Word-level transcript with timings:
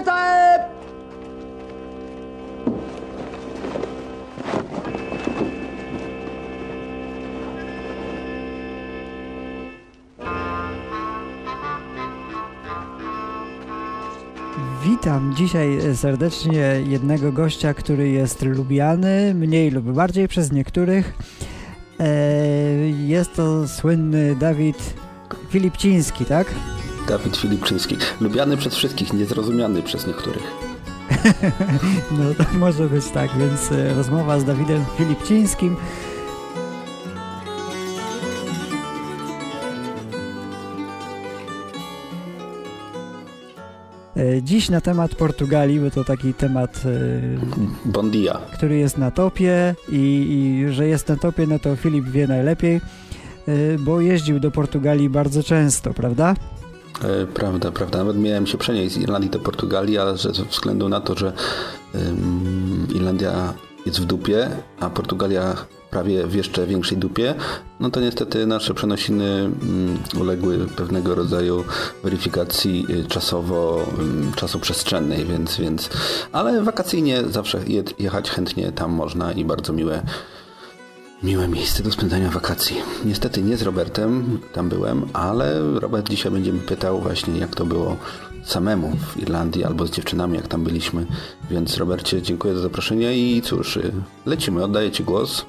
bitte! 0.00 0.70
Witam 14.84 15.34
dzisiaj 15.36 15.78
serdecznie 15.94 16.82
jednego 16.86 17.32
gościa, 17.32 17.74
który 17.74 18.08
jest 18.08 18.42
lubiany 18.42 19.34
mniej 19.34 19.70
lub 19.70 19.84
bardziej 19.84 20.28
przez 20.28 20.52
niektórych. 20.52 21.14
Eee, 21.98 23.08
Jest 23.08 23.34
to 23.34 23.68
słynny 23.68 24.36
Dawid 24.36 24.94
Filipciński, 25.50 26.24
tak? 26.24 26.54
Dawid 27.08 27.36
Filipczyński. 27.36 27.96
Lubiany 28.20 28.56
przez 28.56 28.74
wszystkich, 28.74 29.12
niezrozumiany 29.12 29.82
przez 29.82 30.06
niektórych. 30.06 30.42
No 32.18 32.44
to 32.44 32.58
może 32.58 32.88
być 32.88 33.04
tak, 33.08 33.30
więc 33.38 33.72
e, 33.72 33.94
rozmowa 33.94 34.40
z 34.40 34.44
Dawidem 34.44 34.84
Filipcińskim. 34.98 35.76
E, 44.16 44.42
Dziś 44.42 44.70
na 44.70 44.80
temat 44.80 45.14
Portugalii, 45.14 45.80
bo 45.80 45.90
to 45.90 46.04
taki 46.04 46.34
temat, 46.34 46.82
e, 47.86 47.90
Bon 47.90 48.10
dia. 48.10 48.40
który 48.54 48.76
jest 48.78 48.98
na 48.98 49.10
topie 49.10 49.74
i, 49.88 49.96
i 50.66 50.72
że 50.72 50.86
jest 50.86 51.08
na 51.08 51.16
topie, 51.16 51.46
no 51.46 51.58
to 51.58 51.76
Filip 51.76 52.04
wie 52.04 52.26
najlepiej, 52.26 52.80
bo 53.78 54.00
jeździł 54.00 54.40
do 54.40 54.50
Portugalii 54.50 55.10
bardzo 55.10 55.42
często, 55.42 55.94
prawda? 55.94 56.34
E, 57.04 57.26
Prawda, 57.26 57.70
prawda. 57.70 57.98
Nawet 57.98 58.18
miałem 58.18 58.46
się 58.46 58.58
przenieść 58.58 58.94
z 58.94 58.98
Irlandii 58.98 59.30
do 59.30 59.38
Portugalii, 59.38 59.98
ale 59.98 60.16
ze 60.16 60.44
względu 60.44 60.88
na 60.88 61.00
to, 61.00 61.18
że 61.18 61.32
Irlandia 62.94 63.54
jest 63.86 64.00
w 64.00 64.04
dupie, 64.04 64.50
a 64.80 64.90
Portugalia 64.90 65.56
prawie 65.90 66.26
w 66.26 66.34
jeszcze 66.34 66.66
większej 66.66 66.98
dupie, 66.98 67.34
no 67.80 67.90
to 67.90 68.00
niestety 68.00 68.46
nasze 68.46 68.74
przenosiny 68.74 69.24
mm, 69.24 69.98
uległy 70.20 70.58
pewnego 70.76 71.14
rodzaju 71.14 71.64
weryfikacji 72.02 72.86
y, 72.90 73.04
czasowo, 73.04 73.86
ym, 74.00 74.32
czasoprzestrzennej, 74.36 75.24
więc, 75.24 75.56
więc, 75.56 75.90
ale 76.32 76.62
wakacyjnie 76.62 77.22
zawsze 77.30 77.60
je, 77.66 77.82
jechać 77.98 78.30
chętnie 78.30 78.72
tam 78.72 78.92
można 78.92 79.32
i 79.32 79.44
bardzo 79.44 79.72
miłe 79.72 80.02
Miłe 81.22 81.48
miejsce 81.48 81.82
do 81.82 81.92
spędzania 81.92 82.30
wakacji. 82.30 82.76
Niestety 83.04 83.42
nie 83.42 83.56
z 83.56 83.62
Robertem, 83.62 84.38
tam 84.52 84.68
byłem, 84.68 85.04
ale 85.12 85.60
Robert 85.80 86.10
dzisiaj 86.10 86.32
będzie 86.32 86.52
mi 86.52 86.60
pytał 86.60 87.00
właśnie 87.00 87.38
jak 87.38 87.54
to 87.54 87.66
było 87.66 87.96
samemu 88.44 88.92
w 88.96 89.16
Irlandii 89.22 89.64
albo 89.64 89.86
z 89.86 89.90
dziewczynami 89.90 90.36
jak 90.36 90.48
tam 90.48 90.64
byliśmy. 90.64 91.06
Więc 91.50 91.76
Robercie 91.76 92.22
dziękuję 92.22 92.54
za 92.54 92.60
zaproszenie 92.60 93.18
i 93.18 93.42
cóż, 93.42 93.76
y, 93.76 93.92
lecimy, 94.26 94.64
oddaję 94.64 94.90
Ci 94.90 95.04
głos. 95.04 95.46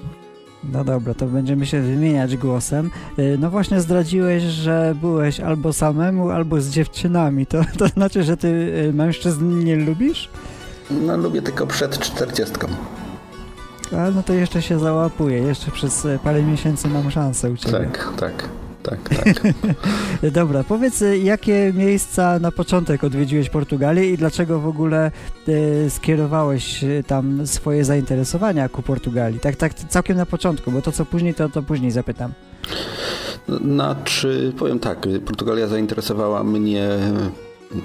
No 0.64 0.84
dobra, 0.84 1.14
to 1.14 1.26
będziemy 1.28 1.66
się 1.66 1.82
wymieniać 1.82 2.38
głosem. 2.38 2.90
Y, 3.20 3.38
No 3.40 3.50
właśnie 3.50 3.82
zdradziłeś, 3.82 4.44
że 4.44 4.96
byłeś 5.02 5.40
albo 5.40 5.74
samemu, 5.74 6.30
albo 6.30 6.62
z 6.62 6.70
dziewczynami. 6.70 7.46
To, 7.46 7.62
to 7.78 7.88
znaczy, 7.88 8.24
że 8.24 8.38
ty 8.38 8.48
y, 8.48 8.94
mężczyzn 8.94 9.60
nie 9.64 9.76
lubisz? 9.76 10.30
No 10.92 11.18
lubię 11.18 11.42
tylko 11.42 11.68
przed 11.68 12.00
czterdziestką. 12.00 12.68
A 13.98 14.12
no 14.12 14.24
to 14.24 14.34
jeszcze 14.34 14.62
się 14.62 14.80
załapuję. 14.80 15.38
Jeszcze 15.38 15.72
przez 15.72 16.06
y, 16.06 16.20
parę 16.24 16.44
miesięcy 16.44 16.88
mam 16.88 17.12
szansę 17.12 17.52
u 17.52 17.58
ciebie. 17.58 17.72
Tak, 17.72 18.14
tak, 18.18 18.50
tak, 18.84 19.10
tak. 19.18 20.32
Dobra, 20.32 20.64
powiedz, 20.64 21.02
y, 21.02 21.18
jakie 21.18 21.74
miejsca 21.76 22.40
na 22.40 22.52
początek 22.52 23.04
odwiedziłeś 23.04 23.50
Portugalię 23.50 24.10
i 24.10 24.18
dlaczego 24.18 24.60
w 24.60 24.68
ogóle 24.68 25.12
y, 25.48 25.90
skierowałeś 25.90 26.86
tam 27.08 27.48
swoje 27.48 27.86
zainteresowania 27.86 28.70
ku 28.70 28.82
Portugalii? 28.82 29.40
Tak, 29.40 29.56
tak 29.56 29.74
całkiem 29.74 30.18
na 30.18 30.26
początku, 30.26 30.72
bo 30.72 30.82
to 30.82 30.92
co 30.92 31.06
później, 31.06 31.34
to, 31.34 31.50
to 31.50 31.64
później 31.64 31.92
zapytam. 31.92 32.32
Znaczy, 33.66 34.54
powiem 34.60 34.80
tak, 34.80 35.08
Portugalia 35.26 35.68
zainteresowała 35.68 36.44
mnie 36.44 36.90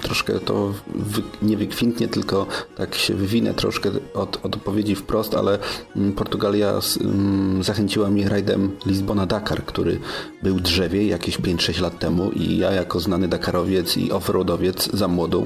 troszkę 0.01 0.39
to 0.39 0.73
wy, 0.95 1.21
nie 1.41 1.57
wykwintnie, 1.57 2.07
tylko 2.07 2.45
tak 2.75 2.95
się 2.95 3.13
wywinę 3.13 3.53
troszkę 3.53 3.89
od, 4.13 4.45
od 4.45 4.55
odpowiedzi 4.55 4.95
wprost, 4.95 5.35
ale 5.35 5.59
mm, 5.95 6.13
Portugalia 6.13 6.81
z, 6.81 6.97
mm, 6.97 7.63
zachęciła 7.63 8.09
mnie 8.09 8.29
rajdem 8.29 8.71
Lizbona-Dakar, 8.85 9.65
który 9.65 9.99
był 10.43 10.59
drzewie 10.59 11.07
jakieś 11.07 11.39
5-6 11.39 11.81
lat 11.81 11.99
temu 11.99 12.31
i 12.31 12.57
ja 12.57 12.71
jako 12.71 12.99
znany 12.99 13.27
Dakarowiec 13.27 13.97
i 13.97 14.11
offroadowiec 14.11 14.89
za 14.93 15.07
młodu 15.07 15.45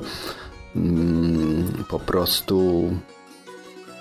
mm, 0.75 1.83
po 1.89 1.99
prostu 1.99 2.83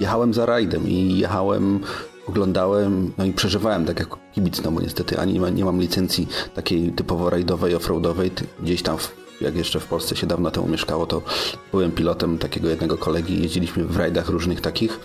jechałem 0.00 0.34
za 0.34 0.46
rajdem 0.46 0.88
i 0.88 1.18
jechałem 1.18 1.80
oglądałem, 2.26 3.12
no 3.18 3.24
i 3.24 3.32
przeżywałem 3.32 3.84
tak 3.84 3.98
jak 3.98 4.08
kibic, 4.34 4.62
no 4.62 4.72
bo 4.72 4.80
niestety 4.80 5.18
ani 5.18 5.32
nie, 5.32 5.40
ma, 5.40 5.50
nie 5.50 5.64
mam 5.64 5.80
licencji 5.80 6.28
takiej 6.54 6.92
typowo 6.92 7.30
rajdowej, 7.30 7.74
offroadowej. 7.74 8.30
Gdzieś 8.62 8.82
tam, 8.82 8.98
w, 8.98 9.19
jak 9.40 9.56
jeszcze 9.56 9.80
w 9.80 9.86
Polsce 9.86 10.16
się 10.16 10.26
dawno 10.26 10.50
temu 10.50 10.68
mieszkało, 10.68 11.06
to 11.06 11.22
byłem 11.70 11.92
pilotem 11.92 12.38
takiego 12.38 12.68
jednego 12.68 12.98
kolegi. 12.98 13.42
Jeździliśmy 13.42 13.84
w 13.84 13.96
rajdach 13.96 14.28
różnych 14.28 14.60
takich 14.60 15.00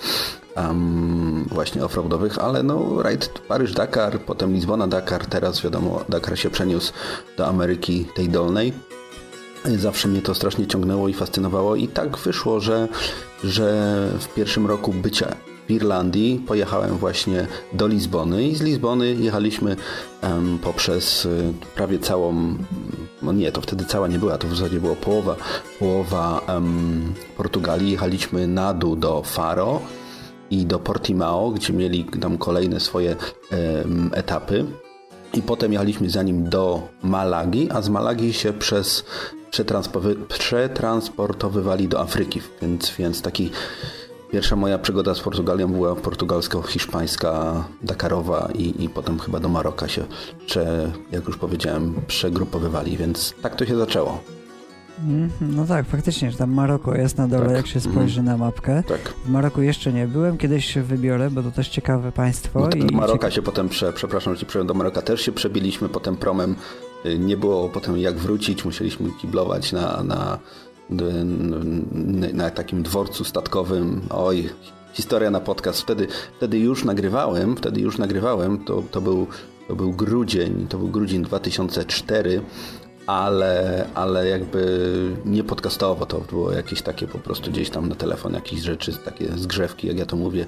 um, 0.57 1.45
właśnie 1.51 1.85
offroadowych, 1.85 2.39
ale 2.39 2.63
no 2.63 3.01
rajd 3.01 3.29
Paryż-Dakar, 3.47 4.19
potem 4.19 4.53
Lizbona-Dakar, 4.53 5.25
teraz 5.25 5.61
wiadomo 5.61 6.03
Dakar 6.09 6.39
się 6.39 6.49
przeniósł 6.49 6.93
do 7.37 7.47
Ameryki 7.47 8.05
tej 8.15 8.29
dolnej. 8.29 8.73
Zawsze 9.77 10.07
mnie 10.07 10.21
to 10.21 10.35
strasznie 10.35 10.67
ciągnęło 10.67 11.07
i 11.07 11.13
fascynowało 11.13 11.75
i 11.75 11.87
tak 11.87 12.17
wyszło, 12.17 12.59
że, 12.59 12.87
że 13.43 14.07
w 14.19 14.33
pierwszym 14.33 14.67
roku 14.67 14.93
bycia 14.93 15.35
w 15.67 15.71
Irlandii 15.71 16.43
pojechałem 16.47 16.97
właśnie 16.97 17.47
do 17.73 17.87
Lizbony 17.87 18.43
i 18.43 18.55
z 18.55 18.61
Lizbony 18.61 19.13
jechaliśmy 19.13 19.75
em, 20.21 20.59
poprzez 20.63 21.25
y, 21.25 21.53
prawie 21.75 21.99
całą, 21.99 22.55
no 23.21 23.33
nie, 23.33 23.51
to 23.51 23.61
wtedy 23.61 23.85
cała 23.85 24.07
nie 24.07 24.19
była, 24.19 24.37
to 24.37 24.47
w 24.47 24.55
zasadzie 24.55 24.79
była 24.79 24.95
połowa, 24.95 25.35
połowa 25.79 26.41
em, 26.47 27.13
Portugalii. 27.37 27.91
Jechaliśmy 27.91 28.47
na 28.47 28.73
dół 28.73 28.95
do 28.95 29.21
Faro 29.23 29.81
i 30.51 30.65
do 30.65 30.79
Portimao, 30.79 31.51
gdzie 31.51 31.73
mieli 31.73 32.05
tam 32.21 32.37
kolejne 32.37 32.79
swoje 32.79 33.15
etapy. 34.11 34.65
I 35.33 35.41
potem 35.41 35.73
jechaliśmy 35.73 36.09
za 36.09 36.23
nim 36.23 36.49
do 36.49 36.81
Malagi, 37.03 37.71
a 37.71 37.81
z 37.81 37.89
Malagi 37.89 38.33
się 38.33 38.53
przez 38.53 39.05
przetransportowy, 39.51 40.15
przetransportowywali 40.15 41.87
do 41.87 41.99
Afryki. 41.99 42.41
Więc, 42.61 42.91
więc 42.91 43.21
taki 43.21 43.51
pierwsza 44.35 44.55
moja 44.55 44.77
przygoda 44.77 45.15
z 45.15 45.19
Portugalią 45.19 45.67
była 45.67 45.95
portugalsko-hiszpańska, 45.95 47.63
Dakarowa 47.83 48.49
i, 48.55 48.83
i 48.83 48.89
potem 48.89 49.19
chyba 49.19 49.39
do 49.39 49.49
Maroka 49.49 49.87
się, 49.87 50.03
prze, 50.45 50.91
jak 51.11 51.27
już 51.27 51.37
powiedziałem, 51.37 51.93
przegrupowywali. 52.07 52.97
Więc 52.97 53.33
tak 53.41 53.55
to 53.55 53.65
się 53.65 53.77
zaczęło. 53.77 54.23
Mhm, 54.99 55.55
No 55.55 55.65
tak, 55.65 55.85
faktycznie, 55.85 56.31
że 56.31 56.37
tam 56.37 56.53
Maroko 56.53 56.95
jest 56.95 57.17
na 57.17 57.27
dole, 57.27 57.45
Tak, 57.45 57.55
jak 57.55 57.67
się 57.67 57.79
spojrzy 57.79 58.23
na 58.23 58.37
mapkę. 58.37 58.83
Tak. 58.83 59.13
W 59.25 59.29
Maroku 59.29 59.61
jeszcze 59.61 59.93
nie 59.93 60.07
byłem, 60.07 60.37
kiedyś 60.37 60.65
się 60.65 60.83
wybiorę, 60.83 61.29
bo 61.31 61.43
to 61.43 61.51
też 61.51 61.69
ciekawe 61.69 62.11
państwo. 62.11 62.59
No, 62.59 62.69
i 62.69 62.85
do 62.85 62.95
Maroka 62.95 63.31
się 63.31 63.41
potem, 63.41 63.69
prze, 63.69 63.93
przepraszam, 63.93 64.33
że 64.33 64.39
ci 64.39 64.45
przerwę, 64.45 64.67
do 64.67 64.73
Maroka 64.73 65.01
też 65.01 65.21
się 65.21 65.31
przebiliśmy, 65.31 65.89
potem 65.89 66.17
promem 66.17 66.55
y, 67.05 67.19
nie 67.19 67.37
było 67.37 67.69
potem 67.69 67.97
jak 67.97 68.15
wrócić, 68.17 68.65
musieliśmy 68.65 69.09
kiblować 69.21 69.71
na, 69.71 70.03
na, 70.03 70.39
na, 72.33 72.49
takim 72.49 72.83
dworcu 72.83 73.23
statkowym. 73.23 74.01
Oj, 74.09 74.49
historia 74.93 75.31
na 75.31 75.39
podcast. 75.39 75.81
Wtedy, 75.81 76.07
wtedy 76.37 76.59
już 76.59 76.83
nagrywałem, 76.83 77.55
wtedy 77.55 77.81
już 77.81 77.97
nagrywałem, 77.97 78.65
to, 78.65 78.83
to, 78.91 79.01
był, 79.01 79.27
to 79.67 79.75
był 79.75 79.91
grudzień, 79.91 80.67
to 80.67 80.77
był 80.77 80.87
grudzień 80.87 81.23
2004, 81.23 82.41
ale, 83.07 83.85
ale 83.93 84.27
jakby 84.27 84.91
nie 85.25 85.43
podcastowo, 85.43 86.05
to 86.05 86.19
było 86.19 86.51
jakieś 86.51 86.81
takie 86.81 87.07
po 87.07 87.19
prostu 87.19 87.51
gdzieś 87.51 87.69
tam 87.69 87.89
na 87.89 87.95
telefon, 87.95 88.33
jakieś 88.33 88.59
rzeczy, 88.59 88.93
takie 88.93 89.27
zgrzewki, 89.37 89.87
jak 89.87 89.97
ja 89.97 90.05
to 90.05 90.15
mówię. 90.15 90.45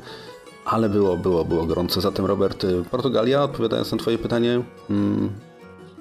Ale 0.66 0.90
było, 0.90 1.18
było, 1.18 1.46
było 1.46 1.66
gorąco. 1.66 2.02
Zatem 2.02 2.26
Robert, 2.26 2.66
Portugalia, 2.92 3.44
odpowiadając 3.44 3.92
na 3.92 3.98
twoje 3.98 4.18
pytanie, 4.18 4.62
mm, 4.90 5.30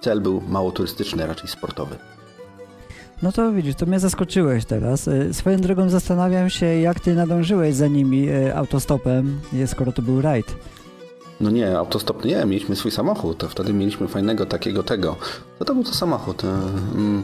cel 0.00 0.20
był 0.20 0.42
mało 0.48 0.72
turystyczny, 0.72 1.26
raczej 1.26 1.48
sportowy. 1.48 1.96
No 3.22 3.32
to 3.32 3.52
widzisz, 3.52 3.74
to 3.74 3.86
mnie 3.86 4.00
zaskoczyłeś 4.00 4.64
teraz. 4.64 5.08
Y, 5.08 5.34
Swoją 5.34 5.56
drogą 5.60 5.88
zastanawiam 5.90 6.50
się, 6.50 6.66
jak 6.66 7.00
ty 7.00 7.14
nadążyłeś 7.14 7.74
za 7.74 7.86
nimi 7.88 8.28
y, 8.30 8.56
autostopem, 8.56 9.40
y, 9.54 9.66
skoro 9.66 9.92
to 9.92 10.02
był 10.02 10.20
rajd. 10.22 10.54
No 11.40 11.50
nie, 11.50 11.78
autostop 11.78 12.24
nie, 12.24 12.44
mieliśmy 12.46 12.76
swój 12.76 12.90
samochód, 12.90 13.38
to 13.38 13.48
wtedy 13.48 13.72
mieliśmy 13.72 14.08
fajnego 14.08 14.46
takiego 14.46 14.82
tego. 14.82 15.16
No 15.60 15.66
to 15.66 15.74
był 15.74 15.84
to 15.84 15.94
samochód. 15.94 16.42
mm, 16.44 17.22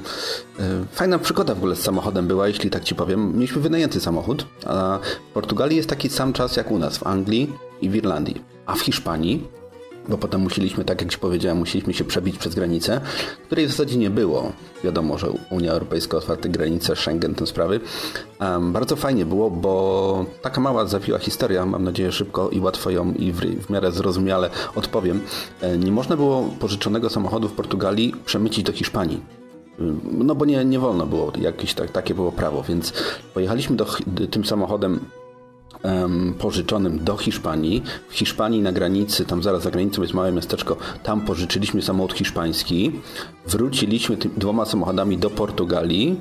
Fajna 0.93 1.19
przygoda 1.19 1.55
w 1.55 1.59
ogóle 1.59 1.77
z 1.77 1.79
samochodem 1.83 2.27
była, 2.27 2.49
jeśli 2.49 2.71
tak 2.71 2.85
ci 2.85 2.95
powiem. 2.95 3.33
Mieliśmy 3.35 3.63
wynajęty 3.63 4.01
samochód, 4.01 4.47
a 4.67 4.99
w 5.31 5.33
Portugalii 5.35 5.77
jest 5.77 5.89
taki 5.89 6.09
sam 6.09 6.33
czas 6.33 6.57
jak 6.57 6.71
u 6.71 6.79
nas, 6.79 6.99
w 6.99 7.07
Anglii 7.07 7.53
i 7.83 7.91
w 7.91 7.95
Irlandii. 7.95 8.43
A 8.67 8.75
w 8.75 8.81
Hiszpanii 8.81 9.49
bo 10.09 10.19
potem 10.19 10.41
musieliśmy, 10.41 10.85
tak 10.85 11.01
jak 11.01 11.11
Ci 11.11 11.19
powiedziałem, 11.19 11.59
musieliśmy 11.59 11.95
się 11.95 12.05
przebić 12.05 12.39
przez 12.39 12.55
granicę, 12.55 13.01
której 13.47 13.67
w 13.67 13.71
zasadzie 13.71 13.97
nie 13.97 14.11
było. 14.11 14.53
Wiadomo, 14.85 15.19
że 15.19 15.31
Unia 15.51 15.73
Europejska, 15.73 16.17
otwarte 16.17 16.49
granice, 16.49 16.97
Schengen, 16.97 17.35
te 17.35 17.47
sprawy. 17.47 17.81
Um, 18.41 18.73
bardzo 18.73 18.97
fajnie 18.97 19.27
było, 19.27 19.51
bo 19.51 20.25
taka 20.43 20.61
mała, 20.61 20.87
zawiła 20.87 21.19
historia, 21.19 21.67
mam 21.67 21.85
nadzieję 21.85 22.13
szybko 22.13 22.51
i 22.51 22.61
łatwo 22.61 22.91
ją 22.91 23.13
i 23.13 23.33
w, 23.33 23.41
w 23.41 23.71
miarę 23.71 23.93
zrozumiale 23.93 24.51
odpowiem. 24.75 25.21
E, 25.61 25.79
nie 25.79 25.93
można 25.93 26.17
było 26.17 26.49
pożyczonego 26.61 27.11
samochodu 27.11 27.49
w 27.49 27.53
Portugalii 27.53 28.15
przemycić 28.25 28.65
do 28.65 28.73
Hiszpanii. 28.73 29.23
No 30.13 30.35
bo 30.35 30.45
nie, 30.45 30.65
nie 30.65 30.79
wolno 30.79 31.07
było, 31.07 31.33
jakieś 31.41 31.75
tak, 31.75 31.91
takie 31.91 32.15
było 32.15 32.33
prawo, 32.33 32.63
więc 32.63 32.93
pojechaliśmy 33.35 33.77
do, 33.77 33.87
tym 34.31 34.45
samochodem 34.45 35.01
um, 35.83 36.35
pożyczonym 36.39 37.05
do 37.05 37.17
Hiszpanii. 37.17 37.83
W 38.09 38.15
Hiszpanii 38.15 38.63
na 38.63 38.73
granicy, 38.73 39.25
tam 39.25 39.43
zaraz 39.43 39.63
za 39.63 39.71
granicą 39.71 40.03
jest 40.03 40.15
małe 40.15 40.33
miasteczko, 40.33 40.77
tam 41.03 41.21
pożyczyliśmy 41.21 41.83
samochód 41.83 42.13
hiszpański. 42.13 42.93
Wróciliśmy 43.47 44.17
tym, 44.17 44.31
dwoma 44.37 44.65
samochodami 44.65 45.19
do 45.19 45.31
Portugalii. 45.31 46.21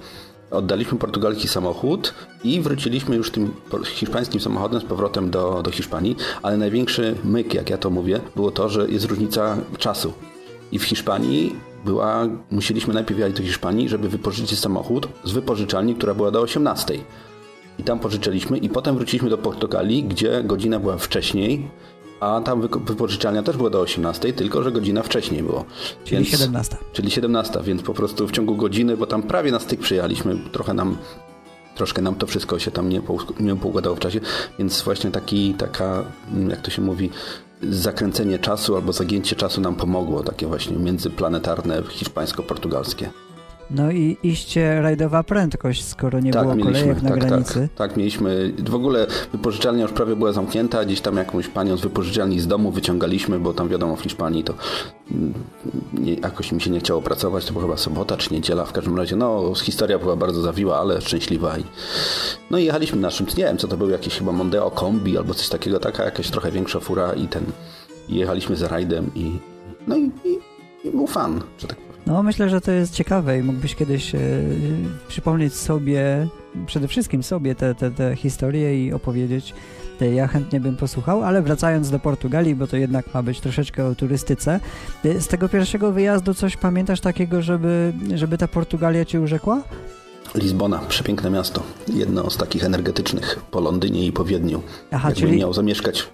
Oddaliśmy 0.51 0.97
portugalski 0.97 1.47
samochód 1.47 2.13
i 2.43 2.61
wróciliśmy 2.61 3.15
już 3.15 3.31
tym 3.31 3.53
hiszpańskim 3.85 4.41
samochodem 4.41 4.81
z 4.81 4.83
powrotem 4.83 5.29
do, 5.29 5.61
do 5.63 5.71
Hiszpanii, 5.71 6.15
ale 6.41 6.57
największy 6.57 7.15
myk, 7.23 7.53
jak 7.53 7.69
ja 7.69 7.77
to 7.77 7.89
mówię, 7.89 8.19
było 8.35 8.51
to, 8.51 8.69
że 8.69 8.89
jest 8.89 9.05
różnica 9.05 9.57
czasu. 9.77 10.13
I 10.71 10.79
w 10.79 10.83
Hiszpanii 10.83 11.55
była, 11.85 12.27
musieliśmy 12.51 12.93
najpierw 12.93 13.19
jechać 13.19 13.33
do 13.33 13.43
Hiszpanii, 13.43 13.89
żeby 13.89 14.09
wypożyczyć 14.09 14.59
samochód 14.59 15.07
z 15.23 15.31
wypożyczalni, 15.31 15.95
która 15.95 16.13
była 16.13 16.31
do 16.31 16.41
18 16.41 16.93
i 17.79 17.83
tam 17.83 17.99
pożyczyliśmy 17.99 18.57
i 18.57 18.69
potem 18.69 18.95
wróciliśmy 18.95 19.29
do 19.29 19.37
Portugalii, 19.37 20.03
gdzie 20.03 20.43
godzina 20.43 20.79
była 20.79 20.97
wcześniej, 20.97 21.69
a 22.19 22.41
tam 22.45 22.61
wypożyczalnia 22.61 23.43
też 23.43 23.57
była 23.57 23.69
do 23.69 23.79
18, 23.79 24.33
tylko 24.33 24.63
że 24.63 24.71
godzina 24.71 25.03
wcześniej 25.03 25.43
było. 25.43 25.65
Czyli 26.03 26.17
więc, 26.17 26.29
17. 26.29 26.77
Czyli 26.93 27.11
17, 27.11 27.59
więc 27.63 27.81
po 27.81 27.93
prostu 27.93 28.27
w 28.27 28.31
ciągu 28.31 28.55
godziny, 28.55 28.97
bo 28.97 29.07
tam 29.07 29.23
prawie 29.23 29.51
na 29.51 29.59
styk 29.59 29.79
przyjechaliśmy, 29.79 30.37
trochę 30.51 30.73
nam 30.73 30.97
troszkę 31.75 32.01
nam 32.01 32.15
to 32.15 32.27
wszystko 32.27 32.59
się 32.59 32.71
tam 32.71 32.89
nie, 32.89 33.01
nie 33.39 33.55
poukładało 33.55 33.95
w 33.95 33.99
czasie, 33.99 34.19
więc 34.59 34.81
właśnie 34.81 35.11
taki, 35.11 35.53
taka, 35.53 36.05
jak 36.49 36.61
to 36.61 36.71
się 36.71 36.81
mówi, 36.81 37.09
zakręcenie 37.69 38.39
czasu 38.39 38.75
albo 38.75 38.93
zagięcie 38.93 39.35
czasu 39.35 39.61
nam 39.61 39.75
pomogło, 39.75 40.23
takie 40.23 40.47
właśnie 40.47 40.77
międzyplanetarne 40.77 41.83
hiszpańsko-portugalskie. 41.89 43.09
No 43.75 43.91
i 43.91 44.17
iście 44.23 44.81
rajdowa 44.81 45.23
prędkość, 45.23 45.85
skoro 45.85 46.19
nie 46.19 46.31
tak, 46.31 46.43
było 46.43 46.65
kolejek 46.65 47.01
na 47.01 47.09
tak, 47.09 47.19
granicy. 47.19 47.69
Tak, 47.75 47.89
tak, 47.89 47.97
mieliśmy. 47.97 48.53
W 48.67 48.75
ogóle 48.75 49.07
wypożyczalnia 49.31 49.83
już 49.83 49.91
prawie 49.91 50.15
była 50.15 50.31
zamknięta, 50.31 50.85
gdzieś 50.85 51.01
tam 51.01 51.17
jakąś 51.17 51.47
panią 51.47 51.77
z 51.77 51.81
wypożyczalni 51.81 52.39
z 52.39 52.47
domu 52.47 52.71
wyciągaliśmy, 52.71 53.39
bo 53.39 53.53
tam 53.53 53.69
wiadomo 53.69 53.95
w 53.95 54.01
Hiszpanii 54.01 54.43
to 54.43 54.53
mm, 55.11 55.33
nie, 55.93 56.13
jakoś 56.13 56.51
mi 56.51 56.61
się 56.61 56.69
nie 56.69 56.79
chciało 56.79 57.01
pracować, 57.01 57.45
to 57.45 57.53
była 57.53 57.65
chyba 57.65 57.77
sobota 57.77 58.17
czy 58.17 58.33
niedziela, 58.33 58.65
w 58.65 58.71
każdym 58.71 58.97
razie 58.97 59.15
no 59.15 59.53
historia 59.55 59.99
była 59.99 60.15
bardzo 60.15 60.41
zawiła, 60.41 60.79
ale 60.79 61.01
szczęśliwa. 61.01 61.57
I, 61.57 61.63
no 62.51 62.57
i 62.57 62.65
jechaliśmy 62.65 63.01
naszym, 63.01 63.27
nie 63.37 63.43
wiem 63.43 63.57
co 63.57 63.67
to 63.67 63.77
był, 63.77 63.89
jakiś 63.89 64.17
chyba 64.17 64.31
Mondeo 64.31 64.71
Kombi 64.71 65.17
albo 65.17 65.33
coś 65.33 65.49
takiego, 65.49 65.79
taka 65.79 66.03
jakaś 66.03 66.29
trochę 66.29 66.51
większa 66.51 66.79
fura 66.79 67.13
i 67.13 67.27
ten, 67.27 67.43
jechaliśmy 68.09 68.55
za 68.55 68.67
rajdem 68.67 69.11
i 69.15 69.39
no 69.87 69.97
i, 69.97 70.11
i, 70.25 70.39
i 70.87 70.91
był 70.91 71.07
fan, 71.07 71.41
że 71.57 71.67
tak 71.67 71.77
powiem. 71.77 71.90
No, 72.05 72.23
myślę, 72.23 72.49
że 72.49 72.61
to 72.61 72.71
jest 72.71 72.93
ciekawe 72.93 73.39
i 73.39 73.43
mógłbyś 73.43 73.75
kiedyś 73.75 74.15
e, 74.15 74.19
przypomnieć 75.07 75.53
sobie, 75.53 76.27
przede 76.65 76.87
wszystkim 76.87 77.23
sobie 77.23 77.55
te, 77.55 77.75
te, 77.75 77.91
te 77.91 78.15
historie 78.15 78.85
i 78.85 78.93
opowiedzieć. 78.93 79.53
Ja 80.13 80.27
chętnie 80.27 80.59
bym 80.59 80.77
posłuchał, 80.77 81.23
ale 81.23 81.41
wracając 81.41 81.89
do 81.89 81.99
Portugalii, 81.99 82.55
bo 82.55 82.67
to 82.67 82.77
jednak 82.77 83.13
ma 83.13 83.23
być 83.23 83.39
troszeczkę 83.39 83.85
o 83.85 83.95
turystyce. 83.95 84.59
E, 85.05 85.21
z 85.21 85.27
tego 85.27 85.49
pierwszego 85.49 85.91
wyjazdu 85.91 86.33
coś 86.33 86.57
pamiętasz 86.57 87.01
takiego, 87.01 87.41
żeby, 87.41 87.93
żeby 88.15 88.37
ta 88.37 88.47
Portugalia 88.47 89.05
cię 89.05 89.21
urzekła? 89.21 89.63
Lizbona, 90.35 90.79
przepiękne 90.79 91.29
miasto. 91.29 91.63
Jedno 91.93 92.29
z 92.29 92.37
takich 92.37 92.63
energetycznych 92.63 93.39
po 93.51 93.59
Londynie 93.59 94.05
i 94.05 94.11
po 94.11 94.25
Wiedniu. 94.25 94.61
Aha, 94.91 95.09
Jakbym 95.09 95.27
czyli... 95.27 95.39
miał 95.39 95.53
zamieszkać 95.53 96.07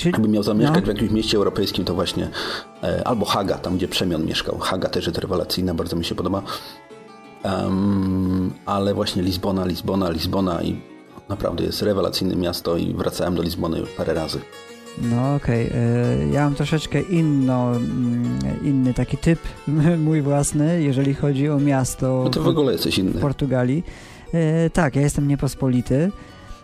Czyli... 0.00 0.12
Gdybym 0.12 0.30
miał 0.30 0.42
zamieszkać 0.42 0.80
no. 0.80 0.92
w 0.92 0.94
jakimś 0.94 1.10
mieście 1.10 1.36
europejskim, 1.36 1.84
to 1.84 1.94
właśnie 1.94 2.28
e, 2.82 3.06
albo 3.08 3.26
Haga, 3.26 3.58
tam 3.58 3.76
gdzie 3.76 3.88
Przemian 3.88 4.24
mieszkał. 4.24 4.58
Haga 4.58 4.88
też 4.88 5.06
jest 5.06 5.18
rewelacyjna, 5.18 5.74
bardzo 5.74 5.96
mi 5.96 6.04
się 6.04 6.14
podoba. 6.14 6.42
Um, 7.44 8.52
ale 8.66 8.94
właśnie 8.94 9.22
Lizbona, 9.22 9.64
Lizbona, 9.64 10.10
Lizbona 10.10 10.62
i 10.62 10.80
naprawdę 11.28 11.64
jest 11.64 11.82
rewelacyjne 11.82 12.36
miasto 12.36 12.76
i 12.76 12.94
wracałem 12.94 13.34
do 13.34 13.42
Lizbony 13.42 13.82
parę 13.96 14.14
razy. 14.14 14.38
No 15.02 15.34
okej, 15.34 15.66
okay. 15.66 15.80
E, 15.80 16.28
ja 16.32 16.44
mam 16.44 16.54
troszeczkę 16.54 17.00
inno, 17.00 17.76
mm, 17.76 18.38
inny 18.64 18.94
taki 18.94 19.16
typ, 19.16 19.38
mój 20.06 20.22
własny, 20.22 20.82
jeżeli 20.82 21.14
chodzi 21.14 21.48
o 21.48 21.58
miasto 21.58 22.20
no 22.24 22.30
to 22.30 22.42
w 22.42 22.48
ogóle 22.48 22.72
jesteś 22.72 22.98
inny. 22.98 23.10
w 23.10 23.20
Portugalii. 23.20 23.84
E, 24.34 24.70
tak, 24.70 24.96
ja 24.96 25.02
jestem 25.02 25.28
niepospolity 25.28 26.10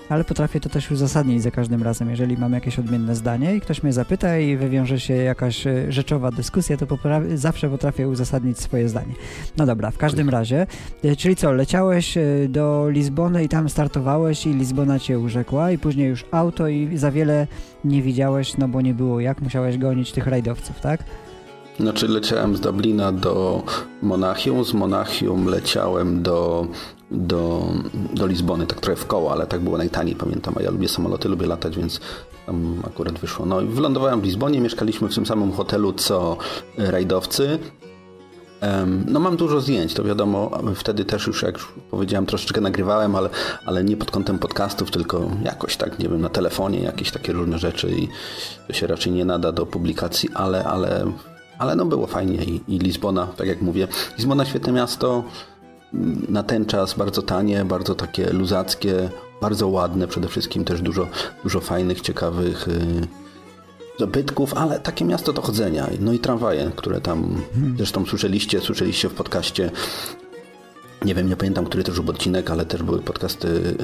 ale 0.08 0.24
potrafię 0.24 0.60
to 0.60 0.68
też 0.68 0.90
uzasadnić 0.90 1.42
za 1.42 1.50
każdym 1.50 1.82
razem. 1.82 2.10
Jeżeli 2.10 2.36
mam 2.36 2.52
jakieś 2.52 2.78
odmienne 2.78 3.14
zdanie 3.14 3.54
i 3.54 3.60
ktoś 3.60 3.82
mnie 3.82 3.92
zapyta 3.92 4.38
i 4.38 4.56
wywiąże 4.56 5.00
się 5.00 5.14
jakaś 5.14 5.66
e, 5.66 5.92
rzeczowa 5.92 6.30
dyskusja, 6.30 6.76
to 6.76 6.86
zawsze 7.34 7.70
potrafię 7.70 8.08
uzasadnić 8.08 8.58
swoje 8.58 8.88
zdanie. 8.88 9.14
No 9.56 9.66
dobra, 9.66 9.90
w 9.90 9.98
każdym 9.98 10.30
razie, 10.30 10.66
e, 11.04 11.16
czyli 11.16 11.36
co, 11.36 11.52
leciałeś 11.52 12.16
e, 12.16 12.22
do 12.48 12.88
Lizbony 12.90 13.44
i 13.44 13.48
tam 13.48 13.68
startowałeś 13.68 14.46
i 14.46 14.54
Lizbona 14.54 14.98
cię 14.98 15.18
urzekła 15.18 15.70
i 15.70 15.78
później 15.78 16.08
już 16.08 16.24
auto 16.30 16.68
i 16.68 16.98
za 16.98 17.10
wiele 17.10 17.46
nie 17.84 18.02
widziałeś, 18.02 18.56
no 18.56 18.68
bo 18.68 18.80
nie 18.80 18.94
było 18.94 19.20
jak, 19.20 19.40
musiałeś 19.40 19.78
gonić 19.78 20.12
tych 20.12 20.26
rajdowców, 20.26 20.80
tak? 20.80 21.04
Znaczy 21.80 22.08
leciałem 22.08 22.56
z 22.56 22.60
Dublina 22.60 23.12
do 23.12 23.62
Monachium, 24.02 24.64
z 24.64 24.72
Monachium 24.72 25.46
leciałem 25.46 26.22
do 26.22 26.66
do, 27.10 27.66
do 28.14 28.26
Lizbony, 28.26 28.66
tak 28.66 28.80
trochę 28.80 28.96
w 28.96 29.06
koło, 29.06 29.32
ale 29.32 29.46
tak 29.46 29.60
było 29.60 29.78
najtaniej, 29.78 30.14
pamiętam. 30.14 30.54
A 30.58 30.62
ja 30.62 30.70
lubię 30.70 30.88
samoloty, 30.88 31.28
lubię 31.28 31.46
latać, 31.46 31.76
więc 31.76 32.00
tam 32.46 32.82
akurat 32.86 33.18
wyszło. 33.18 33.46
No 33.46 33.60
i 33.60 33.66
wylądowałem 33.66 34.20
w 34.20 34.24
Lizbonie, 34.24 34.60
mieszkaliśmy 34.60 35.08
w 35.08 35.14
tym 35.14 35.26
samym 35.26 35.52
hotelu 35.52 35.92
co 35.92 36.36
rajdowcy. 36.78 37.58
No 39.06 39.20
mam 39.20 39.36
dużo 39.36 39.60
zdjęć, 39.60 39.94
to 39.94 40.04
wiadomo, 40.04 40.50
wtedy 40.74 41.04
też 41.04 41.26
już, 41.26 41.42
jak 41.42 41.54
już 41.54 41.72
powiedziałem, 41.90 42.26
troszeczkę 42.26 42.60
nagrywałem, 42.60 43.16
ale, 43.16 43.30
ale 43.66 43.84
nie 43.84 43.96
pod 43.96 44.10
kątem 44.10 44.38
podcastów, 44.38 44.90
tylko 44.90 45.30
jakoś 45.44 45.76
tak, 45.76 45.98
nie 45.98 46.08
wiem, 46.08 46.20
na 46.20 46.28
telefonie, 46.28 46.80
jakieś 46.80 47.10
takie 47.10 47.32
różne 47.32 47.58
rzeczy 47.58 47.90
i 47.90 48.08
to 48.66 48.72
się 48.72 48.86
raczej 48.86 49.12
nie 49.12 49.24
nada 49.24 49.52
do 49.52 49.66
publikacji, 49.66 50.28
ale, 50.34 50.64
ale, 50.64 51.12
ale 51.58 51.76
no 51.76 51.84
było 51.84 52.06
fajnie 52.06 52.44
i, 52.44 52.60
i 52.68 52.78
Lizbona, 52.78 53.26
tak 53.26 53.48
jak 53.48 53.62
mówię. 53.62 53.88
Lizbona 54.18 54.44
świetne 54.44 54.72
miasto, 54.72 55.24
na 56.28 56.42
ten 56.42 56.66
czas 56.66 56.94
bardzo 56.94 57.22
tanie, 57.22 57.64
bardzo 57.64 57.94
takie 57.94 58.32
luzackie, 58.32 59.10
bardzo 59.40 59.68
ładne, 59.68 60.08
przede 60.08 60.28
wszystkim 60.28 60.64
też 60.64 60.82
dużo, 60.82 61.08
dużo 61.42 61.60
fajnych, 61.60 62.00
ciekawych 62.00 62.68
zabytków, 63.98 64.54
ale 64.54 64.80
takie 64.80 65.04
miasto 65.04 65.32
do 65.32 65.42
chodzenia. 65.42 65.86
No 66.00 66.12
i 66.12 66.18
tramwaje, 66.18 66.70
które 66.76 67.00
tam 67.00 67.42
hmm. 67.54 67.74
zresztą 67.76 68.06
słyszeliście, 68.06 68.60
słyszeliście 68.60 69.08
w 69.08 69.14
podcaście 69.14 69.70
nie 71.04 71.14
wiem, 71.14 71.28
nie 71.28 71.36
pamiętam, 71.36 71.64
który 71.64 71.84
też 71.84 72.00
był 72.00 72.10
odcinek, 72.10 72.50
ale 72.50 72.66
też 72.66 72.82
były 72.82 72.98
podcasty 72.98 73.76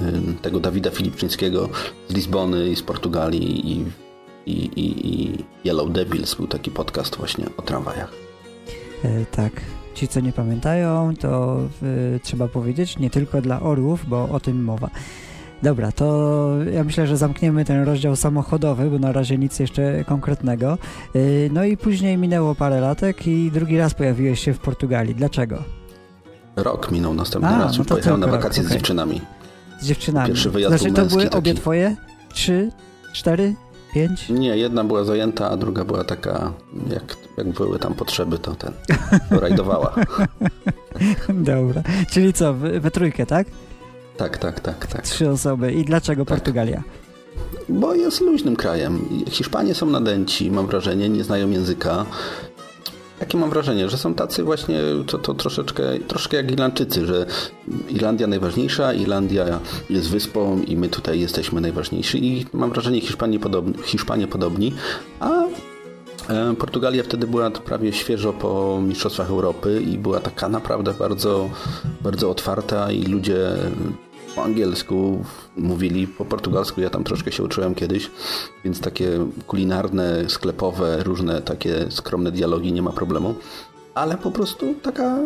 tego 0.43 0.61
Dawida 0.61 0.91
Filipczyńskiego 0.91 1.69
z 2.09 2.14
Lizbony 2.14 2.71
i 2.71 2.76
z 2.76 2.83
Portugalii 2.83 3.73
i, 3.73 3.85
i, 4.46 4.52
i, 4.52 5.12
i 5.12 5.44
Yellow 5.64 5.92
Devils 5.92 6.34
był 6.34 6.46
taki 6.46 6.70
podcast 6.70 7.16
właśnie 7.16 7.44
o 7.56 7.62
tramwajach. 7.62 8.12
E, 9.04 9.26
tak, 9.26 9.52
Ci, 9.94 10.08
co 10.08 10.20
nie 10.20 10.32
pamiętają, 10.32 11.16
to 11.16 11.61
y, 11.82 12.20
trzeba 12.22 12.49
powiedzieć 12.49 12.99
nie 12.99 13.11
tylko 13.11 13.40
dla 13.40 13.61
orłów, 13.61 14.08
bo 14.08 14.28
o 14.28 14.40
tym 14.40 14.64
mowa. 14.64 14.90
Dobra, 15.62 15.92
to 15.92 16.49
ja 16.72 16.84
myślę, 16.84 17.06
że 17.06 17.16
zamkniemy 17.16 17.64
ten 17.64 17.84
rozdział 17.84 18.16
samochodowy, 18.16 18.90
bo 18.90 18.99
na 18.99 19.12
razie 19.12 19.38
nic 19.38 19.58
jeszcze 19.58 20.04
konkretnego. 20.04 20.78
Y, 21.16 21.50
no 21.52 21.64
i 21.64 21.76
później 21.76 22.18
minęło 22.18 22.54
parę 22.54 22.80
latek 22.80 23.26
i 23.26 23.50
drugi 23.50 23.78
raz 23.78 23.94
pojawiłeś 23.94 24.40
się 24.40 24.54
w 24.54 24.58
Portugalii. 24.58 25.14
Dlaczego? 25.14 25.62
Rok 26.56 26.90
minął 26.90 27.14
następny 27.14 27.49
A, 27.49 27.58
raz, 27.58 27.78
no 27.78 27.84
pojechałem 27.84 28.20
na 28.20 28.26
wakacje 28.26 28.62
rok, 28.62 28.66
okay. 28.66 28.70
z 28.70 28.72
dziewczynami. 28.72 29.20
Z 29.80 29.87
dziewczynami. 29.87 30.28
Pierwszy 30.28 30.50
wyjazd 30.50 30.78
znaczy 30.78 30.94
to 30.94 31.06
były 31.06 31.25
taki. 31.25 31.37
obie 31.37 31.54
twoje? 31.54 31.96
Trzy? 32.32 32.70
Cztery? 33.12 33.54
Pięć? 33.94 34.28
Nie, 34.28 34.56
jedna 34.56 34.84
była 34.84 35.04
zajęta, 35.04 35.50
a 35.50 35.56
druga 35.56 35.84
była 35.84 36.04
taka, 36.04 36.52
jak, 36.90 37.16
jak 37.37 37.49
były 37.49 37.78
tam 37.78 37.94
potrzeby, 37.94 38.38
to 38.38 38.54
ten 38.54 38.72
rajdowała. 39.30 39.94
Dobra, 41.28 41.82
czyli 42.11 42.32
co, 42.32 42.54
we, 42.54 42.80
we 42.80 42.90
trójkę, 42.90 43.26
tak? 43.26 43.46
Tak, 44.16 44.38
tak, 44.38 44.61
tak, 44.61 44.87
tak. 44.87 45.02
Trzy 45.02 45.30
osoby. 45.30 45.72
I 45.72 45.84
dlaczego 45.84 46.25
tak. 46.25 46.38
Portugalia? 46.38 46.82
Bo 47.68 47.94
jest 47.94 48.20
luźnym 48.20 48.56
krajem. 48.56 49.08
Hiszpanie 49.30 49.75
są 49.75 49.87
nadęci, 49.87 50.50
mam 50.50 50.66
wrażenie, 50.66 51.08
nie 51.08 51.25
znają 51.25 51.50
języka. 51.50 52.06
Takie 53.23 53.38
mam 53.38 53.50
wrażenie, 53.50 53.88
że 53.88 53.99
są 53.99 54.14
tacy 54.14 54.43
właśnie, 54.45 54.81
to, 55.07 55.19
to 55.19 55.35
troszeczkę, 55.35 55.83
troszkę 56.09 56.37
jak 56.37 56.50
Irlandczycy, 56.50 57.07
że 57.07 57.26
Irlandia 57.88 58.26
najważniejsza, 58.26 58.93
Irlandia 58.93 59.61
jest 59.91 60.11
wyspą 60.11 60.62
i 60.62 60.76
my 60.76 60.88
tutaj 60.88 61.21
jesteśmy 61.21 61.61
najważniejsi 61.61 62.26
i 62.26 62.47
mam 62.52 62.71
wrażenie 62.71 63.00
Hiszpanie 63.00 63.38
podobni, 63.38 63.75
Hiszpanie 63.85 64.26
podobni 64.26 64.73
a 65.21 65.43
E, 66.29 66.55
Portugalia 66.57 67.02
wtedy 67.02 67.26
była 67.26 67.50
prawie 67.50 67.93
świeżo 67.93 68.33
po 68.33 68.81
Mistrzostwach 68.83 69.31
Europy 69.31 69.83
i 69.83 69.99
była 69.99 70.21
taka 70.21 70.49
naprawdę 70.49 70.95
bardzo, 70.95 71.50
bardzo 72.00 72.31
otwarta 72.31 72.93
i 72.93 73.02
ludzie 73.02 73.38
po 74.35 74.45
angielsku 74.45 75.25
mówili, 75.57 76.07
po 76.07 76.25
portugalsku 76.25 76.81
ja 76.81 76.91
tam 76.91 77.05
troszkę 77.05 77.33
się 77.33 77.43
uczyłem 77.43 77.75
kiedyś, 77.75 78.11
więc 78.65 78.81
takie 78.81 79.27
kulinarne, 79.47 80.31
sklepowe, 80.31 81.03
różne 81.03 81.43
takie 81.43 81.91
skromne 81.91 82.33
dialogi 82.33 82.73
nie 82.73 82.83
ma 82.83 82.91
problemu, 82.93 83.35
ale 83.95 84.17
po 84.17 84.31
prostu 84.31 84.75
taka 84.83 85.19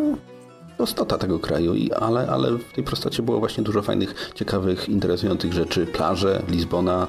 prostota 0.77 1.19
tego 1.19 1.39
kraju, 1.39 1.75
I, 1.75 1.93
ale, 1.93 2.27
ale 2.31 2.51
w 2.51 2.73
tej 2.73 2.85
prostocie 2.85 3.23
było 3.23 3.39
właśnie 3.39 3.65
dużo 3.65 3.83
fajnych, 3.83 4.33
ciekawych, 4.35 4.89
interesujących 4.89 5.53
rzeczy. 5.53 5.87
Plaże, 5.87 6.43
Lizbona, 6.49 7.07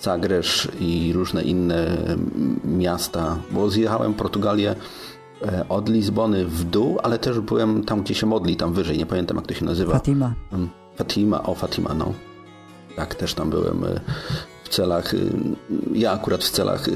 Zagresz 0.00 0.68
i 0.80 1.12
różne 1.14 1.42
inne 1.42 1.96
miasta, 2.64 3.38
bo 3.50 3.70
zjechałem 3.70 4.14
Portugalię 4.14 4.74
e, 5.42 5.68
od 5.68 5.88
Lizbony 5.88 6.44
w 6.44 6.64
dół, 6.64 6.98
ale 7.02 7.18
też 7.18 7.40
byłem 7.40 7.84
tam, 7.84 8.02
gdzie 8.02 8.14
się 8.14 8.26
modli, 8.26 8.56
tam 8.56 8.72
wyżej, 8.72 8.98
nie 8.98 9.06
pamiętam 9.06 9.36
jak 9.36 9.46
to 9.46 9.54
się 9.54 9.64
nazywa. 9.64 9.92
Fatima. 9.92 10.34
Fatima, 10.96 11.42
o 11.42 11.54
Fatima, 11.54 11.94
no. 11.94 12.12
Tak, 12.96 13.14
też 13.14 13.34
tam 13.34 13.50
byłem 13.50 13.84
e, 13.84 14.00
w 14.64 14.68
celach, 14.68 15.14
e, 15.14 15.18
ja 15.94 16.12
akurat 16.12 16.44
w 16.44 16.50
celach 16.50 16.86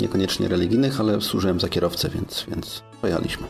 niekoniecznie 0.00 0.48
religijnych, 0.48 1.00
ale 1.00 1.20
służyłem 1.20 1.60
za 1.60 1.68
kierowcę, 1.68 2.08
więc, 2.08 2.46
więc 2.48 2.82
pojechaliśmy. 3.00 3.46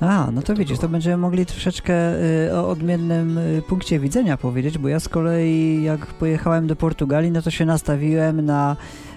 A, 0.00 0.30
no 0.32 0.42
to 0.42 0.54
widzisz, 0.54 0.78
to 0.78 0.88
będziemy 0.88 1.16
mogli 1.16 1.46
troszeczkę 1.46 2.22
y, 2.46 2.56
o 2.56 2.68
odmiennym 2.68 3.38
y, 3.38 3.62
punkcie 3.68 3.98
widzenia 3.98 4.36
powiedzieć, 4.36 4.78
bo 4.78 4.88
ja 4.88 5.00
z 5.00 5.08
kolei 5.08 5.82
jak 5.82 6.06
pojechałem 6.06 6.66
do 6.66 6.76
Portugalii, 6.76 7.30
no 7.30 7.42
to 7.42 7.50
się 7.50 7.64
nastawiłem 7.64 8.44
na 8.44 8.72
y, 8.72 9.07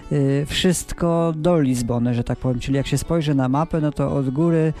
wszystko 0.46 1.32
do 1.36 1.60
Lizbony, 1.60 2.14
że 2.14 2.24
tak 2.24 2.38
powiem, 2.38 2.60
czyli 2.60 2.76
jak 2.76 2.86
się 2.86 2.98
spojrzy 2.98 3.34
na 3.34 3.48
mapę, 3.48 3.80
no 3.80 3.92
to 3.92 4.14
od 4.14 4.30
góry 4.30 4.72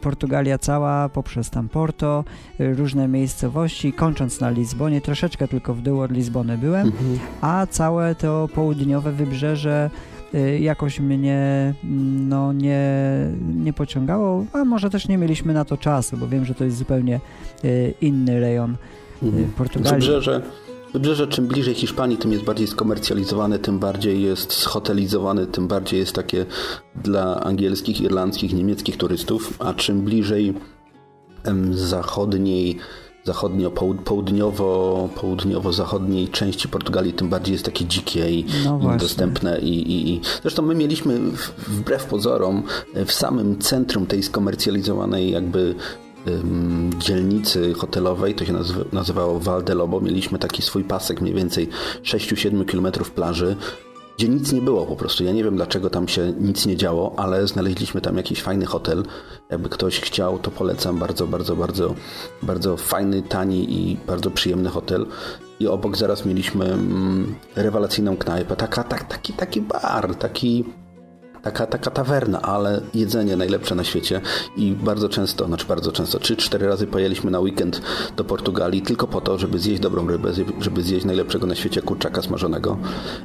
Portugalia 0.00 0.58
cała, 0.58 1.08
poprzez 1.08 1.50
tam 1.50 1.68
Porto, 1.68 2.24
różne 2.58 3.08
miejscowości, 3.08 3.92
kończąc 3.92 4.40
na 4.40 4.50
Lizbonie, 4.50 5.00
troszeczkę 5.00 5.48
tylko 5.48 5.74
w 5.74 5.82
dół 5.82 6.00
od 6.00 6.10
Lizbony 6.10 6.58
byłem, 6.58 6.86
mhm. 6.86 7.18
a 7.40 7.66
całe 7.66 8.14
to 8.14 8.48
południowe 8.54 9.12
wybrzeże 9.12 9.90
Y, 10.34 10.58
jakoś 10.58 11.00
mnie 11.00 11.74
mm, 11.84 12.28
no, 12.28 12.52
nie, 12.52 12.90
nie 13.54 13.72
pociągało, 13.72 14.44
a 14.52 14.64
może 14.64 14.90
też 14.90 15.08
nie 15.08 15.18
mieliśmy 15.18 15.54
na 15.54 15.64
to 15.64 15.76
czasu, 15.76 16.16
bo 16.16 16.28
wiem, 16.28 16.44
że 16.44 16.54
to 16.54 16.64
jest 16.64 16.76
zupełnie 16.76 17.20
y, 17.64 17.94
inny 18.00 18.40
rejon 18.40 18.76
y, 19.22 19.26
mhm. 19.26 19.44
Portugalii. 19.56 20.00
Wybrzeże, 20.00 20.42
wybrzeże 20.92 21.26
czym 21.26 21.46
bliżej 21.46 21.74
Hiszpanii, 21.74 22.16
tym 22.16 22.32
jest 22.32 22.44
bardziej 22.44 22.66
skomercjalizowane, 22.66 23.58
tym 23.58 23.78
bardziej 23.78 24.22
jest 24.22 24.52
schotelizowane, 24.52 25.46
tym 25.46 25.68
bardziej 25.68 26.00
jest 26.00 26.12
takie 26.12 26.46
dla 27.02 27.40
angielskich, 27.40 28.00
irlandzkich, 28.00 28.52
niemieckich 28.52 28.96
turystów, 28.96 29.56
a 29.58 29.74
czym 29.74 30.00
bliżej 30.00 30.54
zachodniej 31.70 32.78
zachodnio, 33.24 33.70
południowo, 34.04 35.08
południowo-zachodniej 35.14 36.28
części 36.28 36.68
Portugalii 36.68 37.12
tym 37.12 37.28
bardziej 37.28 37.52
jest 37.52 37.64
takie 37.64 37.84
dzikie 37.84 38.30
i 38.30 38.44
no 38.64 38.78
niedostępne. 38.92 39.60
I, 39.60 39.92
i, 39.92 40.14
I, 40.14 40.20
zresztą 40.42 40.62
my 40.62 40.74
mieliśmy 40.74 41.18
wbrew 41.68 42.04
pozorom 42.04 42.62
w 43.06 43.12
samym 43.12 43.58
centrum 43.58 44.06
tej 44.06 44.22
skomercjalizowanej 44.22 45.30
jakby 45.30 45.74
dzielnicy 46.98 47.74
hotelowej, 47.74 48.34
to 48.34 48.44
się 48.44 48.54
nazywało 48.92 49.40
Valdelobo, 49.40 50.00
mieliśmy 50.00 50.38
taki 50.38 50.62
swój 50.62 50.84
pasek 50.84 51.20
mniej 51.20 51.34
więcej 51.34 51.68
6-7 52.02 52.64
km 52.64 53.04
plaży, 53.14 53.56
gdzie 54.18 54.28
nic 54.28 54.52
nie 54.52 54.62
było 54.62 54.86
po 54.86 54.96
prostu. 54.96 55.24
Ja 55.24 55.32
nie 55.32 55.44
wiem 55.44 55.56
dlaczego 55.56 55.90
tam 55.90 56.08
się 56.08 56.32
nic 56.40 56.66
nie 56.66 56.76
działo, 56.76 57.14
ale 57.16 57.46
znaleźliśmy 57.46 58.00
tam 58.00 58.16
jakiś 58.16 58.42
fajny 58.42 58.66
hotel. 58.66 59.04
Jakby 59.50 59.68
ktoś 59.68 60.00
chciał, 60.00 60.38
to 60.38 60.50
polecam. 60.50 60.98
Bardzo, 60.98 61.26
bardzo, 61.26 61.56
bardzo, 61.56 61.94
bardzo 62.42 62.76
fajny, 62.76 63.22
tani 63.22 63.74
i 63.74 63.96
bardzo 64.06 64.30
przyjemny 64.30 64.68
hotel. 64.68 65.06
I 65.60 65.66
obok 65.66 65.96
zaraz 65.96 66.26
mieliśmy 66.26 66.64
mm, 66.64 67.34
rewelacyjną 67.56 68.16
knajpę. 68.16 68.56
Taka, 68.56 68.84
tak, 68.84 69.04
taki, 69.08 69.32
taki 69.32 69.60
bar, 69.60 70.14
taki 70.14 70.64
taka, 71.50 71.66
taka 71.66 71.90
tawerna, 71.90 72.42
ale 72.42 72.80
jedzenie 72.94 73.36
najlepsze 73.36 73.74
na 73.74 73.84
świecie 73.84 74.20
i 74.56 74.72
bardzo 74.72 75.08
często, 75.08 75.46
znaczy 75.46 75.66
bardzo 75.66 75.92
często, 75.92 76.18
3-4 76.18 76.66
razy 76.66 76.86
pojechaliśmy 76.86 77.30
na 77.30 77.40
weekend 77.40 77.82
do 78.16 78.24
Portugalii 78.24 78.82
tylko 78.82 79.06
po 79.06 79.20
to, 79.20 79.38
żeby 79.38 79.58
zjeść 79.58 79.82
dobrą 79.82 80.06
rybę, 80.06 80.32
żeby 80.60 80.82
zjeść 80.82 81.06
najlepszego 81.06 81.46
na 81.46 81.54
świecie 81.54 81.82
kurczaka 81.82 82.22
smażonego. 82.22 82.78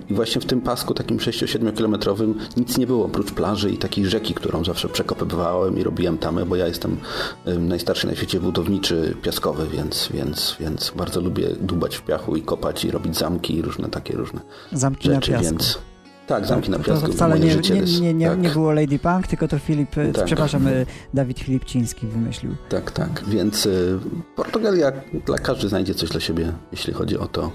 I 0.09 0.13
właśnie 0.13 0.41
w 0.41 0.45
tym 0.45 0.61
pasku 0.61 0.93
takim 0.93 1.17
6-7 1.17 1.73
kilometrowym 1.73 2.39
nic 2.57 2.77
nie 2.77 2.87
było, 2.87 3.05
oprócz 3.05 3.31
plaży 3.31 3.69
i 3.69 3.77
takiej 3.77 4.05
rzeki, 4.05 4.33
którą 4.33 4.63
zawsze 4.63 4.89
przekopywałem 4.89 5.79
i 5.79 5.83
robiłem 5.83 6.17
tamy, 6.17 6.45
bo 6.45 6.55
ja 6.55 6.67
jestem 6.67 6.97
najstarszy 7.45 8.07
na 8.07 8.15
świecie 8.15 8.39
budowniczy 8.39 9.17
piaskowy, 9.21 9.67
więc, 9.67 10.09
więc, 10.13 10.55
więc 10.59 10.91
bardzo 10.95 11.21
lubię 11.21 11.49
dubać 11.61 11.95
w 11.95 12.01
piachu 12.01 12.35
i 12.35 12.41
kopać 12.41 12.85
i 12.85 12.91
robić 12.91 13.17
zamki 13.17 13.55
i 13.55 13.61
różne 13.61 13.89
takie 13.89 14.17
różne 14.17 14.41
zamki 14.71 15.09
rzeczy, 15.09 15.31
na 15.31 15.37
piasku. 15.37 15.53
więc 15.53 15.79
tak, 16.27 16.45
zamki 16.45 16.71
na 16.71 16.79
piasku. 16.79 17.07
To 17.07 17.13
wcale 17.13 17.39
nie, 17.39 17.55
nie, 17.55 17.81
nie, 18.01 18.13
nie, 18.13 18.29
tak. 18.29 18.41
nie 18.41 18.49
było 18.49 18.71
Lady 18.71 18.99
Punk, 18.99 19.27
tylko 19.27 19.47
to 19.47 19.59
Filip, 19.59 19.97
e, 19.97 20.11
tak. 20.11 20.25
przepraszam, 20.25 20.67
e, 20.67 20.85
Dawid 21.13 21.39
Filipciński 21.39 22.07
wymyślił. 22.07 22.55
Tak, 22.69 22.91
tak. 22.91 23.23
Więc 23.27 23.65
y, 23.65 23.99
Portugalia, 24.35 24.91
dla 25.25 25.37
każdy 25.37 25.69
znajdzie 25.69 25.93
coś 25.93 26.09
dla 26.09 26.19
siebie, 26.19 26.53
jeśli 26.71 26.93
chodzi 26.93 27.17
o 27.17 27.27
to. 27.27 27.51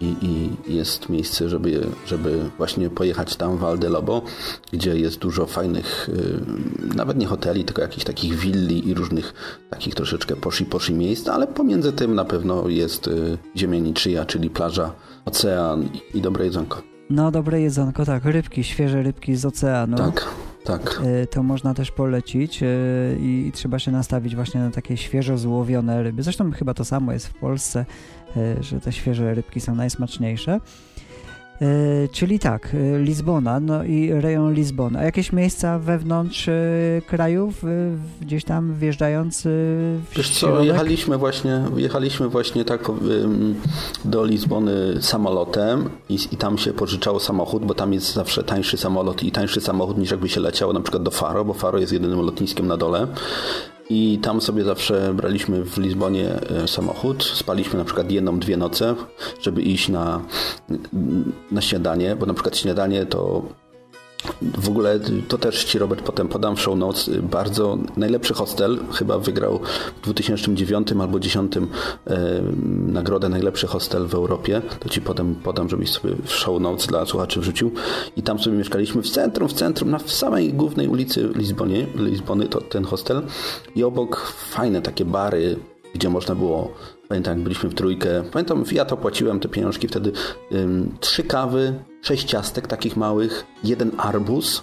I, 0.00 0.16
i 0.22 0.74
jest 0.74 1.08
miejsce, 1.08 1.48
żeby, 1.48 1.86
żeby 2.06 2.50
właśnie 2.58 2.90
pojechać 2.90 3.36
tam 3.36 3.58
w 3.58 3.64
Aldelobo, 3.64 4.22
gdzie 4.72 4.98
jest 4.98 5.18
dużo 5.18 5.46
fajnych, 5.46 6.08
y, 6.08 6.94
nawet 6.96 7.18
nie 7.18 7.26
hoteli, 7.26 7.64
tylko 7.64 7.82
jakichś 7.82 8.04
takich 8.04 8.34
willi 8.34 8.88
i 8.88 8.94
różnych 8.94 9.34
takich 9.70 9.94
troszeczkę 9.94 10.36
poshi 10.70 10.94
miejsc, 10.94 11.28
ale 11.28 11.46
pomiędzy 11.46 11.92
tym 11.92 12.14
na 12.14 12.24
pewno 12.24 12.68
jest 12.68 13.08
y, 13.08 13.38
ziemia 13.56 13.78
niczyja, 13.78 14.24
czyli 14.24 14.50
plaża, 14.50 14.92
ocean 15.24 15.88
i 16.14 16.20
dobre 16.20 16.44
jedzonko. 16.44 16.82
No, 17.10 17.30
dobre 17.30 17.60
jedzonko, 17.60 18.04
tak, 18.04 18.24
rybki, 18.24 18.64
świeże 18.64 19.02
rybki 19.02 19.36
z 19.36 19.44
oceanu. 19.44 19.96
Tak, 19.96 20.26
tak. 20.64 21.00
E, 21.04 21.26
to 21.26 21.42
można 21.42 21.74
też 21.74 21.90
polecić 21.90 22.62
e, 22.62 22.66
i 23.20 23.50
trzeba 23.54 23.78
się 23.78 23.90
nastawić 23.90 24.34
właśnie 24.34 24.60
na 24.60 24.70
takie 24.70 24.96
świeżo 24.96 25.38
złowione 25.38 26.02
ryby. 26.02 26.22
Zresztą 26.22 26.52
chyba 26.52 26.74
to 26.74 26.84
samo 26.84 27.12
jest 27.12 27.26
w 27.26 27.34
Polsce, 27.34 27.86
e, 28.36 28.62
że 28.62 28.80
te 28.80 28.92
świeże 28.92 29.34
rybki 29.34 29.60
są 29.60 29.74
najsmaczniejsze. 29.74 30.60
E, 31.60 32.08
czyli 32.08 32.38
tak, 32.38 32.74
e, 32.74 32.98
Lizbona, 32.98 33.60
no 33.60 33.84
i 33.84 34.12
rejon 34.12 34.54
Lizbona. 34.54 34.98
A 34.98 35.04
jakieś 35.04 35.32
miejsca 35.32 35.78
wewnątrz 35.78 36.48
e, 36.48 36.52
krajów, 37.06 37.62
gdzieś 38.20 38.44
tam 38.44 38.74
wjeżdżając 38.74 39.42
w 39.44 40.00
Wiesz 40.16 40.30
co, 40.30 40.64
jechaliśmy 40.64 41.18
właśnie, 41.18 41.64
jechaliśmy 41.76 42.28
właśnie 42.28 42.64
tak 42.64 42.90
do 44.04 44.24
Lizbony 44.24 45.02
samolotem 45.02 45.90
i, 46.08 46.18
i 46.32 46.36
tam 46.36 46.58
się 46.58 46.72
pożyczało 46.72 47.20
samochód, 47.20 47.64
bo 47.64 47.74
tam 47.74 47.92
jest 47.92 48.14
zawsze 48.14 48.42
tańszy 48.42 48.76
samolot 48.76 49.22
i 49.22 49.32
tańszy 49.32 49.60
samochód 49.60 49.98
niż 49.98 50.10
jakby 50.10 50.28
się 50.28 50.40
leciało 50.40 50.72
na 50.72 50.80
przykład 50.80 51.02
do 51.02 51.10
Faro, 51.10 51.44
bo 51.44 51.54
Faro 51.54 51.78
jest 51.78 51.92
jedynym 51.92 52.20
lotniskiem 52.20 52.66
na 52.66 52.76
dole 52.76 53.06
i 53.90 54.18
tam 54.22 54.40
sobie 54.40 54.64
zawsze 54.64 55.14
braliśmy 55.14 55.64
w 55.64 55.78
Lizbonie 55.78 56.28
e, 56.28 56.68
samochód, 56.68 57.24
spaliśmy 57.24 57.78
na 57.78 57.84
przykład 57.84 58.10
jedną, 58.10 58.38
dwie 58.38 58.56
noce, 58.56 58.94
żeby 59.40 59.62
iść 59.62 59.88
na, 59.88 60.20
na 61.52 61.60
śniadanie, 61.60 62.16
bo 62.16 62.26
na 62.26 62.34
przykład 62.34 62.56
śniadanie 62.56 63.06
to 63.06 63.42
w 64.42 64.68
ogóle 64.68 65.00
to 65.28 65.38
też 65.38 65.64
Ci 65.64 65.78
Robert 65.78 66.02
potem 66.02 66.28
podam 66.28 66.56
w 66.56 66.60
show 66.60 66.76
notes. 66.76 67.10
Bardzo 67.22 67.78
najlepszy 67.96 68.34
hostel 68.34 68.78
chyba 68.92 69.18
wygrał 69.18 69.60
w 70.02 70.04
2009 70.04 70.92
albo 70.92 71.06
2010 71.06 71.56
e, 71.56 71.60
nagrodę 72.92 73.28
najlepszy 73.28 73.66
hostel 73.66 74.06
w 74.06 74.14
Europie. 74.14 74.62
To 74.80 74.88
Ci 74.88 75.00
potem 75.00 75.34
podam, 75.34 75.68
żebyś 75.68 75.90
sobie 75.90 76.14
w 76.24 76.32
show 76.32 76.60
notes 76.60 76.86
dla 76.86 77.06
słuchaczy 77.06 77.40
wrzucił. 77.40 77.72
I 78.16 78.22
tam 78.22 78.38
sobie 78.38 78.56
mieszkaliśmy 78.56 79.02
w 79.02 79.10
centrum, 79.10 79.48
w 79.48 79.52
centrum, 79.52 79.90
na 79.90 79.98
w 79.98 80.12
samej 80.12 80.52
głównej 80.52 80.88
ulicy 80.88 81.28
Lizbonie, 81.34 81.86
Lizbony, 81.94 82.48
to 82.48 82.60
ten 82.60 82.84
hostel. 82.84 83.22
I 83.76 83.84
obok 83.84 84.20
fajne 84.50 84.82
takie 84.82 85.04
bary, 85.04 85.56
gdzie 85.94 86.08
można 86.08 86.34
było 86.34 86.74
Pamiętam, 87.08 87.34
jak 87.34 87.42
byliśmy 87.42 87.70
w 87.70 87.74
trójkę. 87.74 88.24
Pamiętam, 88.32 88.64
ja 88.72 88.84
to 88.84 88.96
płaciłem 88.96 89.40
te 89.40 89.48
pieniążki 89.48 89.88
wtedy. 89.88 90.12
Ym, 90.52 90.94
trzy 91.00 91.22
kawy, 91.22 91.74
sześć 92.02 92.24
ciastek 92.24 92.66
takich 92.66 92.96
małych, 92.96 93.46
jeden 93.64 93.92
arbuz 93.98 94.62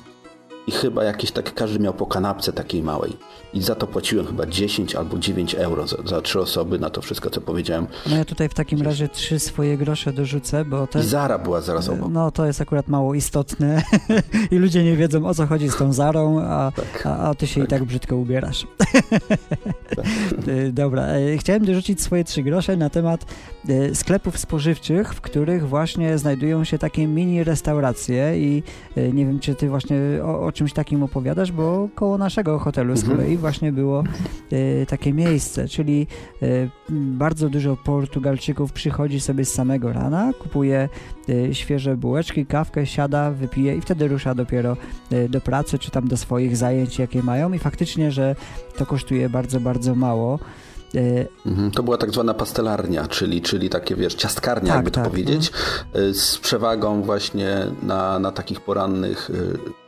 i 0.68 0.72
chyba 0.72 1.04
jakieś 1.04 1.32
takie, 1.32 1.52
każdy 1.52 1.80
miał 1.80 1.94
po 1.94 2.06
kanapce 2.06 2.54
takiej 2.54 2.84
małej. 2.84 3.18
I 3.54 3.62
za 3.62 3.76
to 3.76 3.88
płaciłem 3.88 4.26
chyba 4.26 4.46
10 4.46 4.96
albo 4.96 5.18
9 5.18 5.56
euro 5.56 5.88
za, 5.88 5.98
za 6.06 6.22
trzy 6.22 6.40
osoby 6.40 6.80
na 6.80 6.90
to 6.90 7.02
wszystko, 7.02 7.30
co 7.30 7.42
powiedziałem. 7.42 7.88
No 8.10 8.18
ja 8.18 8.26
tutaj 8.26 8.50
w 8.50 8.54
takim 8.54 8.82
razie 8.82 9.10
trzy 9.10 9.40
swoje 9.40 9.78
grosze 9.78 10.14
dorzucę, 10.14 10.66
bo 10.66 10.88
to... 10.88 11.00
I 11.00 11.04
Zara 11.04 11.40
była 11.40 11.62
zaraz 11.62 11.90
obok. 11.90 12.12
No 12.12 12.32
to 12.32 12.46
jest 12.46 12.62
akurat 12.62 12.88
mało 12.88 13.14
istotne 13.14 13.82
i 14.52 14.56
ludzie 14.56 14.84
nie 14.84 14.96
wiedzą 14.96 15.26
o 15.26 15.34
co 15.34 15.48
chodzi 15.48 15.70
z 15.70 15.76
tą 15.76 15.94
Zarą, 15.94 16.42
a, 16.42 16.72
tak, 16.76 17.06
a, 17.06 17.18
a 17.18 17.36
ty 17.36 17.48
się 17.48 17.62
tak. 17.62 17.64
i 17.64 17.70
tak 17.70 17.84
brzydko 17.86 18.16
ubierasz. 18.16 18.68
tak. 19.96 20.06
Dobra, 20.72 21.04
e, 21.04 21.38
chciałem 21.38 21.66
dorzucić 21.66 22.02
swoje 22.02 22.24
trzy 22.24 22.44
grosze 22.44 22.78
na 22.78 22.90
temat 22.90 23.26
e, 23.70 23.96
sklepów 23.96 24.38
spożywczych, 24.38 25.14
w 25.14 25.22
których 25.22 25.68
właśnie 25.68 26.18
znajdują 26.18 26.64
się 26.64 26.78
takie 26.78 27.08
mini 27.08 27.44
restauracje 27.44 28.40
i 28.40 28.64
e, 28.96 29.12
nie 29.12 29.26
wiem, 29.26 29.40
czy 29.40 29.56
ty 29.56 29.70
właśnie 29.70 29.98
o, 30.24 30.46
o 30.46 30.52
czymś 30.58 30.74
takim 30.74 31.04
opowiadasz, 31.04 31.52
bo 31.52 31.90
koło 31.96 32.18
naszego 32.18 32.60
hotelu 32.60 32.96
z 32.96 33.00
Mhm. 33.00 33.18
kolei 33.18 33.38
właśnie 33.38 33.72
było 33.72 34.04
e, 34.52 34.86
takie 34.86 35.14
miejsce, 35.14 35.68
czyli 35.68 36.08
e, 36.42 36.46
bardzo 36.90 37.50
dużo 37.50 37.78
Portugalczyków 37.84 38.72
przychodzi 38.74 39.20
sobie 39.20 39.46
z 39.46 39.54
samego 39.54 39.94
rana, 39.94 40.32
kupuje 40.40 40.90
e, 41.30 41.54
świeże 41.54 41.98
bułeczki, 41.98 42.46
kawkę, 42.46 42.86
siada, 42.86 43.32
wypije 43.32 43.76
i 43.76 43.82
wtedy 43.82 44.08
rusza 44.08 44.36
dopiero 44.36 44.78
do 45.30 45.42
pracy, 45.42 45.80
czy 45.80 45.92
tam 45.92 46.08
do 46.08 46.18
swoich 46.18 46.58
zajęć, 46.58 47.00
jakie 47.00 47.24
mają 47.24 47.54
i 47.54 47.60
faktycznie, 47.60 48.12
że 48.12 48.36
to 48.78 48.86
kosztuje 48.86 49.30
bardzo, 49.30 49.60
bardzo 49.60 49.96
mało. 49.96 50.40
Mhm. 51.46 51.72
To 51.72 51.84
była 51.84 51.98
tak 51.98 52.12
zwana 52.12 52.34
pastelarnia, 52.34 53.08
czyli, 53.08 53.42
czyli 53.42 53.70
takie, 53.70 53.96
wiesz, 53.96 54.16
ciastkarnia, 54.16 54.68
Tak, 54.68 54.76
jakby 54.76 54.92
to 54.92 55.02
tak, 55.02 55.10
powiedzieć, 55.10 55.52
y, 55.96 56.14
z 56.14 56.38
przewagą 56.38 57.02
właśnie 57.02 57.58
na, 57.84 58.20
na 58.20 58.32
takich 58.32 58.62
porannych 58.62 59.30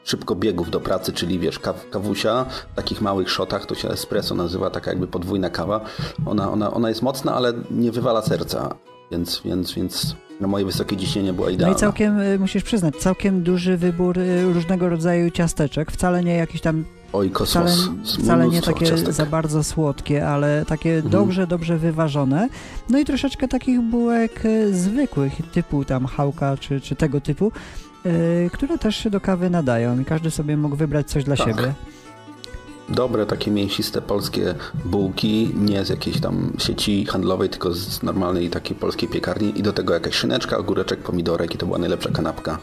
y, 0.09 0.19
szybkobiegów 0.19 0.69
do 0.69 0.79
pracy, 0.79 1.13
czyli 1.13 1.39
wiesz, 1.39 1.59
kaw, 1.59 1.89
kawusia 1.89 2.45
w 2.73 2.75
takich 2.75 3.01
małych 3.01 3.29
szotach, 3.29 3.65
to 3.65 3.75
się 3.75 3.89
espresso 3.89 4.35
nazywa, 4.35 4.69
taka 4.69 4.91
jakby 4.91 5.07
podwójna 5.07 5.49
kawa. 5.49 5.81
Ona, 6.25 6.51
ona, 6.51 6.73
ona 6.73 6.89
jest 6.89 7.01
mocna, 7.01 7.35
ale 7.35 7.53
nie 7.71 7.91
wywala 7.91 8.21
serca, 8.21 8.75
więc, 9.11 9.41
więc, 9.45 9.73
więc 9.73 10.15
na 10.39 10.47
moje 10.47 10.65
wysokie 10.65 10.97
ciśnienie 10.97 11.33
była 11.33 11.47
No 11.47 11.53
idealna. 11.53 11.77
i 11.77 11.79
całkiem, 11.79 12.19
y, 12.19 12.39
musisz 12.39 12.63
przyznać, 12.63 12.95
całkiem 12.95 13.43
duży 13.43 13.77
wybór 13.77 14.17
y, 14.19 14.53
różnego 14.53 14.89
rodzaju 14.89 15.29
ciasteczek, 15.31 15.91
wcale 15.91 16.23
nie 16.23 16.35
jakiś 16.35 16.61
tam, 16.61 16.85
Oj, 17.13 17.29
wcale, 17.29 17.65
kosmos. 17.65 17.89
wcale 18.23 18.43
nie 18.43 18.49
Mnóstwo 18.51 18.73
takie 18.73 18.85
ciastek. 18.85 19.13
za 19.13 19.25
bardzo 19.25 19.63
słodkie, 19.63 20.27
ale 20.27 20.65
takie 20.65 20.93
Mhm. 20.95 21.11
dobrze, 21.11 21.47
dobrze 21.47 21.77
wyważone. 21.77 22.49
No 22.89 22.99
i 22.99 23.05
troszeczkę 23.05 23.47
takich 23.47 23.81
bułek 23.81 24.45
y, 24.45 24.73
zwykłych, 24.73 25.33
typu 25.53 25.85
tam 25.85 26.05
chałka 26.05 26.57
czy, 26.57 26.81
czy 26.81 26.95
tego 26.95 27.21
typu, 27.21 27.51
y, 28.05 28.49
które 28.53 28.77
też 28.77 28.95
się 28.95 29.09
do 29.09 29.21
kawy 29.21 29.49
nadają 29.49 29.99
i 29.99 30.05
każdy 30.05 30.31
sobie 30.31 30.57
mógł 30.57 30.75
wybrać 30.75 31.09
coś 31.09 31.23
dla 31.23 31.35
Tak. 31.35 31.47
siebie. 31.47 31.73
Dobre, 32.89 33.25
takie 33.25 33.51
mięsiste 33.51 34.01
polskie 34.01 34.55
bułki, 34.85 35.51
nie 35.55 35.85
z 35.85 35.89
jakiejś 35.89 36.19
tam 36.21 36.53
sieci 36.57 37.05
handlowej, 37.05 37.49
tylko 37.49 37.73
z 37.73 38.03
normalnej 38.03 38.49
takiej 38.49 38.77
polskiej 38.77 39.09
piekarni 39.09 39.59
i 39.59 39.63
do 39.63 39.73
tego 39.73 39.93
jakaś 39.93 40.13
szyneczka, 40.15 40.57
ogóreczek, 40.57 40.99
pomidorek 40.99 41.55
i 41.55 41.57
to 41.57 41.65
była 41.65 41.77
najlepsza 41.77 42.09
kanapka. 42.09 42.59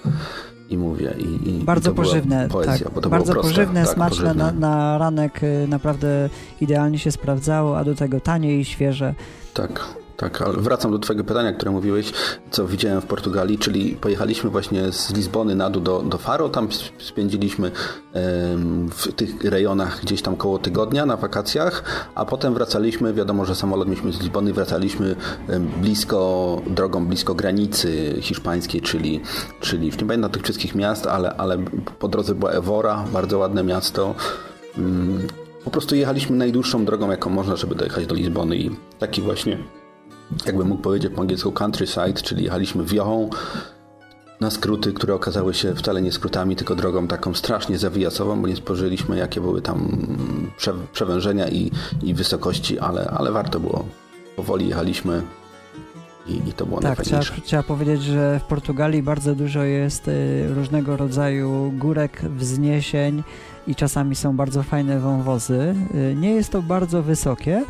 I 0.71 0.79
mówię, 0.79 1.15
i, 1.19 1.49
i 1.49 1.65
Bardzo 1.65 1.91
i 1.91 1.95
pożywne, 1.95 2.49
poezja, 2.49 2.85
tak. 2.85 2.95
bo 2.95 3.01
to 3.01 3.09
bardzo 3.11 3.33
proste, 3.33 3.51
pożywne, 3.51 3.85
tak, 3.85 3.95
smaczne 3.95 4.17
pożywne. 4.25 4.45
Na, 4.45 4.53
na 4.53 4.99
ranek 4.99 5.43
y, 5.43 5.67
naprawdę 5.69 6.29
idealnie 6.61 6.99
się 6.99 7.13
sprawdzało, 7.13 7.79
a 7.79 7.85
do 7.85 7.95
tego 7.95 8.21
tanie 8.21 8.61
i 8.61 8.65
świeże. 8.65 9.15
Tak, 9.55 9.85
tak, 10.17 10.43
ale 10.43 10.53
wracam 10.57 10.91
do 10.93 10.99
twojego 10.99 11.25
pytania, 11.25 11.53
które 11.53 11.71
mówiłeś, 11.71 12.13
co 12.51 12.67
widziałem 12.67 13.01
w 13.01 13.07
Portugalii, 13.07 13.59
czyli 13.59 13.97
pojechaliśmy 14.01 14.51
właśnie 14.51 14.93
z 14.93 15.15
Lizbony 15.15 15.55
na 15.55 15.71
dół 15.71 15.83
do, 15.83 15.99
do 16.03 16.19
Faro, 16.19 16.49
tam 16.49 16.65
sp- 16.79 16.97
spędziliśmy 16.99 17.71
w 18.91 19.13
tych 19.17 19.45
rejonach 19.45 20.01
gdzieś 20.03 20.23
tam 20.23 20.37
koło 20.37 20.59
tygodnia 20.59 21.07
na 21.07 21.17
wakacjach, 21.17 21.85
a 22.15 22.25
potem 22.25 22.55
wracaliśmy, 22.55 23.15
wiadomo, 23.15 23.45
że 23.45 23.55
samolot 23.55 23.89
mieliśmy 23.89 24.13
z 24.13 24.21
Lizbony, 24.21 24.53
wracaliśmy 24.53 25.17
blisko, 25.83 26.63
drogą 26.67 27.07
blisko 27.07 27.35
granicy 27.35 28.15
hiszpańskiej, 28.21 28.81
czyli, 28.81 29.21
czyli 29.61 29.87
nie 29.87 30.07
pamiętam 30.07 30.31
tych 30.31 30.43
wszystkich 30.43 30.75
miast, 30.75 31.07
ale, 31.07 31.35
ale 31.37 31.59
po 31.99 32.09
drodze 32.09 32.35
była 32.35 32.51
Evora, 32.51 33.05
bardzo 33.13 33.39
ładne 33.39 33.65
miasto. 33.65 34.15
Mm, 34.79 35.27
Po 35.65 35.71
prostu 35.71 35.95
jechaliśmy 35.97 36.37
najdłuższą 36.37 36.85
drogą, 36.85 37.11
jaką 37.11 37.31
można, 37.31 37.57
żeby 37.57 37.75
dojechać 37.75 38.07
do 38.07 38.15
Lizbony 38.15 38.57
i 38.57 38.71
taki 38.99 39.23
właśnie 39.23 39.59
jakby 40.47 40.65
mógł 40.65 40.83
powiedzieć 40.83 41.13
po 41.15 41.21
angielsku 41.21 41.53
countryside, 41.53 42.13
czyli 42.13 42.45
jechaliśmy 42.45 42.85
wiochą 42.85 43.31
na 44.41 44.51
skróty, 44.51 44.93
które 44.93 45.15
okazały 45.15 45.55
się 45.55 45.75
wcale 45.75 46.03
nie 46.03 46.13
skrótami, 46.13 46.57
tylko 46.57 46.75
drogą 46.75 47.09
taką 47.09 47.35
strasznie 47.35 47.79
zawijacową, 47.79 48.43
bo 48.43 48.49
nie 48.49 48.57
spożyliśmy 48.57 49.17
jakie 49.17 49.41
były 49.41 49.63
tam 49.63 50.07
prze, 50.57 50.75
przewężenia 50.93 51.49
i, 51.49 51.71
i 52.03 52.15
wysokości, 52.15 52.79
ale, 52.79 53.07
ale 53.07 53.33
warto 53.33 53.61
było. 53.61 53.85
Powoli 54.37 54.69
jechaliśmy 54.69 55.23
i, 56.29 56.49
i 56.49 56.53
to 56.53 56.67
było 56.67 56.81
Tak, 56.81 57.03
trzeba, 57.03 57.23
trzeba 57.45 57.63
powiedzieć, 57.63 58.03
że 58.03 58.41
w 58.41 58.45
Portugalii 58.45 59.03
bardzo 59.03 59.35
dużo 59.35 59.63
jest 59.63 60.09
y, 60.09 60.55
różnego 60.55 60.97
rodzaju 60.97 61.73
górek, 61.79 62.23
wzniesień 62.23 63.23
i 63.67 63.75
czasami 63.75 64.17
są 64.17 64.37
bardzo 64.37 64.63
fajne 64.63 65.01
wąwozy. 65.01 65.75
Y, 65.95 66.15
nie 66.17 66.31
jest 66.31 66.53
to 66.53 66.63
bardzo 66.63 67.03
wysokie, 67.03 67.65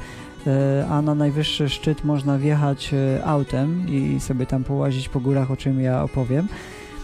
a 0.90 1.02
na 1.02 1.14
najwyższy 1.14 1.68
szczyt 1.68 2.04
można 2.04 2.38
wjechać 2.38 2.94
y, 2.94 3.24
autem 3.24 3.88
i 3.88 4.20
sobie 4.20 4.46
tam 4.46 4.64
połazić 4.64 5.08
po 5.08 5.20
górach, 5.20 5.50
o 5.50 5.56
czym 5.56 5.80
ja 5.80 6.02
opowiem. 6.02 6.48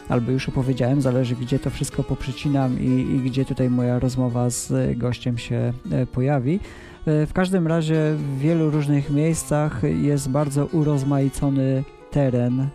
Albo 0.08 0.30
już 0.30 0.48
opowiedziałem, 0.48 1.00
zależy 1.00 1.36
gdzie 1.36 1.58
to 1.58 1.70
wszystko 1.70 2.04
poprzecinam 2.04 2.80
i, 2.80 2.86
i 2.86 3.18
gdzie 3.18 3.44
tutaj 3.44 3.70
moja 3.70 3.98
rozmowa 3.98 4.50
z 4.50 4.70
y, 4.70 4.94
gościem 4.96 5.38
się 5.38 5.72
pojawi. 6.12 6.60
E, 7.06 7.26
W 7.26 7.32
każdym 7.32 7.66
razie 7.66 8.14
w 8.14 8.38
wielu 8.38 8.70
różnych 8.70 9.10
miejscach 9.10 9.82
jest 10.02 10.30
bardzo 10.30 10.66
urozmaicony 10.66 11.84
teren 12.10 12.68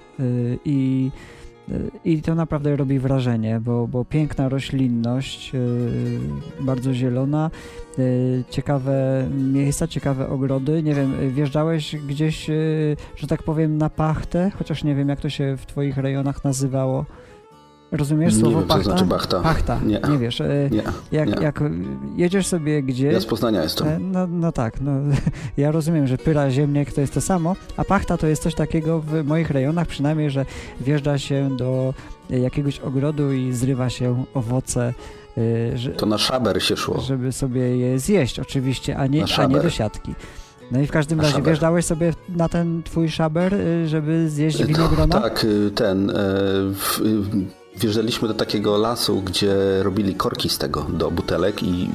i, 0.66 1.12
y, 1.16 1.37
i 2.06 2.22
to 2.22 2.36
naprawdę 2.36 2.76
robi 2.76 3.00
wrażenie, 3.00 3.60
bo, 3.60 3.88
bo 3.88 4.06
piękna 4.06 4.50
roślinność, 4.50 5.56
y, 5.56 6.20
bardzo 6.62 6.94
zielona, 6.94 7.52
y, 8.00 8.44
ciekawe 8.50 9.28
miejsca, 9.38 9.88
ciekawe 9.88 10.30
ogrody. 10.30 10.84
Nie 10.84 10.96
wiem, 10.96 11.32
wjeżdżałeś 11.32 11.96
gdzieś, 11.96 12.50
y, 12.50 12.98
że 13.16 13.28
tak 13.28 13.44
powiem, 13.44 13.78
na 13.78 13.90
pachtę, 13.90 14.52
chociaż 14.58 14.84
nie 14.84 14.96
wiem 14.96 15.10
jak 15.10 15.22
to 15.22 15.30
się 15.30 15.58
w 15.58 15.66
Twoich 15.66 15.98
rejonach 15.98 16.44
nazywało. 16.44 17.06
Rozumiesz 17.92 18.34
Nie 18.36 18.40
słowo 18.42 18.60
wiem, 18.60 18.68
pachta? 18.68 18.84
znaczy 18.84 19.06
bachta. 19.06 19.40
Pachta, 19.40 19.80
Nie. 19.86 20.00
nie 20.12 20.18
wiesz. 20.18 20.40
y, 20.40 20.70
Nie, 20.72 20.84
Jak, 21.12 21.30
nie. 21.30 21.44
jak 21.44 21.64
jedziesz 22.16 22.48
sobie 22.48 22.84
gdzieś... 22.84 23.14
Ja 23.14 23.20
z 23.20 23.26
Poznania 23.26 23.64
jestem. 23.64 23.88
E, 23.88 24.00
No, 24.00 24.28
no 24.28 24.52
tak, 24.52 24.82
no, 24.82 24.92
ja 25.58 25.72
rozumiem, 25.72 26.08
że 26.08 26.18
pyra, 26.18 26.52
ziemniak 26.52 26.92
to 26.92 27.02
jest 27.02 27.14
to 27.14 27.22
samo, 27.22 27.56
a 27.78 27.84
pachta 27.84 28.18
to 28.18 28.28
jest 28.28 28.44
coś 28.44 28.56
takiego 28.56 29.00
w 29.02 29.24
moich 29.26 29.50
rejonach 29.52 29.88
przynajmniej, 29.88 30.30
że 30.32 30.46
wjeżdża 30.82 31.18
się 31.18 31.50
do 31.58 31.94
jakiegoś 32.30 32.80
ogrodu 32.80 33.32
i 33.34 33.54
zrywa 33.54 33.90
się 33.90 34.26
owoce, 34.34 34.94
e, 35.74 35.78
że, 35.78 35.92
To 35.92 36.06
na 36.06 36.18
szaber 36.18 36.64
się 36.64 36.78
szło. 36.78 37.02
żeby 37.02 37.32
sobie 37.32 37.78
je 37.78 38.00
zjeść 38.00 38.40
oczywiście, 38.40 38.98
a 38.98 39.08
nie, 39.08 39.26
a 39.38 39.46
nie 39.46 39.60
do 39.60 39.70
siatki. 39.70 40.16
No 40.72 40.82
i 40.82 40.88
w 40.88 40.92
każdym 40.92 41.20
razie 41.20 41.32
szaber. 41.32 41.46
wjeżdżałeś 41.46 41.86
sobie 41.86 42.14
na 42.30 42.50
ten 42.50 42.84
twój 42.84 43.10
szaber, 43.10 43.56
żeby 43.86 44.30
zjeść 44.30 44.66
winogrona? 44.66 45.22
Tak, 45.22 45.44
y, 45.44 45.72
ten. 45.76 46.12
Wjeżdżaliśmy 47.80 48.28
do 48.28 48.34
takiego 48.34 48.78
lasu, 48.78 49.22
gdzie 49.22 49.56
robili 49.84 50.16
korki 50.16 50.50
z 50.50 50.58
tego 50.58 50.86
do 50.90 51.12
butelek 51.12 51.64
i 51.64 51.90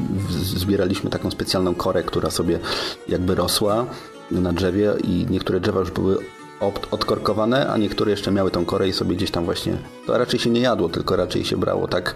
zbieraliśmy 0.57 1.11
taką 1.11 1.31
specjalną 1.31 1.75
korę, 1.75 2.03
która 2.03 2.31
sobie 2.31 2.59
jakby 3.09 3.35
rosła 3.35 3.87
na 4.31 4.53
drzewie 4.53 4.92
i 5.05 5.27
niektóre 5.31 5.61
drzewa 5.61 5.81
już 5.81 5.90
były 5.90 6.18
od- 6.61 6.88
odkorkowane, 6.90 7.68
a 7.71 7.77
niektóre 7.79 8.11
jeszcze 8.11 8.31
miały 8.33 8.51
tą 8.51 8.64
korę 8.64 8.88
i 8.88 8.92
sobie 8.92 9.16
gdzieś 9.16 9.31
tam 9.31 9.45
właśnie, 9.45 9.77
to 10.07 10.18
raczej 10.18 10.40
się 10.40 10.51
nie 10.51 10.61
jadło, 10.61 10.88
tylko 10.88 11.16
raczej 11.16 11.45
się 11.45 11.57
brało 11.57 11.88
tak, 11.88 12.14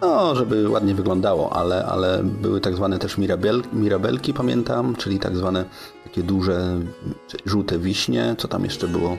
no, 0.00 0.34
żeby 0.34 0.68
ładnie 0.68 0.94
wyglądało, 0.94 1.52
ale, 1.56 1.86
ale 1.86 2.20
były 2.24 2.60
tak 2.60 2.76
zwane 2.76 2.98
też 2.98 3.18
mirabel, 3.18 3.62
mirabelki, 3.72 4.34
pamiętam, 4.34 4.96
czyli 4.96 5.18
tak 5.18 5.36
zwane 5.36 5.64
takie 6.04 6.22
duże, 6.22 6.80
żółte 7.46 7.78
wiśnie, 7.78 8.34
co 8.38 8.48
tam 8.48 8.64
jeszcze 8.64 8.88
było? 8.88 9.16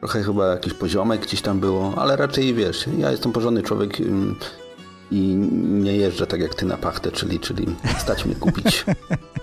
Trochę 0.00 0.22
chyba 0.22 0.46
jakiś 0.46 0.74
poziomek 0.74 1.20
gdzieś 1.20 1.42
tam 1.42 1.60
było, 1.60 1.94
ale 1.96 2.16
raczej 2.16 2.54
wiesz, 2.54 2.84
ja 2.98 3.10
jestem 3.10 3.32
porządny 3.32 3.62
człowiek 3.62 4.00
i 5.10 5.20
nie 5.60 5.96
jeżdżę 5.96 6.26
tak 6.26 6.40
jak 6.40 6.54
ty 6.54 6.66
na 6.66 6.76
pachtę, 6.76 7.12
czyli, 7.12 7.40
czyli 7.40 7.66
stać 7.98 8.24
mnie 8.24 8.34
kupić. 8.34 8.84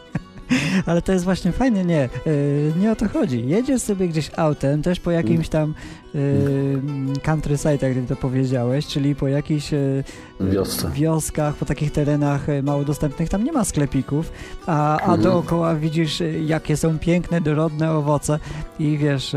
Ale 0.86 1.01
to 1.01 1.12
jest 1.12 1.25
właśnie 1.25 1.51
fajnie, 1.51 1.86
nie, 1.86 2.10
yy, 2.25 2.73
nie 2.79 2.91
o 2.91 2.95
to 2.95 3.10
chodzi. 3.10 3.47
Jedziesz 3.47 3.81
sobie 3.81 4.07
gdzieś 4.07 4.31
autem, 4.38 4.81
też 4.81 4.99
po 4.99 5.12
jakimś 5.12 5.49
tam 5.49 5.73
yy, 6.13 6.21
countryside, 7.25 7.88
jak 7.88 7.93
ty 7.93 8.03
to 8.07 8.15
powiedziałeś, 8.15 8.88
czyli 8.88 9.15
po 9.15 9.27
jakichś 9.27 9.71
yy, 9.71 10.03
Wiosce. 10.41 10.91
wioskach, 10.93 11.55
po 11.55 11.65
takich 11.65 11.91
terenach 11.91 12.47
mało 12.63 12.83
dostępnych, 12.83 13.29
tam 13.29 13.43
nie 13.43 13.51
ma 13.51 13.65
sklepików, 13.65 14.31
a, 14.65 14.97
a 14.97 15.01
Mhm. 15.01 15.21
dookoła 15.21 15.75
widzisz, 15.75 16.23
jakie 16.45 16.77
są 16.77 16.99
piękne, 16.99 17.41
dorodne 17.41 17.91
owoce 17.91 18.39
i 18.79 18.97
wiesz, 18.97 19.36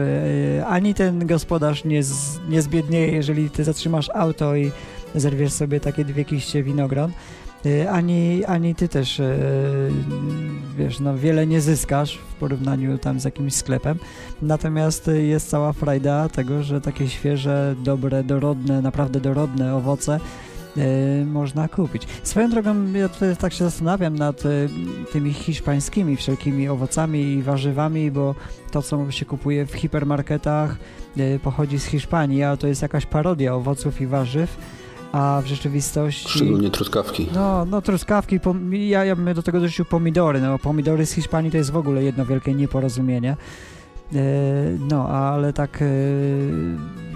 ani 0.67 0.95
ten 0.95 1.27
gospodarz 1.27 1.85
nie, 1.85 2.03
z, 2.03 2.39
nie 2.49 2.63
zbiednieje, 2.63 3.13
jeżeli 3.13 3.51
ty 3.51 3.65
zatrzymasz 3.65 4.11
auto 4.15 4.57
i 4.57 4.71
zerwiesz 5.15 5.53
sobie 5.53 5.81
takie 5.81 6.05
dwie 6.05 6.25
kiście 6.25 6.63
winogron. 6.63 7.13
Y, 7.67 7.91
ani, 7.91 8.45
ani 8.45 8.75
ty 8.75 8.89
też, 8.89 9.21
y, 9.21 9.93
wiesz, 10.79 11.01
no 11.01 11.19
wiele 11.19 11.47
nie 11.47 11.61
zyskasz 11.61 12.17
w 12.17 12.35
porównaniu 12.35 12.99
tam 12.99 13.21
z 13.21 13.25
jakimś 13.25 13.55
sklepem. 13.55 13.99
Natomiast 14.43 15.11
jest 15.23 15.51
cała 15.51 15.73
frajda 15.73 16.29
tego, 16.29 16.63
że 16.63 16.81
takie 16.81 17.09
świeże, 17.09 17.75
dobre, 17.85 18.25
dorodne, 18.25 18.83
naprawdę 18.83 19.21
dorodne 19.21 19.77
owoce 19.77 20.21
y, 20.77 21.27
można 21.27 21.69
kupić. 21.69 22.03
Swoją 22.23 22.51
drogą, 22.51 22.93
ja 22.93 23.09
tutaj 23.09 23.37
tak 23.37 23.53
się 23.53 23.65
zastanawiam 23.65 24.15
nad 24.15 24.43
tymi 25.13 25.33
hiszpańskimi 25.33 26.17
wszelkimi 26.17 26.69
owocami 26.69 27.21
i 27.21 27.43
warzywami, 27.43 28.11
bo 28.11 28.35
to, 28.71 28.83
co 28.83 29.11
się 29.11 29.25
kupuje 29.25 29.67
w 29.67 29.75
hipermarketach, 29.75 30.77
pochodzi 31.43 31.79
z 31.79 31.85
Hiszpanii, 31.85 32.43
a 32.43 32.57
to 32.57 32.67
jest 32.67 32.83
jakaś 32.83 33.07
parodia 33.07 33.55
owoców 33.55 34.01
i 34.01 34.07
warzyw. 34.07 34.80
A 35.13 35.43
w 35.45 35.47
rzeczywistości... 35.47 36.29
Szczególnie 36.29 36.71
truskawki. 36.71 37.27
No, 37.35 37.65
no 37.65 37.83
truskawki, 37.83 38.41
pom- 38.41 38.75
ja, 38.75 39.05
ja 39.05 39.17
bym 39.17 39.35
do 39.35 39.43
tego 39.43 39.61
dorzucił 39.61 39.85
pomidory, 39.85 40.41
no 40.41 40.59
pomidory 40.59 41.07
z 41.07 41.13
Hiszpanii 41.13 41.51
to 41.51 41.57
jest 41.57 41.71
w 41.71 41.77
ogóle 41.77 42.03
jedno 42.03 42.27
wielkie 42.27 42.55
nieporozumienie. 42.55 43.31
E, 43.31 44.17
no, 44.89 45.09
ale 45.09 45.53
tak 45.53 45.83
e, 45.83 45.87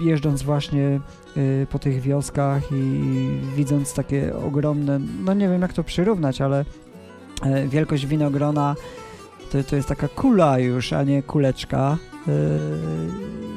jeżdżąc 0.03 0.43
właśnie 0.43 0.99
e, 1.37 1.65
po 1.65 1.79
tych 1.79 2.01
wioskach 2.01 2.63
i 2.71 3.39
widząc 3.55 3.93
takie 3.93 4.35
ogromne, 4.35 4.99
no 5.25 5.33
nie 5.33 5.49
wiem 5.49 5.61
jak 5.61 5.73
to 5.73 5.83
przyrównać, 5.83 6.41
ale 6.41 6.65
wielkość 7.67 8.05
winogrona 8.05 8.75
to, 9.51 9.63
to 9.63 9.75
jest 9.75 9.87
taka 9.87 10.07
kula 10.07 10.59
już, 10.59 10.93
a 10.93 11.03
nie 11.03 11.23
kuleczka. 11.23 11.97
E, 12.27 12.31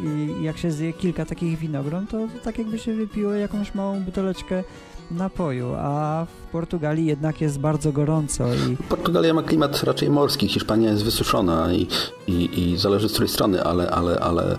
I 0.04 0.44
jak 0.44 0.59
się 0.59 0.70
zje 0.70 0.92
kilka 0.92 1.24
takich 1.24 1.59
winogron, 1.59 2.07
to, 2.07 2.18
to 2.18 2.44
tak 2.44 2.59
jakby 2.59 2.78
się 2.78 2.94
wypiło 2.94 3.33
jakąś 3.33 3.74
małą 3.74 4.00
buteleczkę 4.00 4.64
napoju, 5.11 5.74
a 5.78 6.26
w 6.26 6.50
Portugalii 6.52 7.07
jednak 7.07 7.40
jest 7.40 7.59
bardzo 7.59 7.92
gorąco 7.92 8.54
i 8.54 8.76
Portugalia 8.88 9.35
ma 9.35 9.42
klimat 9.42 9.83
raczej 9.83 10.11
morski, 10.11 10.48
Hiszpania 10.48 10.90
jest 10.90 11.04
wysuszona 11.04 11.72
i, 11.72 11.88
i, 12.26 12.61
i 12.61 12.78
zależy 12.78 13.09
z 13.09 13.12
której 13.12 13.28
strony, 13.28 13.62
ale, 13.62 13.90
ale, 13.90 14.20
ale 14.20 14.59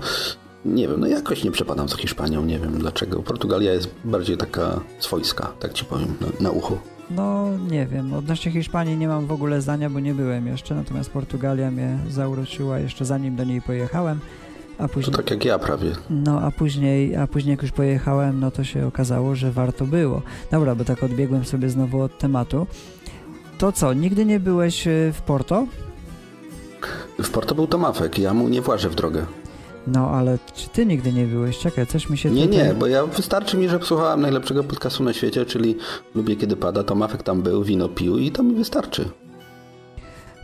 nie 0.65 0.87
wiem, 0.87 0.99
no 0.99 1.07
jakoś 1.07 1.43
nie 1.43 1.51
przepadam 1.51 1.89
za 1.89 1.97
Hiszpanią, 1.97 2.45
nie 2.45 2.59
wiem 2.59 2.79
dlaczego. 2.79 3.23
Portugalia 3.23 3.73
jest 3.73 3.89
bardziej 4.05 4.37
taka 4.37 4.79
swojska, 4.99 5.51
tak 5.59 5.73
ci 5.73 5.85
powiem, 5.85 6.15
na, 6.21 6.27
na 6.49 6.51
uchu. 6.51 6.77
No 7.09 7.45
nie 7.71 7.85
wiem, 7.87 8.13
odnośnie 8.13 8.51
Hiszpanii 8.51 8.97
nie 8.97 9.07
mam 9.07 9.25
w 9.25 9.31
ogóle 9.31 9.61
zdania, 9.61 9.89
bo 9.89 9.99
nie 9.99 10.13
byłem 10.13 10.47
jeszcze, 10.47 10.75
natomiast 10.75 11.09
Portugalia 11.09 11.71
mnie 11.71 11.97
zauroczyła 12.09 12.79
jeszcze 12.79 13.05
zanim 13.05 13.35
do 13.35 13.43
niej 13.43 13.61
pojechałem, 13.61 14.19
a 14.77 14.87
To 14.87 14.93
później... 14.93 15.15
tak 15.15 15.31
jak 15.31 15.45
ja 15.45 15.59
prawie. 15.59 15.91
No, 16.09 16.41
a 16.41 16.51
później, 16.51 17.15
a 17.15 17.27
później 17.27 17.51
jak 17.51 17.61
już 17.61 17.71
pojechałem, 17.71 18.39
no 18.39 18.51
to 18.51 18.63
się 18.63 18.87
okazało, 18.87 19.35
że 19.35 19.51
warto 19.51 19.85
było. 19.85 20.21
Dobra, 20.51 20.75
bo 20.75 20.83
tak 20.83 21.03
odbiegłem 21.03 21.45
sobie 21.45 21.69
znowu 21.69 22.01
od 22.01 22.17
tematu. 22.17 22.67
To 23.57 23.71
co, 23.71 23.93
nigdy 23.93 24.25
nie 24.25 24.39
byłeś 24.39 24.87
e, 24.87 24.91
w 25.13 25.21
Porto? 25.21 25.67
W 27.23 27.29
Porto 27.29 27.55
był 27.55 27.67
Tomafek, 27.67 28.19
ja 28.19 28.33
mu 28.33 28.47
nie 28.49 28.61
włażę 28.61 28.89
w 28.89 28.95
drogę. 28.95 29.25
No, 29.87 30.09
ale 30.09 30.37
czy 30.55 30.69
ty 30.69 30.85
nigdy 30.85 31.13
nie 31.13 31.25
byłeś? 31.25 31.57
Czekaj, 31.57 31.87
coś 31.87 32.09
mi 32.09 32.17
się 32.17 32.29
Nie, 32.29 32.47
tutaj... 32.47 32.67
nie, 32.67 32.73
bo 32.73 32.87
ja 32.87 33.05
wystarczy 33.05 33.57
mi, 33.57 33.69
że 33.69 33.79
słuchałem 33.83 34.21
najlepszego 34.21 34.63
podcastu 34.63 35.03
na 35.03 35.13
świecie, 35.13 35.45
czyli 35.45 35.75
Lubię 36.15 36.35
Kiedy 36.35 36.55
Pada, 36.55 36.83
Tomafek 36.83 37.23
tam 37.23 37.41
był, 37.41 37.63
wino 37.63 37.89
pił 37.89 38.17
i 38.17 38.31
to 38.31 38.43
mi 38.43 38.55
wystarczy. 38.55 39.09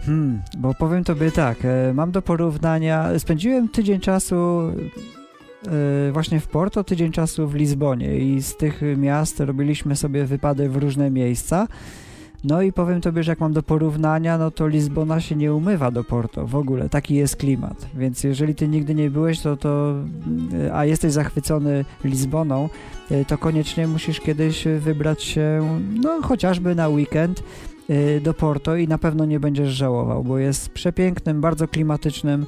Hmm, 0.05 0.41
bo 0.57 0.73
powiem 0.73 1.03
tobie 1.03 1.31
tak, 1.31 1.57
e, 1.65 1.93
mam 1.93 2.11
do 2.11 2.21
porównania, 2.21 3.19
spędziłem 3.19 3.69
tydzień 3.69 3.99
czasu 3.99 4.35
e, 6.07 6.11
właśnie 6.11 6.39
w 6.39 6.47
Porto, 6.47 6.83
tydzień 6.83 7.11
czasu 7.11 7.47
w 7.47 7.55
Lizbonie 7.55 8.17
i 8.17 8.41
z 8.41 8.57
tych 8.57 8.81
miast 8.97 9.39
robiliśmy 9.39 9.95
sobie 9.95 10.25
wypady 10.25 10.69
w 10.69 10.77
różne 10.77 11.11
miejsca. 11.11 11.67
No 12.43 12.61
i 12.61 12.71
powiem 12.73 13.01
tobie, 13.01 13.23
że 13.23 13.31
jak 13.31 13.39
mam 13.39 13.53
do 13.53 13.63
porównania, 13.63 14.37
no 14.37 14.51
to 14.51 14.67
Lizbona 14.67 15.21
się 15.21 15.35
nie 15.35 15.53
umywa 15.53 15.91
do 15.91 16.03
Porto 16.03 16.47
w 16.47 16.55
ogóle, 16.55 16.89
taki 16.89 17.15
jest 17.15 17.35
klimat. 17.35 17.87
Więc 17.93 18.23
jeżeli 18.23 18.55
ty 18.55 18.67
nigdy 18.67 18.95
nie 18.95 19.11
byłeś, 19.11 19.39
to, 19.39 19.57
to 19.57 19.93
e, 20.65 20.75
a 20.75 20.85
jesteś 20.85 21.11
zachwycony 21.11 21.85
Lizboną, 22.03 22.69
e, 23.11 23.25
to 23.25 23.37
koniecznie 23.37 23.87
musisz 23.87 24.19
kiedyś 24.19 24.65
wybrać 24.79 25.23
się, 25.23 25.77
no 26.01 26.21
chociażby 26.21 26.75
na 26.75 26.87
weekend 26.87 27.43
y, 27.89 28.21
do 28.23 28.33
Porto 28.33 28.75
i 28.75 28.87
na 28.87 28.97
pewno 28.97 29.25
nie 29.25 29.39
będziesz 29.39 29.69
żałował, 29.69 30.23
bo 30.23 30.37
jest 30.37 30.69
przepięknym, 30.69 31.41
bardzo 31.41 31.67
klimatycznym 31.67 32.45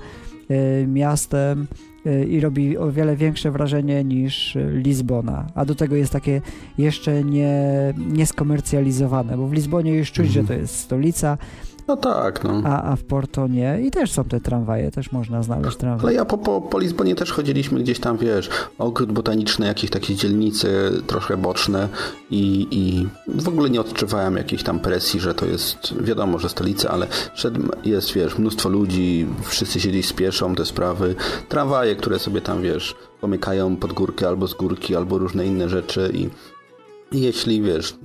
miastem 0.87 1.67
i 2.29 2.39
robi 2.39 2.77
o 2.77 2.91
wiele 2.91 3.15
większe 3.15 3.51
wrażenie 3.51 4.03
niż 4.03 4.55
y, 4.55 4.71
Lizbona, 4.73 5.47
a 5.55 5.65
do 5.65 5.75
tego 5.75 5.95
jest 5.95 6.11
takie 6.13 6.41
jeszcze 6.77 7.23
nie, 7.23 7.53
nieskomercjalizowane, 8.09 9.37
bo 9.37 9.47
w 9.47 9.53
Lizbonie 9.53 9.91
już 9.95 10.11
czuć, 10.11 10.27
Mhm. 10.27 10.45
że 10.45 10.53
to 10.53 10.59
jest 10.59 10.75
stolica, 10.75 11.37
No 11.87 11.97
tak, 11.97 12.43
no. 12.43 12.61
a, 12.65 12.83
a 12.83 12.95
w 12.95 13.03
Porto 13.03 13.47
nie 13.47 13.81
i 13.81 13.91
też 13.91 14.11
są 14.11 14.23
te 14.23 14.39
tramwaje, 14.39 14.91
też 14.91 15.11
można 15.11 15.43
znaleźć 15.43 15.67
Ale 15.67 15.75
tramwaj. 15.75 16.15
ja 16.15 16.25
po, 16.25 16.37
po, 16.37 16.61
po 16.61 16.79
Lizbonie 16.79 17.15
też 17.15 17.31
chodziliśmy 17.31 17.79
gdzieś 17.79 17.99
tam, 17.99 18.17
wiesz, 18.17 18.49
ogród 18.77 19.11
botaniczny, 19.11 19.65
jakieś 19.67 19.89
takie 19.89 20.15
dzielnice 20.15 20.67
trochę 21.07 21.37
boczne 21.37 21.89
i, 22.31 22.67
i 22.71 23.07
w 23.41 23.47
ogóle 23.47 23.69
nie 23.69 23.81
odczuwałem 23.81 24.37
jakiejś 24.37 24.63
tam 24.63 24.79
presji, 24.79 25.19
że 25.19 25.33
to 25.33 25.45
jest, 25.45 26.03
wiadomo, 26.03 26.39
że 26.39 26.49
stolica, 26.49 26.89
ale 26.89 27.07
jest, 27.85 28.13
wiesz, 28.13 28.37
mnóstwo 28.37 28.69
ludzi, 28.69 29.27
wszyscy 29.43 29.79
się 29.79 29.89
gdzieś 29.89 30.07
spieszą, 30.07 30.55
te 30.55 30.65
sprawy, 30.65 31.15
tramwaje, 31.49 31.95
które 31.95 32.19
sobie 32.19 32.41
tam, 32.41 32.61
wiesz, 32.61 32.95
pomykają 33.21 33.75
pod 33.75 33.93
górkę 33.93 34.27
albo 34.27 34.47
z 34.47 34.53
górki, 34.53 34.95
albo 34.95 35.17
różne 35.17 35.45
inne 35.45 35.69
rzeczy 35.69 36.11
i 36.13 36.29
jeśli, 37.11 37.61
wiesz, 37.61 37.95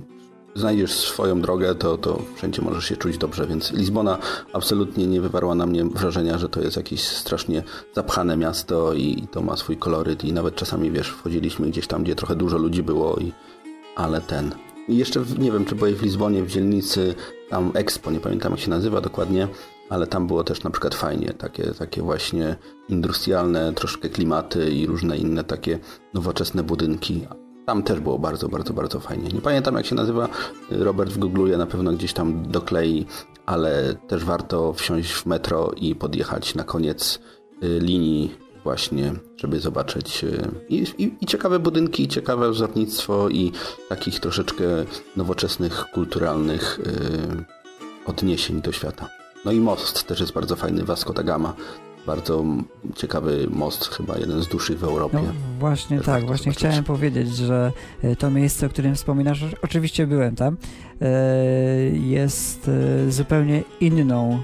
znajdziesz 0.55 0.91
swoją 0.91 1.41
drogę, 1.41 1.75
to, 1.75 1.97
to 1.97 2.21
wszędzie 2.35 2.61
możesz 2.61 2.85
się 2.85 2.97
czuć 2.97 3.17
dobrze, 3.17 3.47
więc 3.47 3.71
Lizbona 3.71 4.17
absolutnie 4.53 5.07
nie 5.07 5.21
wywarła 5.21 5.55
na 5.55 5.65
mnie 5.65 5.85
wrażenia, 5.85 6.37
że 6.37 6.49
to 6.49 6.61
jest 6.61 6.77
jakieś 6.77 7.07
strasznie 7.07 7.63
zapchane 7.95 8.37
miasto 8.37 8.93
i, 8.93 9.27
to 9.31 9.41
ma 9.41 9.57
swój 9.57 9.77
koloryt 9.77 10.23
i 10.23 10.33
nawet 10.33 10.55
czasami, 10.55 10.91
wiesz, 10.91 11.09
wchodziliśmy 11.09 11.69
gdzieś 11.69 11.87
tam, 11.87 12.03
gdzie 12.03 12.15
trochę 12.15 12.35
dużo 12.35 12.57
ludzi 12.57 12.83
było 12.83 13.15
i 13.15 13.31
ale 13.95 14.21
ten. 14.21 14.51
I 14.87 14.97
jeszcze, 14.97 15.23
nie 15.37 15.51
wiem, 15.51 15.65
czy 15.65 15.75
byłeś 15.75 15.93
w 15.95 16.03
Lizbonie, 16.03 16.43
w 16.43 16.47
dzielnicy 16.47 17.15
tam 17.49 17.71
Expo, 17.73 18.11
nie 18.11 18.19
pamiętam 18.19 18.51
jak 18.51 18.61
się 18.61 18.69
nazywa 18.69 19.01
dokładnie, 19.01 19.47
ale 19.89 20.07
tam 20.07 20.27
było 20.27 20.43
też 20.43 20.63
na 20.63 20.69
przykład 20.69 20.95
fajnie, 20.95 21.33
takie, 21.33 21.63
takie 21.63 22.01
właśnie 22.01 22.55
industrialne 22.89 23.73
troszkę 23.73 24.09
klimaty 24.09 24.71
i 24.71 24.85
różne 24.85 25.17
inne 25.17 25.43
takie 25.43 25.79
nowoczesne 26.13 26.63
budynki. 26.63 27.27
Tam 27.65 27.83
też 27.83 27.99
było 27.99 28.19
bardzo, 28.19 28.49
bardzo, 28.49 28.73
bardzo 28.73 28.99
fajnie. 28.99 29.29
Nie 29.29 29.41
pamiętam 29.41 29.75
jak 29.75 29.85
się 29.85 29.95
nazywa, 29.95 30.29
Robert 30.71 31.11
w 31.11 31.19
Google'uje, 31.19 31.57
na 31.57 31.65
pewno 31.65 31.91
gdzieś 31.91 32.13
tam 32.13 32.51
doklei, 32.51 33.05
ale 33.45 33.95
też 34.07 34.25
warto 34.25 34.73
wsiąść 34.73 35.13
w 35.13 35.25
metro 35.25 35.71
i 35.75 35.95
podjechać 35.95 36.55
na 36.55 36.63
koniec 36.63 37.19
y, 37.63 37.79
linii 37.79 38.35
właśnie, 38.63 39.13
żeby 39.37 39.59
zobaczyć 39.59 40.23
y, 40.23 40.51
i, 40.69 40.85
i, 40.97 41.15
i 41.21 41.25
ciekawe 41.25 41.59
budynki, 41.59 42.03
i 42.03 42.07
ciekawe 42.07 42.51
wzornictwo 42.51 43.29
i 43.29 43.51
takich 43.89 44.19
troszeczkę 44.19 44.63
nowoczesnych, 45.15 45.85
kulturalnych 45.93 46.79
y, 46.79 48.09
odniesień 48.09 48.61
do 48.61 48.71
świata. 48.71 49.09
No 49.45 49.51
i 49.51 49.59
most 49.59 50.03
też 50.03 50.19
jest 50.19 50.33
bardzo 50.33 50.55
fajny, 50.55 50.83
Vasco 50.83 51.13
da 51.13 51.23
Gama. 51.23 51.53
Bardzo 52.07 52.45
ciekawy 52.95 53.47
most, 53.49 53.85
chyba 53.85 54.17
jeden 54.17 54.41
z 54.41 54.47
dłuższych 54.47 54.79
w 54.79 54.83
Europie. 54.83 55.17
No 55.17 55.33
właśnie 55.59 55.97
Też 55.97 56.05
tak, 56.05 56.13
warto 56.13 56.27
właśnie 56.27 56.43
zobaczyć. 56.51 56.67
chciałem 56.67 56.83
powiedzieć, 56.83 57.35
że 57.35 57.71
e, 58.03 58.15
to 58.15 58.31
miejsce, 58.31 58.65
o 58.65 58.69
którym 58.69 58.95
wspominasz, 58.95 59.45
oczywiście 59.61 60.07
byłem 60.07 60.35
tam, 60.35 60.57
e, 61.01 61.07
jest 61.89 62.69
e, 63.07 63.11
zupełnie 63.11 63.63
inną 63.79 64.41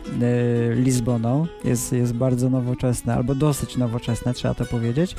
Lizboną, 0.75 1.47
jest, 1.63 1.93
jest 1.93 2.13
bardzo 2.13 2.49
nowoczesne, 2.49 3.15
albo 3.15 3.35
dosyć 3.35 3.77
nowoczesne, 3.77 4.33
trzeba 4.33 4.53
to 4.53 4.65
powiedzieć 4.65 5.15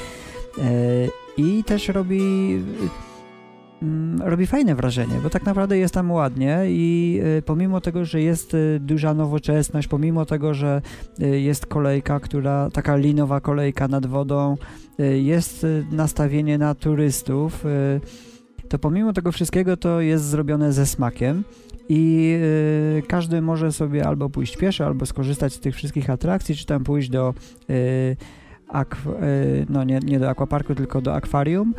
i 1.37 1.65
też 1.65 1.89
robi 1.89 2.21
robi 4.21 4.47
fajne 4.47 4.75
wrażenie, 4.75 5.15
bo 5.23 5.31
tak 5.31 5.45
naprawdę 5.45 5.79
jest 5.79 5.95
tam 5.95 6.11
ładnie 6.11 6.59
i 6.67 7.21
e, 7.39 7.43
pomimo 7.43 7.81
tego, 7.81 8.05
że 8.05 8.23
jest 8.23 8.55
e, 8.55 8.81
duża 8.81 9.15
nowoczesność, 9.15 9.89
pomimo 9.89 10.25
tego, 10.27 10.55
że 10.55 10.83
e, 11.21 11.27
jest 11.27 11.67
kolejka, 11.67 12.21
która, 12.21 12.71
taka 12.71 12.97
linowa 12.97 13.41
kolejka 13.41 13.89
nad 13.89 14.07
wodą, 14.07 14.57
jest 15.23 15.67
nastawienie 15.93 16.59
na 16.59 16.75
turystów, 16.75 17.65
to 18.69 18.79
pomimo 18.79 19.13
tego 19.13 19.33
wszystkiego 19.33 19.77
to 19.77 20.01
jest 20.01 20.25
zrobione 20.25 20.73
ze 20.73 20.87
smakiem 20.87 21.45
i 21.89 22.39
każdy 23.09 23.43
może 23.43 23.73
sobie 23.73 24.07
albo 24.07 24.31
pójść 24.31 24.57
pieszo, 24.57 24.87
albo 24.87 25.07
skorzystać 25.07 25.53
z 25.53 25.61
tych 25.61 25.75
wszystkich 25.75 26.11
atrakcji, 26.11 26.57
czy 26.57 26.67
tam 26.67 26.85
pójść 26.85 27.09
do 27.09 27.35
akw- 28.73 29.15
no 29.69 29.85
nie, 29.85 29.99
nie 29.99 30.19
do 30.19 30.31
aquaparku, 30.31 30.75
tylko 30.75 31.01
do 31.01 31.15
akwarium, 31.15 31.75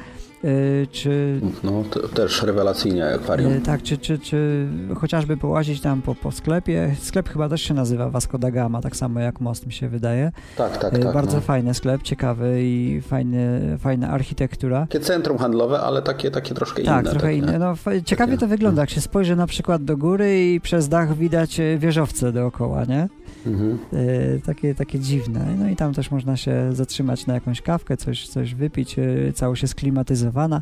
czy 0.91 1.39
No, 1.63 1.83
też 2.13 2.43
rewelacyjnie 2.43 3.13
akwarium. 3.13 3.53
E, 3.53 3.61
Tak, 3.61 3.83
czy, 3.83 3.97
czy, 3.97 4.19
czy 4.19 4.67
chociażby 4.95 5.37
połazić 5.37 5.81
tam 5.81 6.01
po, 6.01 6.15
po 6.15 6.31
sklepie. 6.31 6.95
Sklep 6.99 7.29
chyba 7.29 7.49
też 7.49 7.61
się 7.61 7.73
nazywa 7.73 8.09
Vasco 8.09 8.37
da 8.37 8.51
Gama, 8.51 8.81
tak 8.81 8.95
samo 8.95 9.19
jak 9.19 9.41
most 9.41 9.65
mi 9.65 9.73
się 9.73 9.89
wydaje. 9.89 10.31
Tak, 10.57 10.77
tak, 10.77 10.93
E, 10.93 10.99
tak. 10.99 11.13
Bardzo 11.13 11.35
no. 11.35 11.41
fajny 11.41 11.73
sklep, 11.73 12.01
ciekawy 12.01 12.57
i 12.63 13.01
fajny, 13.01 13.61
fajna 13.79 14.09
architektura. 14.09 14.81
Takie 14.81 14.99
centrum 14.99 15.37
handlowe, 15.37 15.79
ale 15.79 16.01
takie, 16.01 16.31
takie 16.31 16.53
troszkę 16.55 16.83
Tak, 16.83 17.01
inne. 17.01 17.11
trochę 17.11 17.27
takie. 17.27 17.37
inne. 17.37 17.59
No, 17.59 17.73
ciekawie 18.05 18.31
takie- 18.33 18.39
to 18.39 18.47
wygląda, 18.47 18.81
jak 18.81 18.89
się 18.89 19.01
spojrzy 19.01 19.35
na 19.35 19.47
przykład 19.47 19.83
do 19.83 19.97
góry 19.97 20.53
i 20.53 20.61
przez 20.61 20.89
dach 20.89 21.15
widać 21.17 21.61
wieżowce 21.77 22.31
dookoła, 22.31 22.85
nie? 22.85 23.07
Mhm. 23.45 23.77
E, 23.93 24.39
takie, 24.39 24.75
takie 24.75 24.99
dziwne. 24.99 25.55
No 25.59 25.69
i 25.69 25.75
tam 25.75 25.93
też 25.93 26.11
można 26.11 26.37
się 26.37 26.69
zatrzymać 26.73 27.27
na 27.27 27.33
jakąś 27.33 27.61
kawkę, 27.61 27.97
coś, 27.97 28.27
coś 28.27 28.55
wypić, 28.55 28.99
e, 28.99 29.33
całość 29.33 29.61
jest 29.61 29.75
klimatyzowana. 29.75 30.61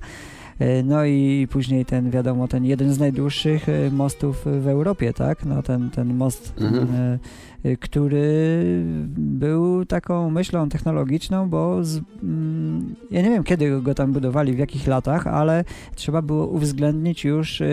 No 0.83 1.05
i 1.05 1.47
później 1.51 1.85
ten, 1.85 2.09
wiadomo, 2.09 2.47
ten 2.47 2.65
jeden 2.65 2.93
z 2.93 2.99
najdłuższych 2.99 3.67
mostów 3.91 4.45
w 4.61 4.67
Europie, 4.67 5.13
tak? 5.13 5.45
No 5.45 5.63
ten, 5.63 5.89
ten 5.89 6.13
most, 6.13 6.53
mhm. 6.61 7.19
który 7.79 8.53
był 9.17 9.85
taką 9.85 10.29
myślą 10.29 10.69
technologiczną, 10.69 11.49
bo 11.49 11.83
z, 11.83 12.01
mm, 12.23 12.95
ja 13.11 13.21
nie 13.21 13.29
wiem 13.29 13.43
kiedy 13.43 13.81
go 13.81 13.95
tam 13.95 14.13
budowali, 14.13 14.53
w 14.53 14.57
jakich 14.57 14.87
latach, 14.87 15.27
ale 15.27 15.63
trzeba 15.95 16.21
było 16.21 16.47
uwzględnić 16.47 17.25
już 17.25 17.63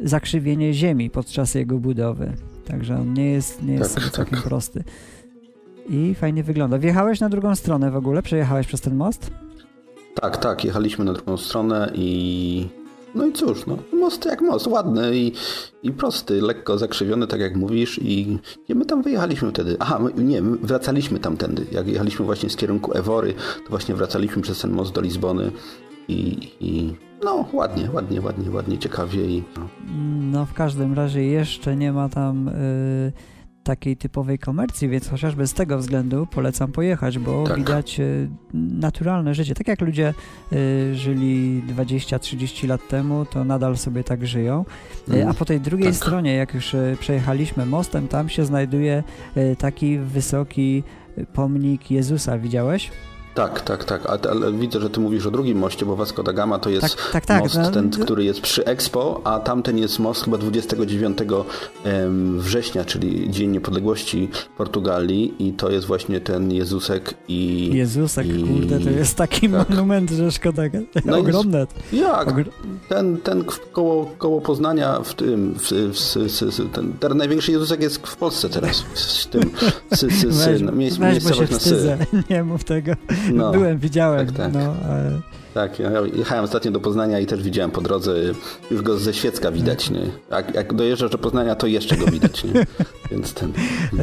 zakrzywienie 0.00 0.74
ziemi 0.74 1.10
podczas 1.10 1.54
jego 1.54 1.78
budowy. 1.78 2.32
Także 2.66 2.94
on 2.96 3.14
nie 3.14 3.30
jest, 3.32 3.62
nie 3.62 3.74
jest 3.74 3.94
tak, 3.94 4.10
całkiem 4.10 4.38
tak. 4.38 4.48
prosty. 4.48 4.84
I 5.88 6.14
fajnie 6.14 6.42
wygląda. 6.42 6.78
Wjechałeś 6.78 7.20
na 7.20 7.28
drugą 7.28 7.54
stronę 7.54 7.90
w 7.90 7.96
ogóle? 7.96 8.22
Przejechałeś 8.22 8.66
przez 8.66 8.80
ten 8.80 8.96
most? 8.96 9.30
Tak, 10.14 10.36
tak. 10.36 10.64
Jechaliśmy 10.64 11.04
na 11.04 11.12
drugą 11.12 11.36
stronę 11.36 11.92
i... 11.94 12.68
No 13.14 13.26
i 13.26 13.32
cóż, 13.32 13.66
no, 13.66 13.78
most 13.92 14.24
jak 14.24 14.40
most, 14.40 14.66
ładny 14.66 15.16
i, 15.16 15.32
i 15.82 15.92
prosty, 15.92 16.42
lekko 16.42 16.78
zakrzywiony, 16.78 17.26
tak 17.26 17.40
jak 17.40 17.56
mówisz 17.56 18.00
i 18.02 18.38
gdzie 18.64 18.74
my 18.74 18.84
tam 18.84 19.02
wyjechaliśmy 19.02 19.50
wtedy? 19.50 19.76
Aha, 19.80 19.98
my, 19.98 20.24
nie, 20.24 20.42
my 20.42 20.56
wracaliśmy 20.56 21.18
tamtędy. 21.18 21.66
Jak 21.72 21.86
jechaliśmy 21.88 22.24
właśnie 22.24 22.50
z 22.50 22.56
kierunku 22.56 22.92
Ewory, 22.92 23.34
to 23.64 23.70
właśnie 23.70 23.94
wracaliśmy 23.94 24.42
przez 24.42 24.60
ten 24.60 24.70
most 24.70 24.92
do 24.92 25.00
Lizbony 25.00 25.52
i, 26.08 26.50
i 26.60 26.94
no 27.24 27.44
ładnie, 27.52 27.90
ładnie, 27.92 28.20
ładnie, 28.20 28.50
ładnie, 28.50 28.78
ciekawie 28.78 29.24
i... 29.24 29.42
No, 30.32 30.46
w 30.46 30.52
każdym 30.52 30.94
razie 30.94 31.24
jeszcze 31.24 31.76
nie 31.76 31.92
ma 31.92 32.08
tam... 32.08 32.46
Yy 32.46 33.32
takiej 33.62 33.96
typowej 33.96 34.38
komercji, 34.38 34.88
więc 34.88 35.08
chociażby 35.08 35.46
z 35.46 35.54
tego 35.54 35.78
względu 35.78 36.26
polecam 36.26 36.72
pojechać, 36.72 37.18
bo 37.18 37.44
tak. 37.46 37.56
widać 37.56 38.00
y, 38.00 38.28
naturalne 38.54 39.34
życie. 39.34 39.54
Tak 39.54 39.68
jak 39.68 39.80
ludzie 39.80 40.14
y, 40.52 40.94
żyli 40.94 41.62
20-30 41.76 42.68
lat 42.68 42.88
temu, 42.88 43.26
to 43.26 43.44
nadal 43.44 43.76
sobie 43.76 44.04
tak 44.04 44.26
żyją. 44.26 44.64
Y, 45.08 45.14
mm. 45.14 45.28
A 45.28 45.34
po 45.34 45.44
tej 45.44 45.60
drugiej 45.60 45.88
tak. 45.88 45.96
stronie, 45.96 46.34
jak 46.34 46.54
już 46.54 46.76
przejechaliśmy 47.00 47.66
mostem, 47.66 48.08
tam 48.08 48.28
się 48.28 48.44
znajduje 48.44 49.02
taki 49.58 49.98
wysoki 49.98 50.82
pomnik 51.32 51.90
Jezusa. 51.90 52.38
Widziałeś? 52.38 52.90
Tak, 53.34 53.60
tak, 53.60 53.84
tak, 53.84 54.06
ale, 54.06 54.20
ale, 54.30 54.52
widzę, 54.52 54.80
że 54.80 54.90
ty 54.90 55.00
mówisz 55.00 55.26
o 55.26 55.30
drugim 55.30 55.58
moście, 55.58 55.86
bo 55.86 55.96
Vasco 55.96 56.22
da 56.22 56.32
Gama 56.32 56.58
to 56.58 56.70
jest 56.70 56.96
tak, 56.96 57.12
tak, 57.12 57.26
tak, 57.26 57.42
most, 57.42 57.56
no, 57.56 57.70
ten, 57.70 57.90
który 57.90 58.24
jest 58.24 58.40
przy 58.40 58.64
Expo, 58.64 59.20
a 59.24 59.40
tamten 59.40 59.78
jest 59.78 59.98
most 59.98 60.24
chyba 60.24 60.38
29 60.38 61.18
września, 62.36 62.84
czyli 62.84 63.30
Dzień 63.30 63.50
Niepodległości 63.50 64.28
Portugalii 64.56 65.34
i 65.38 65.52
to 65.52 65.70
jest 65.70 65.86
właśnie 65.86 66.20
ten 66.20 66.52
Jezusek 66.52 67.14
i... 67.28 67.70
Jezusek, 67.74 68.26
i, 68.26 68.44
kurde, 68.44 68.80
to 68.80 68.90
jest 68.90 69.16
taki 69.16 69.48
tak. 69.48 69.68
monument, 69.68 70.10
że 70.10 70.32
szkoda, 70.32 70.62
no 71.04 71.18
ogromne. 71.18 71.58
Jest, 71.58 71.92
jak? 71.92 72.28
Ogr... 72.28 72.44
Ten, 72.88 73.16
ten 73.16 73.44
koło, 73.72 74.10
koło 74.18 74.40
Poznania 74.40 75.00
w 75.04 75.14
tym, 75.14 75.54
w, 75.54 75.70
w, 75.70 76.16
w, 76.16 76.72
ten, 76.72 76.92
ten 76.92 77.16
największy 77.16 77.52
Jezusek 77.52 77.82
jest 77.82 78.06
w 78.06 78.16
Polsce 78.16 78.48
teraz, 78.48 78.80
w 78.80 79.26
tym, 79.26 79.50
sy, 79.94 80.10
sy, 80.10 80.32
sy, 80.32 80.50
weź, 80.52 80.62
miejsc, 80.72 80.96
weź, 80.96 81.24
bo 81.24 81.32
się 81.32 81.46
wstydzę, 81.46 81.98
nie 82.30 82.44
mów 82.44 82.64
tego. 82.64 82.92
No, 83.32 83.52
Byłem, 83.52 83.78
widziałem. 83.78 84.26
Tak, 84.26 84.36
tak. 84.36 84.52
No, 84.52 84.74
ale... 84.88 85.20
Tak, 85.54 85.78
ja 85.78 85.90
jechałem 86.14 86.44
ostatnio 86.44 86.70
do 86.70 86.80
Poznania 86.80 87.20
i 87.20 87.26
też 87.26 87.42
widziałem 87.42 87.70
po 87.70 87.80
drodze, 87.80 88.14
już 88.70 88.82
go 88.82 88.98
ze 88.98 89.14
Świecka 89.14 89.52
widać, 89.52 89.90
nie? 89.90 90.00
Jak, 90.30 90.54
jak 90.54 90.74
dojeżdżasz 90.74 91.10
do 91.10 91.18
Poznania, 91.18 91.54
to 91.54 91.66
jeszcze 91.66 91.96
go 91.96 92.06
widać, 92.06 92.44
nie? 92.44 92.52
Więc 93.10 93.34
ten... 93.34 93.52
No. 93.92 94.02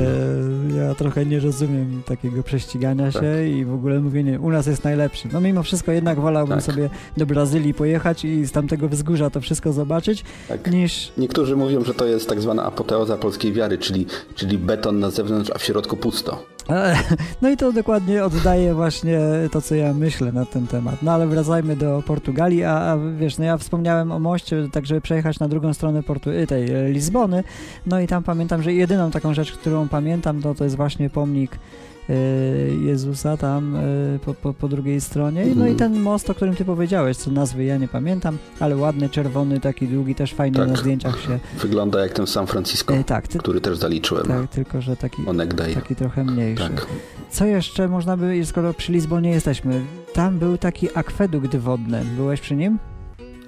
Ja 0.77 0.95
trochę 0.95 1.25
nie 1.25 1.39
rozumiem 1.39 2.01
takiego 2.05 2.43
prześcigania 2.43 3.11
tak. 3.11 3.23
się 3.23 3.47
i 3.47 3.65
w 3.65 3.73
ogóle 3.73 3.99
mówienie, 3.99 4.39
u 4.39 4.49
nas 4.49 4.67
jest 4.67 4.83
najlepszy. 4.83 5.27
No 5.33 5.41
mimo 5.41 5.63
wszystko 5.63 5.91
jednak 5.91 6.19
wolałbym 6.19 6.57
tak. 6.57 6.65
sobie 6.65 6.89
do 7.17 7.25
Brazylii 7.25 7.73
pojechać 7.73 8.25
i 8.25 8.45
z 8.45 8.51
tamtego 8.51 8.89
wzgórza 8.89 9.29
to 9.29 9.41
wszystko 9.41 9.73
zobaczyć, 9.73 10.23
tak. 10.47 10.71
niż... 10.71 11.11
Niektórzy 11.17 11.55
mówią, 11.55 11.83
że 11.83 11.93
to 11.93 12.05
jest 12.05 12.29
tak 12.29 12.41
zwana 12.41 12.63
apoteoza 12.63 13.17
polskiej 13.17 13.53
wiary, 13.53 13.77
czyli, 13.77 14.05
czyli 14.35 14.57
beton 14.57 14.99
na 14.99 15.09
zewnątrz, 15.09 15.51
a 15.55 15.57
w 15.57 15.63
środku 15.63 15.97
pusto. 15.97 16.45
No 17.41 17.49
i 17.49 17.57
to 17.57 17.73
dokładnie 17.73 18.23
oddaje 18.23 18.73
właśnie 18.73 19.19
to, 19.51 19.61
co 19.61 19.75
ja 19.75 19.93
myślę 19.93 20.31
na 20.31 20.45
ten 20.45 20.67
temat. 20.67 21.03
No 21.03 21.11
ale 21.11 21.27
wracajmy 21.27 21.75
do 21.75 22.03
Portugalii, 22.05 22.63
a, 22.63 22.75
a 22.75 22.97
wiesz, 23.17 23.37
no 23.37 23.45
ja 23.45 23.57
wspomniałem 23.57 24.11
o 24.11 24.19
moście, 24.19 24.67
tak 24.71 24.85
żeby 24.85 25.01
przejechać 25.01 25.39
na 25.39 25.47
drugą 25.47 25.73
stronę 25.73 26.03
Portu, 26.03 26.29
y, 26.29 26.47
tej 26.47 26.71
e, 26.71 26.89
Lizbony, 26.89 27.43
no 27.85 27.99
i 27.99 28.07
tam 28.07 28.23
pamiętam, 28.23 28.63
że 28.63 28.73
jedyną 28.73 29.11
taką 29.11 29.33
rzecz, 29.33 29.51
którą 29.51 29.87
pamiętam, 29.87 30.41
to 30.41 30.55
to 30.55 30.63
jest 30.63 30.75
właśnie 30.75 31.09
pomnik 31.09 31.59
Jezusa 32.81 33.37
tam 33.37 33.75
y, 33.75 34.19
po, 34.25 34.33
po, 34.33 34.53
po 34.53 34.67
drugiej 34.67 35.01
stronie. 35.01 35.41
No 35.41 35.67
i 35.67 35.71
mhm. 35.71 35.75
ten 35.75 36.01
most, 36.01 36.29
o 36.29 36.33
którym 36.35 36.55
ty 36.55 36.65
powiedziałeś, 36.65 37.17
co 37.17 37.31
nazwy 37.31 37.63
ja 37.63 37.77
nie 37.77 37.87
pamiętam, 37.87 38.37
ale 38.59 38.77
ładny, 38.77 39.09
czerwony, 39.09 39.59
taki 39.59 39.87
długi, 39.87 40.15
też 40.15 40.33
fajny 40.33 40.59
tak. 40.59 40.69
na 40.69 40.75
zdjęciach 40.75 41.21
się. 41.21 41.39
Wygląda 41.59 42.01
jak 42.01 42.13
ten 42.13 42.27
San 42.27 42.47
Francisco, 42.47 42.93
e, 42.93 43.03
tak, 43.03 43.27
ty... 43.27 43.39
który 43.39 43.61
też 43.61 43.77
zaliczyłem. 43.77 44.25
Tak, 44.25 44.49
tylko 44.49 44.81
że 44.81 44.95
taki, 44.95 45.21
taki 45.73 45.95
trochę 45.95 46.23
mniejszy. 46.23 46.63
Tak. 46.63 46.87
Co 47.29 47.45
jeszcze 47.45 47.87
można 47.87 48.17
by, 48.17 48.45
skoro 48.45 48.73
przy 48.73 48.91
Lizbonie 48.91 49.29
jesteśmy, 49.29 49.81
tam 50.13 50.39
był 50.39 50.57
taki 50.57 50.87
akwedukt 50.95 51.55
wodny. 51.55 52.01
Byłeś 52.17 52.41
przy 52.41 52.55
nim? 52.55 52.79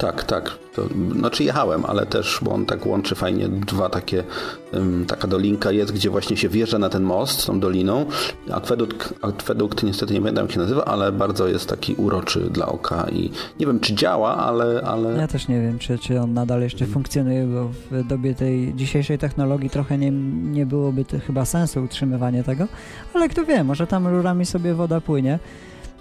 Tak, 0.02 0.24
tak. 0.24 0.52
To, 0.76 0.88
znaczy 1.18 1.44
jechałem, 1.44 1.86
ale 1.86 2.06
też, 2.06 2.40
bo 2.42 2.52
on 2.52 2.66
tak 2.66 2.86
łączy 2.86 3.16
fajnie 3.16 3.50
dwa 3.50 3.90
takie, 3.90 4.24
um, 4.74 5.06
taka 5.06 5.28
dolinka 5.28 5.72
jest, 5.72 5.92
gdzie 5.92 6.10
właśnie 6.10 6.38
się 6.38 6.50
wjeżdża 6.50 6.80
na 6.80 6.90
ten 6.90 7.04
most 7.04 7.40
z 7.40 7.46
tą 7.46 7.60
doliną. 7.60 8.06
Akwedukt, 8.52 9.14
akwedukt 9.22 9.84
niestety 9.84 10.14
nie 10.14 10.20
pamiętam 10.20 10.46
jak 10.46 10.52
się 10.52 10.60
nazywa, 10.60 10.86
ale 10.86 11.12
bardzo 11.12 11.48
jest 11.48 11.70
taki 11.70 11.96
uroczy 11.96 12.40
dla 12.40 12.66
oka 12.66 13.08
i 13.12 13.32
nie 13.60 13.66
wiem 13.66 13.80
czy 13.80 13.96
działa, 13.96 14.38
ale... 14.38 14.82
ale... 14.82 15.18
Ja 15.18 15.28
też 15.28 15.48
nie 15.48 15.62
wiem, 15.62 15.80
czy, 15.80 16.00
czy 16.00 16.20
on 16.20 16.34
nadal 16.34 16.62
jeszcze 16.62 16.86
funkcjonuje, 16.86 17.46
bo 17.46 17.70
w 17.92 18.08
dobie 18.08 18.36
tej 18.36 18.74
dzisiejszej 18.76 19.18
technologii 19.18 19.70
trochę 19.70 19.98
nie, 19.98 20.12
nie 20.52 20.66
byłoby 20.66 21.06
chyba 21.28 21.46
sensu 21.46 21.84
utrzymywanie 21.84 22.44
tego, 22.44 22.68
ale 23.14 23.30
kto 23.30 23.46
wie, 23.46 23.64
może 23.64 23.88
tam 23.88 24.08
rurami 24.08 24.46
sobie 24.46 24.74
woda 24.74 25.02
płynie 25.02 25.40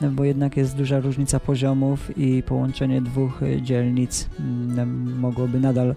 bo 0.08 0.24
jednak 0.24 0.56
jest 0.56 0.76
duża 0.76 1.00
różnica 1.00 1.40
poziomów 1.40 2.18
i 2.18 2.42
połączenie 2.42 3.02
dwóch 3.02 3.42
y, 3.42 3.62
dzielnic 3.62 4.28
mm, 4.40 5.18
mogłoby 5.18 5.60
nadal 5.60 5.94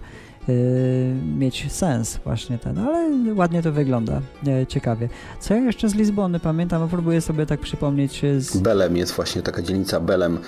y, 0.48 1.14
mieć 1.38 1.72
sens 1.72 2.18
właśnie 2.24 2.58
ten, 2.58 2.78
ale 2.78 3.34
ładnie 3.34 3.62
to 3.62 3.72
wygląda, 3.72 4.20
e, 4.46 4.66
ciekawie. 4.66 5.08
Co 5.40 5.54
ja 5.54 5.60
jeszcze 5.60 5.88
z 5.88 5.94
Lizbony 5.94 6.40
pamiętam, 6.40 6.88
próbuję 6.88 7.20
sobie 7.20 7.46
tak 7.46 7.60
przypomnieć 7.60 8.22
z... 8.38 8.56
Belem 8.56 8.96
jest 8.96 9.12
właśnie 9.12 9.42
taka 9.42 9.62
dzielnica 9.62 10.00
Belem, 10.00 10.38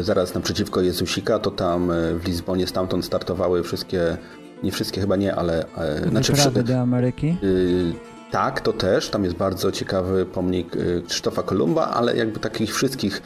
zaraz 0.00 0.34
naprzeciwko 0.34 0.80
Jezusika, 0.80 1.38
to 1.38 1.50
tam 1.50 1.92
w 2.18 2.26
Lizbonie 2.26 2.66
stamtąd 2.66 3.04
startowały 3.04 3.62
wszystkie, 3.62 4.16
nie 4.62 4.72
wszystkie 4.72 5.00
chyba 5.00 5.16
nie, 5.16 5.34
ale... 5.34 5.64
Znaczy, 6.08 6.32
Wyprawy 6.32 6.62
do 6.62 6.80
Ameryki? 6.80 7.36
Y, 7.42 8.13
tak, 8.34 8.60
to 8.60 8.72
też. 8.72 9.08
Tam 9.08 9.24
jest 9.24 9.36
bardzo 9.36 9.72
ciekawy 9.72 10.26
pomnik 10.26 10.76
y, 10.76 11.02
Krzysztofa 11.08 11.42
Kolumba, 11.42 11.86
ale 11.86 12.16
jakby 12.16 12.40
takich 12.40 12.74
wszystkich 12.74 13.22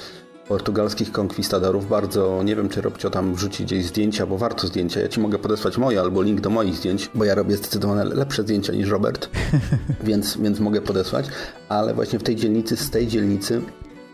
portugalskich 0.49 1.13
konkwistadorów 1.13 1.89
bardzo, 1.89 2.43
nie 2.43 2.57
wiem 2.57 2.69
czy 2.69 2.81
Robcio 2.81 3.11
tam 3.11 3.35
wrzuci 3.35 3.65
gdzieś 3.65 3.87
zdjęcia, 3.87 4.27
bo 4.27 4.39
warto 4.39 4.67
zdjęcia. 4.67 5.01
Ja 5.01 5.09
ci 5.09 5.21
mogę 5.21 5.39
podesłać 5.39 5.79
moje 5.79 6.01
albo 6.01 6.23
link 6.23 6.41
do 6.41 6.51
moich 6.51 6.77
zdjęć, 6.77 7.11
bo 7.15 7.25
ja 7.25 7.35
robię 7.35 7.57
zdecydowanie 7.57 8.05
lepsze 8.05 8.43
zdjęcia 8.43 8.73
niż 8.73 8.89
Robert, 8.89 9.31
więc, 10.09 10.37
więc 10.37 10.61
mogę 10.61 10.81
podesłać. 10.81 11.27
Ale 11.69 11.95
właśnie 11.95 12.19
w 12.19 12.23
tej 12.23 12.37
dzielnicy, 12.37 12.77
z 12.77 12.91
tej 12.91 13.07
dzielnicy 13.07 13.63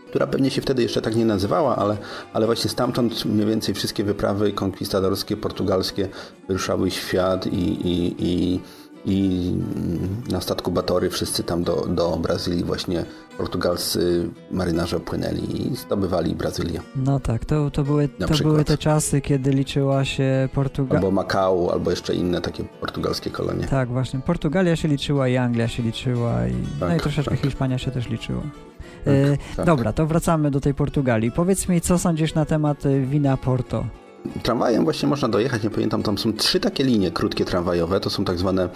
która 0.09 0.27
pewnie 0.27 0.51
się 0.51 0.61
wtedy 0.61 0.83
jeszcze 0.83 1.01
tak 1.01 1.15
nie 1.15 1.25
nazywała, 1.25 1.75
ale, 1.75 1.97
ale 2.33 2.45
właśnie 2.45 2.69
stamtąd 2.69 3.25
mniej 3.25 3.47
więcej 3.47 3.75
wszystkie 3.75 4.03
wyprawy 4.03 4.51
konkwistadorskie, 4.51 5.37
portugalskie 5.37 6.09
wyruszały 6.47 6.91
świat 6.91 7.47
i, 7.47 7.87
i, 7.87 8.15
i 8.19 8.59
i 9.05 9.51
na 10.31 10.41
statku 10.41 10.71
Batory 10.71 11.09
wszyscy 11.09 11.43
tam 11.43 11.63
do, 11.63 11.85
do 11.89 12.17
Brazylii 12.17 12.63
właśnie 12.63 13.05
portugalscy 13.37 14.29
marynarze 14.51 14.99
płynęli 14.99 15.67
i 15.71 15.75
zdobywali 15.75 16.35
Brazylię. 16.35 16.81
No 16.95 17.19
tak, 17.19 17.45
to, 17.45 17.71
to, 17.71 17.83
były, 17.83 18.09
to 18.09 18.43
były 18.43 18.63
te 18.63 18.77
czasy, 18.77 19.21
kiedy 19.21 19.51
liczyła 19.51 20.05
się 20.05 20.49
Portugalia. 20.53 20.99
Albo 20.99 21.11
Makao, 21.11 21.73
albo 21.73 21.89
jeszcze 21.89 22.15
inne 22.15 22.41
takie 22.41 22.63
portugalskie 22.63 23.29
kolonie. 23.29 23.67
Tak, 23.67 23.89
właśnie. 23.89 24.19
Portugalia 24.19 24.75
się 24.75 24.87
liczyła 24.87 25.27
i 25.27 25.37
Anglia 25.37 25.67
się 25.67 25.83
liczyła 25.83 26.47
i, 26.47 26.79
tak, 26.79 26.89
no 26.89 26.95
i 26.95 26.99
troszeczkę 26.99 27.31
tak. 27.31 27.45
Hiszpania 27.45 27.77
się 27.77 27.91
też 27.91 28.09
liczyła. 28.09 28.41
Tak, 29.05 29.13
e, 29.13 29.37
tak. 29.55 29.65
Dobra, 29.65 29.93
to 29.93 30.05
wracamy 30.05 30.51
do 30.51 30.59
tej 30.59 30.73
Portugalii. 30.73 31.31
Powiedz 31.31 31.69
mi, 31.69 31.81
co 31.81 31.97
sądzisz 31.97 32.33
na 32.33 32.45
temat 32.45 32.85
e, 32.85 32.99
wina 32.99 33.37
Porto? 33.37 33.85
Tramwajem 34.43 34.83
właśnie 34.83 35.09
można 35.09 35.27
dojechać, 35.27 35.63
nie 35.63 35.69
pamiętam, 35.69 36.03
tam 36.03 36.17
są 36.17 36.33
trzy 36.33 36.59
takie 36.59 36.83
linie 36.83 37.11
krótkie 37.11 37.45
tramwajowe, 37.45 37.99
to 37.99 38.09
są 38.09 38.25
tak 38.25 38.37
zwane 38.37 38.69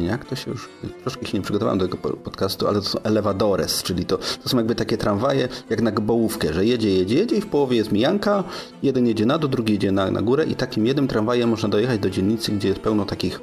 jak 0.00 0.24
to 0.24 0.36
się 0.36 0.50
już, 0.50 0.68
troszkę 1.02 1.26
się 1.26 1.38
nie 1.38 1.42
przygotowałem 1.42 1.78
do 1.78 1.88
tego 1.88 2.16
podcastu, 2.16 2.68
ale 2.68 2.80
to 2.80 2.88
są 2.88 3.02
elevadores, 3.02 3.82
czyli 3.82 4.04
to, 4.04 4.18
to 4.18 4.48
są 4.48 4.56
jakby 4.56 4.74
takie 4.74 4.96
tramwaje 4.96 5.48
jak 5.70 5.82
na 5.82 5.92
bołówkę, 5.92 6.52
że 6.52 6.66
jedzie, 6.66 6.94
jedzie, 6.94 7.14
jedzie 7.14 7.36
i 7.36 7.40
w 7.40 7.46
połowie 7.46 7.76
jest 7.76 7.92
mijanka, 7.92 8.44
jeden 8.82 9.06
jedzie 9.06 9.26
na 9.26 9.38
dół, 9.38 9.50
drugi 9.50 9.72
jedzie 9.72 9.92
na, 9.92 10.10
na 10.10 10.22
górę 10.22 10.44
i 10.44 10.54
takim 10.54 10.86
jednym 10.86 11.08
tramwajem 11.08 11.48
można 11.48 11.68
dojechać 11.68 12.00
do 12.00 12.10
dzielnicy, 12.10 12.52
gdzie 12.52 12.68
jest 12.68 12.80
pełno 12.80 13.04
takich 13.04 13.40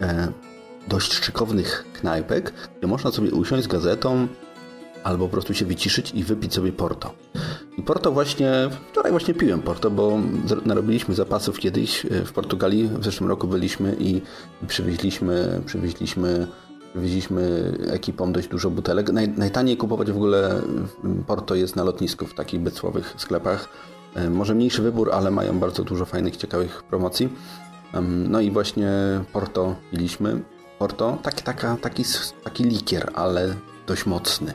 e, 0.00 0.28
dość 0.88 1.12
szykownych 1.12 1.84
knajpek, 1.92 2.52
gdzie 2.78 2.86
można 2.86 3.10
sobie 3.10 3.30
usiąść 3.30 3.64
z 3.64 3.68
gazetą, 3.68 4.28
albo 5.04 5.26
po 5.26 5.32
prostu 5.32 5.54
się 5.54 5.64
wyciszyć 5.64 6.12
i 6.14 6.24
wypić 6.24 6.54
sobie 6.54 6.72
Porto. 6.72 7.14
I 7.78 7.82
Porto 7.82 8.12
właśnie, 8.12 8.52
wczoraj 8.92 9.10
właśnie 9.12 9.34
piłem 9.34 9.62
Porto, 9.62 9.90
bo 9.90 10.18
narobiliśmy 10.66 11.14
zapasów 11.14 11.58
kiedyś 11.58 12.06
e, 12.06 12.08
w 12.24 12.32
Portugalii. 12.32 12.88
W 12.88 13.04
zeszłym 13.04 13.28
roku 13.30 13.46
byliśmy 13.46 13.96
i 13.98 14.20
przywieźliśmy, 14.66 15.60
przywieźliśmy, 15.66 16.46
przywieźliśmy 16.92 17.72
ekipą 17.90 18.32
dość 18.32 18.48
dużo 18.48 18.70
butelek. 18.70 19.12
Naj, 19.12 19.28
najtaniej 19.28 19.76
kupować 19.76 20.12
w 20.12 20.16
ogóle 20.16 20.62
Porto 21.26 21.54
jest 21.54 21.76
na 21.76 21.84
lotnisku 21.84 22.26
w 22.26 22.34
takich 22.34 22.60
bycłowych 22.60 23.14
sklepach. 23.16 23.68
E, 24.14 24.30
może 24.30 24.54
mniejszy 24.54 24.82
wybór, 24.82 25.10
ale 25.12 25.30
mają 25.30 25.58
bardzo 25.58 25.84
dużo 25.84 26.04
fajnych, 26.04 26.36
ciekawych 26.36 26.82
promocji. 26.82 27.28
No 28.28 28.40
i 28.40 28.50
właśnie 28.50 28.90
Porto 29.32 29.76
piliśmy. 29.90 30.42
Porto, 30.78 31.18
taki, 31.22 31.42
taka, 31.42 31.76
taki, 31.76 32.04
taki 32.44 32.64
likier, 32.64 33.10
ale 33.14 33.54
dość 33.86 34.06
mocny. 34.06 34.54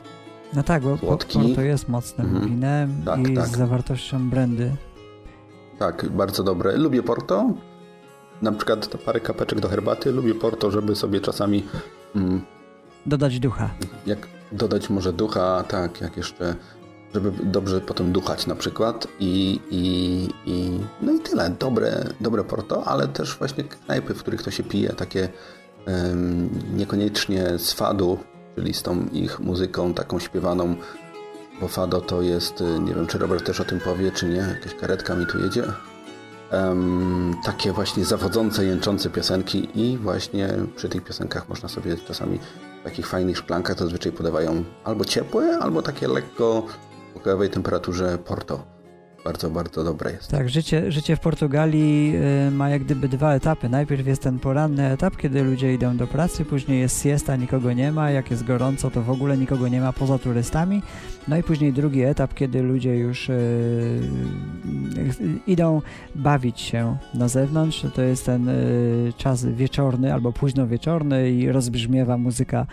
No 0.54 0.62
tak, 0.62 0.82
bo 0.82 0.96
Słodki. 0.96 1.38
Porto 1.38 1.62
jest 1.62 1.88
mocnym 1.88 2.26
mhm. 2.26 2.48
winem 2.48 3.02
tak, 3.04 3.28
i 3.28 3.34
tak. 3.34 3.46
z 3.46 3.56
zawartością 3.56 4.30
brandy. 4.30 4.72
Tak, 5.78 6.08
bardzo 6.08 6.42
dobre. 6.42 6.76
Lubię 6.76 7.02
Porto. 7.02 7.50
Na 8.42 8.52
przykład 8.52 8.88
parę 9.04 9.20
kapeczek 9.20 9.60
do 9.60 9.68
herbaty. 9.68 10.12
Lubię 10.12 10.34
Porto, 10.34 10.70
żeby 10.70 10.96
sobie 10.96 11.20
czasami... 11.20 11.64
Mm, 12.16 12.40
dodać 13.06 13.40
ducha. 13.40 13.70
Jak 14.06 14.18
dodać 14.52 14.90
może 14.90 15.12
ducha, 15.12 15.64
tak, 15.68 16.00
jak 16.00 16.16
jeszcze 16.16 16.56
żeby 17.14 17.32
dobrze 17.44 17.80
potem 17.80 18.12
duchać 18.12 18.46
na 18.46 18.54
przykład 18.54 19.08
i, 19.20 19.60
i, 19.70 20.28
i 20.50 20.80
no 21.02 21.12
i 21.12 21.20
tyle. 21.20 21.50
Dobre, 21.50 22.04
dobre 22.20 22.44
porto, 22.44 22.84
ale 22.84 23.08
też 23.08 23.38
właśnie 23.38 23.64
knajpy, 23.64 24.14
w 24.14 24.18
których 24.18 24.42
to 24.42 24.50
się 24.50 24.62
pije, 24.62 24.88
takie 24.88 25.28
um, 25.86 26.50
niekoniecznie 26.76 27.58
z 27.58 27.72
fadu, 27.72 28.18
czyli 28.56 28.74
z 28.74 28.82
tą 28.82 29.06
ich 29.12 29.40
muzyką 29.40 29.94
taką 29.94 30.18
śpiewaną, 30.18 30.76
bo 31.60 31.68
fado 31.68 32.00
to 32.00 32.22
jest, 32.22 32.60
y, 32.60 32.80
nie 32.80 32.94
wiem 32.94 33.06
czy 33.06 33.18
Robert 33.18 33.46
też 33.46 33.60
o 33.60 33.64
tym 33.64 33.80
powie, 33.80 34.12
czy 34.12 34.28
nie, 34.28 34.36
jakaś 34.36 34.74
karetka 34.74 35.14
mi 35.14 35.26
tu 35.26 35.38
jedzie. 35.38 35.62
Um, 36.52 37.34
takie 37.44 37.72
właśnie 37.72 38.04
zawodzące, 38.04 38.64
jęczące 38.64 39.10
piosenki 39.10 39.68
i 39.74 39.98
właśnie 39.98 40.48
przy 40.76 40.88
tych 40.88 41.04
piosenkach 41.04 41.48
można 41.48 41.68
sobie 41.68 41.96
czasami 41.96 42.38
w 42.80 42.84
takich 42.84 43.06
fajnych 43.06 43.38
szklankach 43.38 43.78
zazwyczaj 43.78 44.12
podawają 44.12 44.64
albo 44.84 45.04
ciepłe, 45.04 45.58
albo 45.58 45.82
takie 45.82 46.08
lekko 46.08 46.66
pokojowej 47.14 47.50
temperaturze 47.50 48.18
Porto. 48.18 48.75
Bardzo, 49.26 49.50
bardzo 49.50 49.84
dobre 49.84 50.12
jest. 50.12 50.30
Tak, 50.30 50.48
życie, 50.48 50.92
życie 50.92 51.16
w 51.16 51.20
Portugalii 51.20 52.16
y, 52.48 52.50
ma 52.50 52.68
jak 52.68 52.84
gdyby 52.84 53.08
dwa 53.08 53.34
etapy. 53.34 53.68
Najpierw 53.68 54.06
jest 54.06 54.22
ten 54.22 54.38
poranny 54.38 54.90
etap, 54.90 55.16
kiedy 55.16 55.42
ludzie 55.42 55.74
idą 55.74 55.96
do 55.96 56.06
pracy, 56.06 56.44
później 56.44 56.80
jest 56.80 57.02
siesta, 57.02 57.36
nikogo 57.36 57.72
nie 57.72 57.92
ma, 57.92 58.10
jak 58.10 58.30
jest 58.30 58.44
gorąco, 58.44 58.90
to 58.90 59.02
w 59.02 59.10
ogóle 59.10 59.36
nikogo 59.36 59.68
nie 59.68 59.80
ma 59.80 59.92
poza 59.92 60.18
turystami. 60.18 60.82
No 61.28 61.36
i 61.36 61.42
później 61.42 61.72
drugi 61.72 62.02
etap, 62.02 62.34
kiedy 62.34 62.62
ludzie 62.62 62.96
już 62.96 63.28
y, 63.28 64.00
idą 65.46 65.82
bawić 66.14 66.60
się 66.60 66.96
na 67.14 67.28
zewnątrz. 67.28 67.86
To 67.94 68.02
jest 68.02 68.26
ten 68.26 68.48
y, 68.48 69.12
czas 69.16 69.46
wieczorny 69.46 70.14
albo 70.14 70.32
późno 70.32 70.66
wieczorny 70.66 71.30
i 71.30 71.52
rozbrzmiewa 71.52 72.18
muzyka 72.18 72.66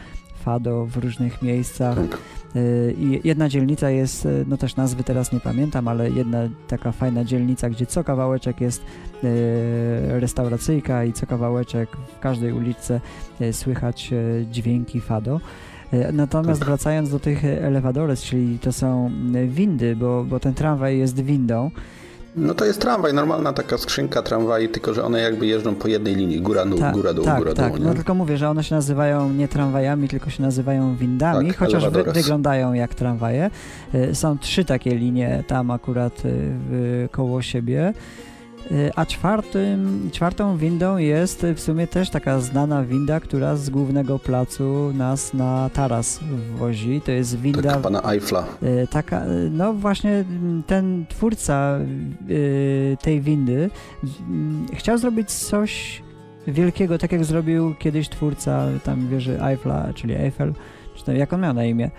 fado 0.43 0.85
w 0.85 0.97
różnych 0.97 1.41
miejscach. 1.41 1.95
Tak. 1.95 2.19
Y, 2.55 2.95
I 2.97 3.27
jedna 3.27 3.49
dzielnica 3.49 3.89
jest, 3.89 4.25
y, 4.25 4.45
no 4.47 4.57
też 4.57 4.75
nazwy 4.75 5.03
teraz 5.03 5.31
nie 5.31 5.39
pamiętam, 5.39 5.87
ale 5.87 6.09
jedna 6.09 6.39
taka 6.67 6.91
fajna 6.91 7.23
dzielnica, 7.23 7.69
gdzie 7.69 7.85
co 7.85 8.03
kawałeczek 8.03 8.61
jest 8.61 8.81
y, 8.81 10.19
restauracyjka 10.19 11.03
i 11.05 11.13
co 11.13 11.27
kawałeczek 11.27 11.89
w 12.15 12.19
każdej 12.19 12.53
uliczce 12.53 13.01
słychać 13.51 14.11
dźwięki 14.51 15.01
fado. 15.01 15.39
Natomiast 16.13 16.59
tak. 16.59 16.67
wracając 16.67 17.09
do 17.09 17.19
tych 17.19 17.45
elewadores, 17.45 18.23
czyli 18.23 18.59
to 18.59 18.71
są 18.71 19.11
windy, 19.47 19.95
bo, 19.95 20.23
bo 20.23 20.39
ten 20.39 20.53
tramwaj 20.53 20.97
jest 20.97 21.19
windą, 21.19 21.71
no 22.35 22.53
to 22.53 22.65
jest 22.65 22.81
tramwaj, 22.81 23.13
normalna 23.13 23.53
taka 23.53 23.77
skrzynka 23.77 24.21
tramwaj, 24.21 24.69
tylko 24.69 24.93
że 24.93 25.03
one 25.03 25.21
jakby 25.21 25.45
jeżdżą 25.45 25.75
po 25.75 25.87
jednej 25.87 26.15
linii, 26.15 26.41
góra, 26.41 26.65
dół, 26.65 26.79
tak, 26.79 26.93
góra, 26.93 27.13
dół, 27.13 27.25
tak, 27.25 27.37
góra, 27.37 27.53
tak. 27.53 27.75
dół. 27.75 27.85
No 27.85 27.93
tylko 27.93 28.13
mówię, 28.13 28.37
że 28.37 28.49
one 28.49 28.63
się 28.63 28.75
nazywają 28.75 29.29
nie 29.29 29.47
tramwajami, 29.47 30.07
tylko 30.09 30.29
się 30.29 30.43
nazywają 30.43 30.95
windami, 30.95 31.47
tak, 31.47 31.57
chociaż 31.57 31.89
wy, 31.89 32.03
wyglądają 32.03 32.73
jak 32.73 32.95
tramwaje. 32.95 33.49
Y, 33.95 34.15
są 34.15 34.37
trzy 34.37 34.65
takie 34.65 34.95
linie 34.95 35.43
tam 35.47 35.71
akurat 35.71 36.25
y, 36.25 37.09
koło 37.11 37.41
siebie. 37.41 37.93
Y, 38.71 38.91
a 38.95 39.05
czwartym, 39.05 40.09
czwartą 40.11 40.57
windą 40.57 40.97
jest 40.97 41.45
w 41.55 41.59
sumie 41.59 41.87
też 41.87 42.09
taka 42.09 42.39
znana 42.39 42.83
winda, 42.83 43.19
która 43.19 43.55
z 43.55 43.69
głównego 43.69 44.19
placu 44.19 44.91
nas 44.93 45.33
na 45.33 45.69
taras 45.73 46.19
wozi. 46.55 47.01
To 47.01 47.11
jest 47.11 47.39
winda... 47.39 47.61
Taka 47.61 47.79
pana 47.79 48.11
Eiffla. 48.11 48.45
Y, 48.63 48.87
taka, 48.87 49.25
y, 49.25 49.49
no 49.51 49.73
właśnie 49.73 50.25
ten 50.67 51.05
twórca 51.09 51.79
tej 53.01 53.21
windy 53.21 53.69
chciał 54.73 54.97
zrobić 54.97 55.31
coś 55.31 56.03
wielkiego, 56.47 56.97
tak 56.97 57.11
jak 57.11 57.25
zrobił 57.25 57.75
kiedyś 57.79 58.09
twórca 58.09 58.67
tam 58.83 59.07
wieży 59.07 59.41
Eiffla, 59.41 59.93
czyli 59.95 60.13
Eiffel, 60.13 60.53
czy 60.95 61.05
tam, 61.05 61.15
jak 61.15 61.33
on 61.33 61.41
miał 61.41 61.53
na 61.53 61.65
imię? 61.65 61.91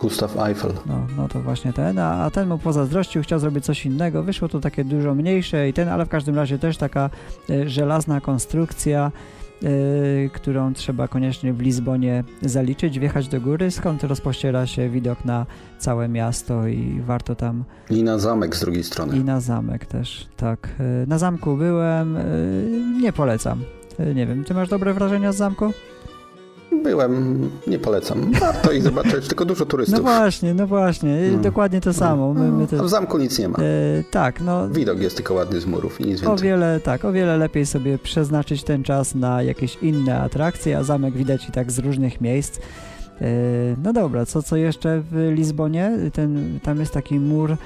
Gustav 0.00 0.36
Eiffel. 0.48 0.72
No, 0.86 1.06
no 1.16 1.28
to 1.28 1.40
właśnie 1.40 1.72
ten, 1.72 1.98
a, 1.98 2.24
a 2.24 2.30
ten 2.30 2.48
mu 2.48 2.58
pozazdrościł, 2.58 3.22
chciał 3.22 3.38
zrobić 3.38 3.64
coś 3.64 3.86
innego. 3.86 4.22
Wyszło 4.22 4.48
to 4.48 4.60
takie 4.60 4.84
dużo 4.84 5.14
mniejsze 5.14 5.68
i 5.68 5.72
ten, 5.72 5.88
ale 5.88 6.06
w 6.06 6.08
każdym 6.08 6.36
razie 6.36 6.58
też 6.58 6.76
taka 6.76 7.10
y, 7.50 7.68
żelazna 7.68 8.20
konstrukcja, 8.20 9.12
y, 9.62 10.30
którą 10.32 10.74
trzeba 10.74 11.08
koniecznie 11.08 11.52
w 11.52 11.60
Lizbonie 11.60 12.24
zaliczyć, 12.42 12.98
wjechać 12.98 13.28
do 13.28 13.40
góry, 13.40 13.70
skąd 13.70 14.04
rozpościera 14.04 14.66
się 14.66 14.88
widok 14.88 15.24
na 15.24 15.46
całe 15.78 16.08
miasto 16.08 16.66
i 16.66 17.00
warto 17.06 17.34
tam... 17.34 17.64
I 17.90 18.02
na 18.02 18.18
zamek 18.18 18.56
z 18.56 18.60
drugiej 18.60 18.84
strony. 18.84 19.16
I 19.16 19.24
na 19.24 19.40
zamek 19.40 19.86
też, 19.86 20.28
tak. 20.36 20.68
Y, 21.04 21.06
na 21.06 21.18
zamku 21.18 21.56
byłem, 21.56 22.18
nie 23.02 23.12
polecam. 23.12 23.62
Nie 24.14 24.26
wiem, 24.26 24.44
ty 24.44 24.54
masz 24.54 24.68
dobre 24.68 24.94
wrażenia 24.94 25.32
z 25.32 25.36
zamku? 25.36 25.72
Byłem, 26.82 27.50
nie 27.66 27.78
polecam. 27.78 28.32
Warto 28.40 28.72
ich 28.72 28.82
zobaczyć, 28.82 29.28
tylko 29.28 29.44
dużo 29.44 29.66
turystów. 29.66 29.96
No 29.98 30.02
właśnie, 30.02 30.54
no 30.54 30.66
właśnie, 30.66 31.30
no. 31.32 31.38
dokładnie 31.38 31.80
to 31.80 31.92
samo. 31.92 32.34
My, 32.34 32.52
my 32.52 32.66
to... 32.66 32.80
A 32.80 32.82
w 32.82 32.88
zamku 32.88 33.18
nic 33.18 33.38
nie 33.38 33.48
ma. 33.48 33.58
E, 33.58 33.62
tak, 34.10 34.40
no. 34.40 34.68
Widok 34.68 35.00
jest 35.00 35.16
tylko 35.16 35.34
ładny 35.34 35.60
z 35.60 35.66
murów 35.66 36.00
i 36.00 36.04
nic 36.04 36.20
więcej. 36.20 36.28
O 36.28 36.36
wiele, 36.36 36.80
tak, 36.80 37.04
o 37.04 37.12
wiele 37.12 37.36
lepiej 37.36 37.66
sobie 37.66 37.98
przeznaczyć 37.98 38.64
ten 38.64 38.82
czas 38.82 39.14
na 39.14 39.42
jakieś 39.42 39.78
inne 39.82 40.20
atrakcje, 40.20 40.78
a 40.78 40.82
zamek 40.82 41.14
widać 41.14 41.48
i 41.48 41.52
tak 41.52 41.72
z 41.72 41.78
różnych 41.78 42.20
miejsc. 42.20 42.58
E, 43.20 43.26
no 43.82 43.92
dobra, 43.92 44.26
co, 44.26 44.42
co 44.42 44.56
jeszcze 44.56 45.02
w 45.10 45.32
Lizbonie? 45.34 45.92
Ten, 46.12 46.60
tam 46.62 46.80
jest 46.80 46.92
taki 46.92 47.20
mur 47.20 47.50
e, 47.52 47.56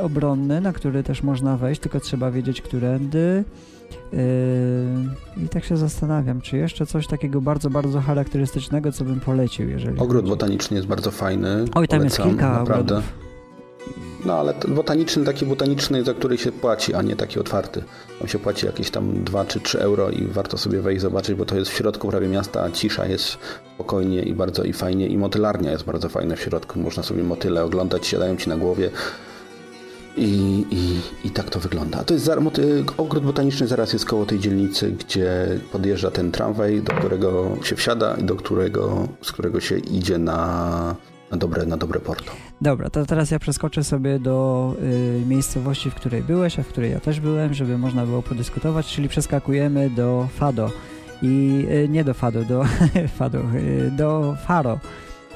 obronny, 0.00 0.60
na 0.60 0.72
który 0.72 1.02
też 1.02 1.22
można 1.22 1.56
wejść, 1.56 1.80
tylko 1.80 2.00
trzeba 2.00 2.30
wiedzieć, 2.30 2.62
którędy. 2.62 3.18
Yy, 3.18 3.73
I 5.36 5.48
tak 5.48 5.64
się 5.64 5.76
zastanawiam, 5.76 6.40
czy 6.40 6.56
jeszcze 6.56 6.86
coś 6.86 7.06
takiego 7.06 7.40
bardzo, 7.40 7.70
bardzo 7.70 8.00
charakterystycznego, 8.00 8.92
co 8.92 9.04
bym 9.04 9.20
polecił, 9.20 9.68
jeżeli... 9.68 9.98
Ogród 9.98 10.28
botaniczny 10.28 10.76
jest 10.76 10.88
bardzo 10.88 11.10
fajny. 11.10 11.64
Oj, 11.74 11.88
tam 11.88 12.00
Polecam, 12.00 12.04
jest 12.04 12.16
kilka 12.16 12.58
naprawdę. 12.58 12.94
Ogrodów. 12.96 13.24
No 14.24 14.38
ale 14.38 14.54
botaniczny, 14.68 15.24
taki 15.24 15.46
botaniczny, 15.46 16.04
za 16.04 16.14
który 16.14 16.38
się 16.38 16.52
płaci, 16.52 16.94
a 16.94 17.02
nie 17.02 17.16
taki 17.16 17.40
otwarty. 17.40 17.84
Tam 18.18 18.28
się 18.28 18.38
płaci 18.38 18.66
jakieś 18.66 18.90
tam 18.90 19.24
2 19.24 19.44
czy 19.44 19.60
3 19.60 19.80
euro 19.80 20.10
i 20.10 20.24
warto 20.24 20.58
sobie 20.58 20.80
wejść 20.80 21.02
zobaczyć, 21.02 21.34
bo 21.34 21.44
to 21.44 21.56
jest 21.56 21.70
w 21.70 21.74
środku 21.74 22.08
prawie 22.08 22.28
miasta, 22.28 22.70
cisza 22.70 23.06
jest 23.06 23.38
spokojnie 23.74 24.22
i 24.22 24.34
bardzo 24.34 24.64
i 24.64 24.72
fajnie 24.72 25.06
i 25.06 25.18
motylarnia 25.18 25.70
jest 25.70 25.84
bardzo 25.84 26.08
fajna 26.08 26.36
w 26.36 26.40
środku. 26.40 26.78
Można 26.78 27.02
sobie 27.02 27.22
motyle 27.22 27.64
oglądać, 27.64 28.06
siadają 28.06 28.36
ci 28.36 28.48
na 28.48 28.56
głowie. 28.56 28.90
I, 30.16 30.64
i, 30.70 31.00
I 31.26 31.30
tak 31.30 31.50
to 31.50 31.60
wygląda. 31.60 32.04
To 32.04 32.14
jest 32.14 32.30
ogród 32.96 33.24
botaniczny 33.24 33.66
zaraz 33.66 33.92
jest 33.92 34.04
koło 34.04 34.26
tej 34.26 34.38
dzielnicy, 34.38 34.92
gdzie 34.92 35.48
podjeżdża 35.72 36.10
ten 36.10 36.30
tramwaj, 36.30 36.82
do 36.82 36.92
którego 36.92 37.56
się 37.62 37.76
wsiada 37.76 38.16
i 38.16 38.24
do 38.24 38.36
którego, 38.36 39.08
z 39.22 39.32
którego 39.32 39.60
się 39.60 39.78
idzie 39.78 40.18
na, 40.18 40.96
na, 41.30 41.36
dobre, 41.36 41.66
na 41.66 41.76
dobre 41.76 42.00
porto. 42.00 42.32
Dobra, 42.60 42.90
to 42.90 43.06
teraz 43.06 43.30
ja 43.30 43.38
przeskoczę 43.38 43.84
sobie 43.84 44.18
do 44.18 44.74
y, 44.82 45.26
miejscowości, 45.26 45.90
w 45.90 45.94
której 45.94 46.22
byłeś, 46.22 46.58
a 46.58 46.62
w 46.62 46.68
której 46.68 46.90
ja 46.90 47.00
też 47.00 47.20
byłem, 47.20 47.54
żeby 47.54 47.78
można 47.78 48.06
było 48.06 48.22
podyskutować, 48.22 48.86
czyli 48.86 49.08
przeskakujemy 49.08 49.90
do 49.90 50.28
Fado. 50.34 50.70
I 51.22 51.66
y, 51.84 51.88
nie 51.88 52.04
do 52.04 52.14
Fado, 52.14 52.44
do 52.44 52.64
Fado, 53.18 53.38
y, 53.38 53.90
do 53.90 54.36
Faro 54.46 54.78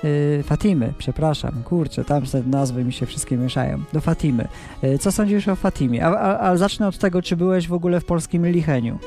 Y, 0.05 0.43
Fatimy, 0.43 0.93
przepraszam, 0.99 1.53
kurczę, 1.65 2.05
tam 2.05 2.27
te 2.27 2.43
nazwy 2.43 2.85
mi 2.85 2.93
się 2.93 3.07
wszystkie 3.07 3.37
mieszają. 3.37 3.83
Do 3.93 4.01
Fatimy. 4.01 4.49
Y, 4.85 4.99
co 4.99 5.13
sądzisz 5.13 5.49
o 5.49 5.57
Fatimie? 5.57 6.07
A, 6.07 6.19
a, 6.19 6.51
a 6.51 6.57
zacznę 6.57 6.89
od 6.89 6.99
tego, 6.99 7.23
czy 7.23 7.37
byłeś 7.37 7.69
w 7.69 7.73
ogóle 7.73 8.01
w 8.01 8.05
polskim 8.05 8.47
Licheniu? 8.47 8.99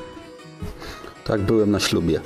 Tak, 1.26 1.42
byłem 1.42 1.72
na 1.72 1.80
ślubie. 1.80 2.20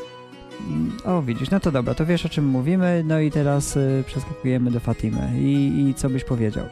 O, 1.05 1.21
widzisz, 1.21 1.49
no 1.51 1.59
to 1.59 1.71
dobra, 1.71 1.93
to 1.93 2.05
wiesz 2.05 2.25
o 2.25 2.29
czym 2.29 2.45
mówimy, 2.45 3.03
no 3.07 3.19
i 3.19 3.31
teraz 3.31 3.77
y, 3.77 4.03
przeskakujemy 4.07 4.71
do 4.71 4.79
Fatimy. 4.79 5.31
I, 5.39 5.85
I 5.89 5.93
co 5.93 6.09
byś 6.09 6.23
powiedział 6.23 6.65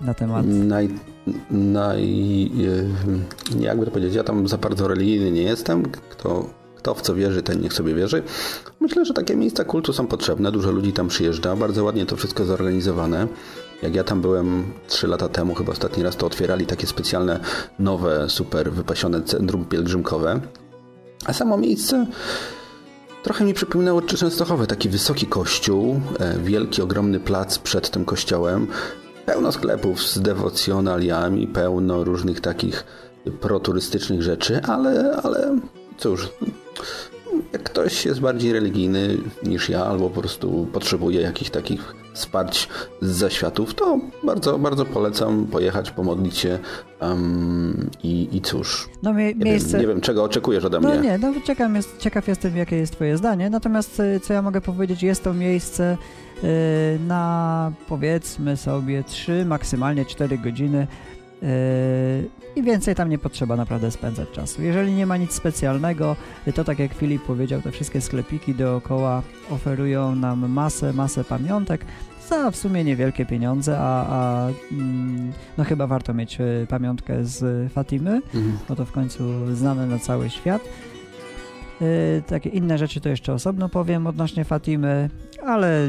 na 0.00 0.14
temat? 0.14 0.46
Naj, 0.46 0.88
naj, 1.50 2.50
jakby 3.60 3.84
to 3.84 3.90
powiedzieć, 3.90 4.14
ja 4.14 4.24
tam 4.24 4.48
za 4.48 4.58
bardzo 4.58 4.88
religijny 4.88 5.30
nie 5.30 5.42
jestem. 5.42 5.82
Kto 5.82 6.50
kto 6.78 6.94
w 6.94 7.02
co 7.02 7.14
wierzy, 7.14 7.42
ten 7.42 7.60
niech 7.60 7.72
sobie 7.72 7.94
wierzy. 7.94 8.22
Myślę, 8.80 9.04
że 9.04 9.14
takie 9.14 9.36
miejsca 9.36 9.64
kultu 9.64 9.92
są 9.92 10.06
potrzebne, 10.06 10.52
dużo 10.52 10.70
ludzi 10.70 10.92
tam 10.92 11.08
przyjeżdża, 11.08 11.56
bardzo 11.56 11.84
ładnie 11.84 12.06
to 12.06 12.16
wszystko 12.16 12.44
zorganizowane. 12.44 13.26
Jak 13.82 13.94
ja 13.94 14.04
tam 14.04 14.20
byłem 14.20 14.64
3 14.88 15.06
lata 15.06 15.28
temu, 15.28 15.54
chyba 15.54 15.72
ostatni 15.72 16.02
raz, 16.02 16.16
to 16.16 16.26
otwierali 16.26 16.66
takie 16.66 16.86
specjalne, 16.86 17.40
nowe, 17.78 18.28
super 18.28 18.72
wypasione 18.72 19.22
centrum 19.22 19.64
pielgrzymkowe. 19.64 20.40
A 21.24 21.32
samo 21.32 21.56
miejsce 21.56 22.06
trochę 23.22 23.44
mi 23.44 23.54
przypominało 23.54 24.02
Częstochowe, 24.02 24.66
taki 24.66 24.88
wysoki 24.88 25.26
kościół, 25.26 26.00
e, 26.18 26.38
wielki, 26.38 26.82
ogromny 26.82 27.20
plac 27.20 27.58
przed 27.58 27.90
tym 27.90 28.04
kościołem, 28.04 28.66
pełno 29.26 29.52
sklepów 29.52 30.02
z 30.02 30.20
dewocjonaliami, 30.20 31.46
pełno 31.46 32.04
różnych 32.04 32.40
takich 32.40 32.84
proturystycznych 33.40 34.22
rzeczy, 34.22 34.60
ale, 34.62 35.20
ale 35.22 35.58
cóż, 35.98 36.28
jak 37.52 37.62
ktoś 37.62 38.06
jest 38.06 38.20
bardziej 38.20 38.52
religijny 38.52 39.16
niż 39.42 39.68
ja, 39.68 39.84
albo 39.84 40.10
po 40.10 40.20
prostu 40.20 40.68
potrzebuje 40.72 41.20
jakichś 41.20 41.50
takich 41.50 41.94
wsparć 42.12 42.68
z 43.00 43.10
zaświatów, 43.10 43.74
to 43.74 44.00
bardzo, 44.24 44.58
bardzo 44.58 44.84
polecam 44.84 45.46
pojechać, 45.46 45.90
pomodlić 45.90 46.38
się 46.38 46.58
um, 47.00 47.90
i, 48.02 48.28
i 48.32 48.40
cóż. 48.40 48.88
No, 49.02 49.12
mie 49.12 49.34
nie, 49.34 49.44
miejsce... 49.44 49.70
wiem, 49.70 49.80
nie 49.80 49.86
wiem, 49.86 50.00
czego 50.00 50.24
oczekujesz 50.24 50.64
ode 50.64 50.80
no 50.80 50.88
mnie. 50.88 50.96
No 50.96 51.02
nie, 51.02 51.18
no 51.18 51.32
ciekaw, 51.46 51.74
jest, 51.74 51.98
ciekaw 51.98 52.28
jestem, 52.28 52.56
jakie 52.56 52.76
jest 52.76 52.92
twoje 52.92 53.16
zdanie, 53.16 53.50
natomiast 53.50 54.00
y, 54.00 54.20
co 54.20 54.32
ja 54.32 54.42
mogę 54.42 54.60
powiedzieć, 54.60 55.02
jest 55.02 55.24
to 55.24 55.34
miejsce 55.34 55.96
yy, 56.42 56.48
na 57.06 57.72
powiedzmy 57.88 58.56
sobie 58.56 59.04
3, 59.04 59.44
maksymalnie 59.44 60.04
4 60.04 60.38
godziny 60.38 60.86
i 62.56 62.62
więcej 62.62 62.94
tam 62.94 63.08
nie 63.08 63.18
potrzeba 63.18 63.56
naprawdę 63.56 63.90
spędzać 63.90 64.30
czasu. 64.30 64.62
Jeżeli 64.62 64.92
nie 64.92 65.06
ma 65.06 65.16
nic 65.16 65.32
specjalnego, 65.32 66.16
to 66.54 66.64
tak 66.64 66.78
jak 66.78 66.94
Filip 66.94 67.22
powiedział, 67.22 67.62
te 67.62 67.70
wszystkie 67.70 68.00
sklepiki 68.00 68.54
dookoła 68.54 69.22
oferują 69.50 70.14
nam 70.14 70.48
masę, 70.48 70.92
masę 70.92 71.24
pamiątek 71.24 71.84
za 72.28 72.50
w 72.50 72.56
sumie 72.56 72.84
niewielkie 72.84 73.26
pieniądze, 73.26 73.78
a, 73.78 74.06
a 74.08 74.48
mm, 74.72 75.32
no 75.58 75.64
chyba 75.64 75.86
warto 75.86 76.14
mieć 76.14 76.40
e, 76.40 76.66
pamiątkę 76.68 77.24
z 77.24 77.72
Fatimy, 77.72 78.10
mhm. 78.10 78.58
bo 78.68 78.76
to 78.76 78.84
w 78.84 78.92
końcu 78.92 79.54
znane 79.56 79.86
na 79.86 79.98
cały 79.98 80.30
świat. 80.30 80.62
Yy, 81.80 82.22
takie 82.26 82.50
inne 82.50 82.78
rzeczy 82.78 83.00
to 83.00 83.08
jeszcze 83.08 83.32
osobno 83.32 83.68
powiem 83.68 84.06
odnośnie 84.06 84.44
Fatimy, 84.44 85.10
ale 85.46 85.88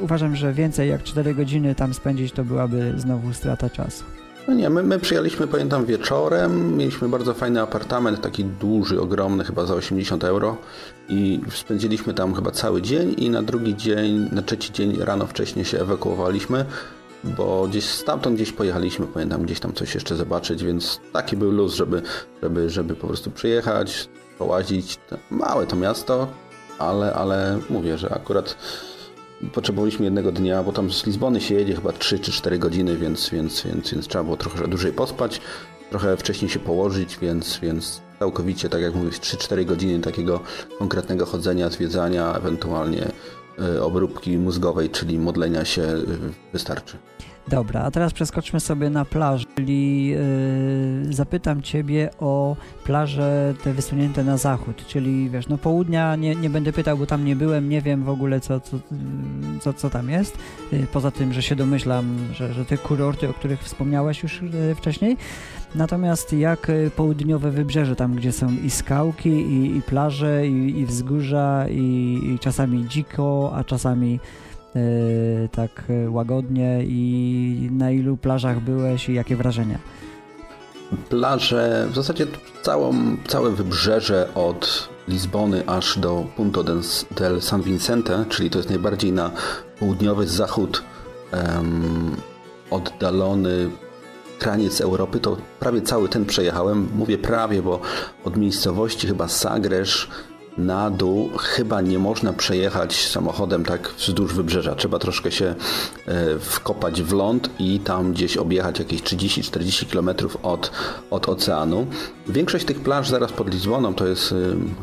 uważam, 0.00 0.36
że 0.36 0.52
więcej 0.52 0.88
jak 0.88 1.02
4 1.02 1.34
godziny 1.34 1.74
tam 1.74 1.94
spędzić 1.94 2.32
to 2.32 2.44
byłaby 2.44 2.94
znowu 2.96 3.32
strata 3.32 3.70
czasu. 3.70 4.04
No 4.48 4.54
nie, 4.54 4.70
my, 4.70 4.82
my 4.82 4.98
przyjechaliśmy, 4.98 5.46
pamiętam, 5.46 5.86
wieczorem. 5.86 6.76
Mieliśmy 6.76 7.08
bardzo 7.08 7.34
fajny 7.34 7.62
apartament, 7.62 8.20
taki 8.20 8.44
duży, 8.44 9.00
ogromny, 9.00 9.44
chyba 9.44 9.66
za 9.66 9.74
80 9.74 10.24
euro. 10.24 10.56
I 11.08 11.40
spędziliśmy 11.50 12.14
tam 12.14 12.34
chyba 12.34 12.50
cały 12.50 12.82
dzień 12.82 13.14
i 13.18 13.30
na 13.30 13.42
drugi 13.42 13.76
dzień, 13.76 14.28
na 14.32 14.42
trzeci 14.42 14.72
dzień 14.72 14.96
rano 15.00 15.26
wcześniej 15.26 15.64
się 15.64 15.80
ewakuowaliśmy, 15.80 16.64
bo 17.24 17.66
gdzieś 17.68 17.84
stamtąd 17.84 18.36
gdzieś 18.36 18.52
pojechaliśmy, 18.52 19.06
pamiętam, 19.06 19.42
gdzieś 19.42 19.60
tam 19.60 19.72
coś 19.72 19.94
jeszcze 19.94 20.16
zobaczyć, 20.16 20.64
więc 20.64 21.00
taki 21.12 21.36
był 21.36 21.50
luz, 21.50 21.74
żeby, 21.74 22.02
żeby, 22.42 22.70
żeby 22.70 22.94
po 22.94 23.06
prostu 23.06 23.30
przyjechać, 23.30 24.08
połazić. 24.38 24.98
Małe 25.30 25.66
to 25.66 25.76
miasto, 25.76 26.28
ale, 26.78 27.14
ale 27.14 27.58
mówię, 27.70 27.98
że 27.98 28.14
akurat 28.14 28.56
potrzebowaliśmy 29.52 30.04
jednego 30.04 30.32
dnia, 30.32 30.62
bo 30.62 30.72
tam 30.72 30.92
z 30.92 31.06
Lizbony 31.06 31.40
się 31.40 31.54
jedzie 31.54 31.74
chyba 31.74 31.92
3 31.92 32.18
czy 32.18 32.32
4 32.32 32.58
godziny, 32.58 32.96
więc, 32.96 33.30
więc, 33.30 33.62
więc, 33.62 33.90
więc 33.90 34.08
trzeba 34.08 34.24
było 34.24 34.36
trochę 34.36 34.68
dłużej 34.68 34.92
pospać, 34.92 35.40
trochę 35.90 36.16
wcześniej 36.16 36.50
się 36.50 36.58
położyć, 36.58 37.18
więc, 37.18 37.58
więc 37.58 38.02
całkowicie, 38.18 38.68
tak 38.68 38.82
jak 38.82 38.94
mówię, 38.94 39.10
3-4 39.10 39.64
godziny 39.64 40.00
takiego 40.00 40.40
konkretnego 40.78 41.26
chodzenia, 41.26 41.70
zwiedzania, 41.70 42.34
ewentualnie 42.34 43.12
y, 43.76 43.82
obróbki 43.82 44.38
mózgowej, 44.38 44.90
czyli 44.90 45.18
modlenia 45.18 45.64
się 45.64 45.82
y, 45.82 46.04
wystarczy. 46.52 46.96
Dobra, 47.50 47.82
a 47.82 47.90
teraz 47.90 48.12
przeskoczmy 48.12 48.60
sobie 48.60 48.90
na 48.90 49.04
plażę, 49.04 49.44
czyli 49.56 50.06
yy, 50.06 50.18
zapytam 51.10 51.62
Ciebie 51.62 52.10
o 52.20 52.56
plaże 52.84 53.54
te 53.64 53.72
wysunięte 53.72 54.24
na 54.24 54.36
zachód, 54.36 54.86
czyli 54.86 55.30
wiesz, 55.30 55.48
no 55.48 55.58
południa 55.58 56.16
nie, 56.16 56.34
nie 56.34 56.50
będę 56.50 56.72
pytał, 56.72 56.98
bo 56.98 57.06
tam 57.06 57.24
nie 57.24 57.36
byłem, 57.36 57.68
nie 57.68 57.82
wiem 57.82 58.04
w 58.04 58.08
ogóle 58.08 58.40
co, 58.40 58.60
co, 58.60 58.78
co, 59.60 59.72
co 59.72 59.90
tam 59.90 60.10
jest, 60.10 60.38
yy, 60.72 60.86
poza 60.92 61.10
tym, 61.10 61.32
że 61.32 61.42
się 61.42 61.56
domyślam, 61.56 62.18
że, 62.32 62.52
że 62.52 62.64
te 62.64 62.78
kurorty, 62.78 63.28
o 63.28 63.32
których 63.32 63.62
wspomniałeś 63.62 64.22
już 64.22 64.42
yy, 64.42 64.74
wcześniej, 64.74 65.16
natomiast 65.74 66.32
jak 66.32 66.70
y, 66.70 66.90
południowe 66.96 67.50
wybrzeże, 67.50 67.96
tam 67.96 68.14
gdzie 68.14 68.32
są 68.32 68.52
i 68.64 68.70
skałki, 68.70 69.28
i, 69.28 69.76
i 69.76 69.82
plaże, 69.82 70.46
i, 70.46 70.80
i 70.80 70.86
wzgórza, 70.86 71.66
i, 71.70 72.20
i 72.24 72.38
czasami 72.38 72.88
dziko, 72.88 73.52
a 73.54 73.64
czasami 73.64 74.20
E, 74.76 75.48
tak 75.48 75.84
łagodnie 76.08 76.84
i 76.84 77.68
na 77.72 77.90
ilu 77.90 78.16
plażach 78.16 78.60
byłeś 78.60 79.08
i 79.08 79.14
jakie 79.14 79.36
wrażenia? 79.36 79.78
Plaże, 81.08 81.88
w 81.90 81.94
zasadzie 81.94 82.26
całą, 82.62 82.94
całe 83.26 83.50
wybrzeże 83.50 84.28
od 84.34 84.88
Lizbony 85.08 85.62
aż 85.66 85.98
do 85.98 86.24
Punto 86.36 86.64
del 87.10 87.42
San 87.42 87.62
Vicente, 87.62 88.24
czyli 88.28 88.50
to 88.50 88.58
jest 88.58 88.68
najbardziej 88.68 89.12
na 89.12 89.30
południowy 89.78 90.26
zachód 90.26 90.82
um, 91.32 92.16
oddalony 92.70 93.70
kraniec 94.38 94.80
Europy, 94.80 95.20
to 95.20 95.36
prawie 95.60 95.82
cały 95.82 96.08
ten 96.08 96.24
przejechałem. 96.24 96.88
Mówię 96.96 97.18
prawie, 97.18 97.62
bo 97.62 97.80
od 98.24 98.36
miejscowości 98.36 99.06
chyba 99.06 99.28
Sagresz 99.28 100.08
na 100.58 100.90
dół 100.90 101.30
chyba 101.38 101.80
nie 101.80 101.98
można 101.98 102.32
przejechać 102.32 103.08
samochodem 103.08 103.64
tak 103.64 103.90
wzdłuż 103.98 104.34
wybrzeża. 104.34 104.74
Trzeba 104.74 104.98
troszkę 104.98 105.32
się 105.32 105.54
e, 106.06 106.38
wkopać 106.38 107.02
w 107.02 107.12
ląd 107.12 107.50
i 107.58 107.80
tam 107.80 108.12
gdzieś 108.12 108.36
objechać 108.36 108.78
jakieś 108.78 109.02
30-40 109.02 109.86
km 109.92 110.30
od, 110.42 110.70
od 111.10 111.28
oceanu. 111.28 111.86
Większość 112.26 112.64
tych 112.64 112.80
plaż 112.80 113.08
zaraz 113.08 113.32
pod 113.32 113.54
Lizboną 113.54 113.94
to 113.94 114.06
jest 114.06 114.32
e, 114.32 114.36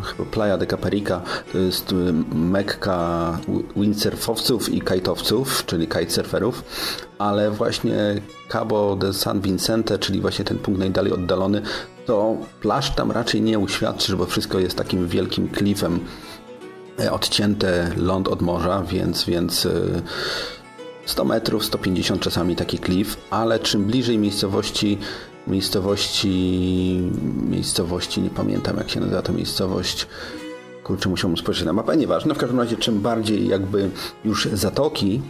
chyba 0.04 0.30
Playa 0.32 0.58
de 0.58 0.68
Caparica, 0.68 1.22
to 1.52 1.58
jest 1.58 1.92
e, 1.92 1.96
mekka 2.36 3.38
windsurfowców 3.76 4.70
i 4.70 4.82
kajtowców, 4.82 5.66
czyli 5.66 5.88
kitesurferów, 5.88 6.64
ale 7.18 7.52
właśnie 7.52 8.22
Cabo 8.50 8.96
de 8.96 9.14
San 9.14 9.42
Vicente, 9.42 10.00
czyli 10.00 10.22
właśnie 10.22 10.46
ten 10.46 10.58
punkt 10.58 10.80
najdalej 10.80 11.14
oddalony, 11.14 11.62
to 12.06 12.38
plaż 12.62 12.96
tam 12.96 13.12
raczej 13.12 13.42
nie 13.42 13.60
uświadczy, 13.60 14.16
bo 14.16 14.26
wszystko 14.26 14.60
jest 14.60 14.78
takim 14.78 15.08
wielkim 15.08 15.50
klifem 15.50 16.00
e, 17.00 17.12
odcięte 17.12 17.92
ląd 17.98 18.28
od 18.28 18.42
morza, 18.42 18.84
więc, 18.84 19.26
więc 19.26 19.68
100 21.06 21.24
e, 21.24 21.26
metrów, 21.26 21.66
150 21.66 22.22
czasami 22.22 22.56
taki 22.56 22.80
klif, 22.80 23.18
ale 23.30 23.60
czym 23.60 23.86
bliżej 23.86 24.18
miejscowości 24.18 24.98
miejscowości 25.48 27.12
miejscowości, 27.50 28.22
nie 28.22 28.30
pamiętam 28.30 28.78
jak 28.78 28.90
się 28.90 29.00
nazywa 29.00 29.22
ta 29.22 29.32
miejscowość 29.32 30.08
kurczę, 30.84 31.10
musiałbym 31.10 31.38
spojrzeć 31.38 31.66
na 31.66 31.74
mapę, 31.74 31.98
nieważne, 31.98 32.36
w 32.36 32.38
każdym 32.38 32.60
razie 32.60 32.78
czym 32.78 33.02
bardziej 33.02 33.48
jakby 33.48 33.90
już 34.26 34.48
zatoki 34.54 35.22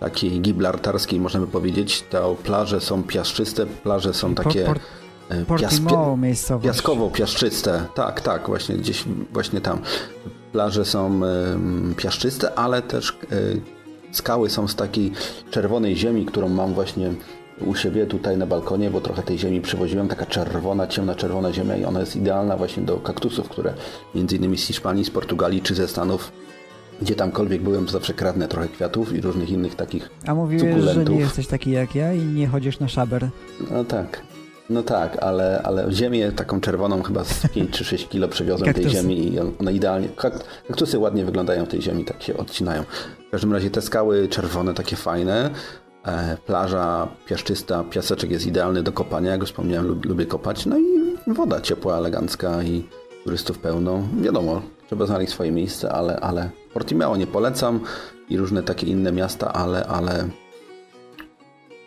takiej 0.00 0.40
gibraltarskiej 0.40 1.20
można 1.20 1.40
by 1.40 1.46
powiedzieć, 1.46 2.04
to 2.10 2.36
plaże 2.44 2.80
są 2.80 3.02
piaszczyste, 3.02 3.66
plaże 3.66 4.14
są 4.14 4.34
takie... 4.34 4.64
Port, 4.64 4.80
port, 4.80 5.03
Portimao 5.46 6.16
miejscowość. 6.16 6.66
Piaskowo-piaszczyste, 6.66 7.84
tak, 7.94 8.20
tak, 8.20 8.46
właśnie 8.46 8.76
gdzieś 8.76 9.04
właśnie 9.32 9.60
tam. 9.60 9.78
Plaże 10.52 10.84
są 10.84 11.20
piaszczyste, 11.96 12.58
ale 12.58 12.82
też 12.82 13.10
y, 13.10 13.60
skały 14.12 14.50
są 14.50 14.68
z 14.68 14.76
takiej 14.76 15.12
czerwonej 15.50 15.96
ziemi, 15.96 16.26
którą 16.26 16.48
mam 16.48 16.74
właśnie 16.74 17.12
u 17.60 17.74
siebie 17.74 18.06
tutaj 18.06 18.36
na 18.36 18.46
balkonie, 18.46 18.90
bo 18.90 19.00
trochę 19.00 19.22
tej 19.22 19.38
ziemi 19.38 19.60
przywoziłem, 19.60 20.08
taka 20.08 20.26
czerwona, 20.26 20.86
ciemna 20.86 21.14
czerwona 21.14 21.52
ziemia 21.52 21.76
i 21.76 21.84
ona 21.84 22.00
jest 22.00 22.16
idealna 22.16 22.56
właśnie 22.56 22.82
do 22.82 22.96
kaktusów, 22.96 23.48
które 23.48 23.74
między 24.14 24.36
innymi 24.36 24.58
z 24.58 24.66
Hiszpanii, 24.66 25.04
z 25.04 25.10
Portugalii 25.10 25.62
czy 25.62 25.74
ze 25.74 25.88
Stanów 25.88 26.32
gdzie 27.02 27.14
tamkolwiek 27.14 27.62
byłem, 27.62 27.88
zawsze 27.88 28.14
kradnę 28.14 28.48
trochę 28.48 28.68
kwiatów 28.68 29.12
i 29.12 29.20
różnych 29.20 29.50
innych 29.50 29.74
takich 29.74 30.10
A 30.26 30.34
mówiłeś, 30.34 30.84
że 30.84 31.04
nie 31.04 31.16
jesteś 31.16 31.46
taki 31.46 31.70
jak 31.70 31.94
ja 31.94 32.12
i 32.12 32.24
nie 32.24 32.46
chodzisz 32.46 32.80
na 32.80 32.88
szaber. 32.88 33.28
No 33.70 33.84
tak. 33.84 34.22
No 34.70 34.82
tak, 34.82 35.22
ale, 35.22 35.62
ale 35.64 35.92
ziemię 35.92 36.32
taką 36.32 36.60
czerwoną 36.60 37.02
chyba 37.02 37.24
z 37.24 37.46
5 37.54 37.70
czy 37.70 37.84
6 37.84 38.08
kilo 38.08 38.28
przewiozłem 38.28 38.74
tej 38.74 38.90
ziemi 38.90 39.34
i 39.34 39.40
one 39.40 39.72
idealnie, 39.72 40.08
kaktusy 40.66 40.98
ładnie 40.98 41.24
wyglądają 41.24 41.64
w 41.64 41.68
tej 41.68 41.82
ziemi, 41.82 42.04
tak 42.04 42.22
się 42.22 42.36
odcinają. 42.36 42.82
W 43.28 43.30
każdym 43.30 43.52
razie 43.52 43.70
te 43.70 43.82
skały 43.82 44.28
czerwone, 44.28 44.74
takie 44.74 44.96
fajne, 44.96 45.50
e, 46.06 46.36
plaża 46.46 47.08
piaszczysta, 47.26 47.84
piaseczek 47.84 48.30
jest 48.30 48.46
idealny 48.46 48.82
do 48.82 48.92
kopania, 48.92 49.30
jak 49.30 49.40
już 49.40 49.50
wspomniałem, 49.50 49.86
lub, 49.88 50.04
lubię 50.04 50.26
kopać, 50.26 50.66
no 50.66 50.78
i 50.78 50.84
woda 51.26 51.60
ciepła, 51.60 51.98
elegancka 51.98 52.62
i 52.62 52.84
turystów 53.24 53.58
pełno. 53.58 54.02
Wiadomo, 54.20 54.62
trzeba 54.86 55.06
znaleźć 55.06 55.32
swoje 55.32 55.52
miejsce, 55.52 55.92
ale, 55.92 56.16
ale 56.16 56.50
Portimao 56.72 57.16
nie 57.16 57.26
polecam 57.26 57.80
i 58.28 58.36
różne 58.36 58.62
takie 58.62 58.86
inne 58.86 59.12
miasta, 59.12 59.52
ale, 59.52 59.86
ale 59.86 60.28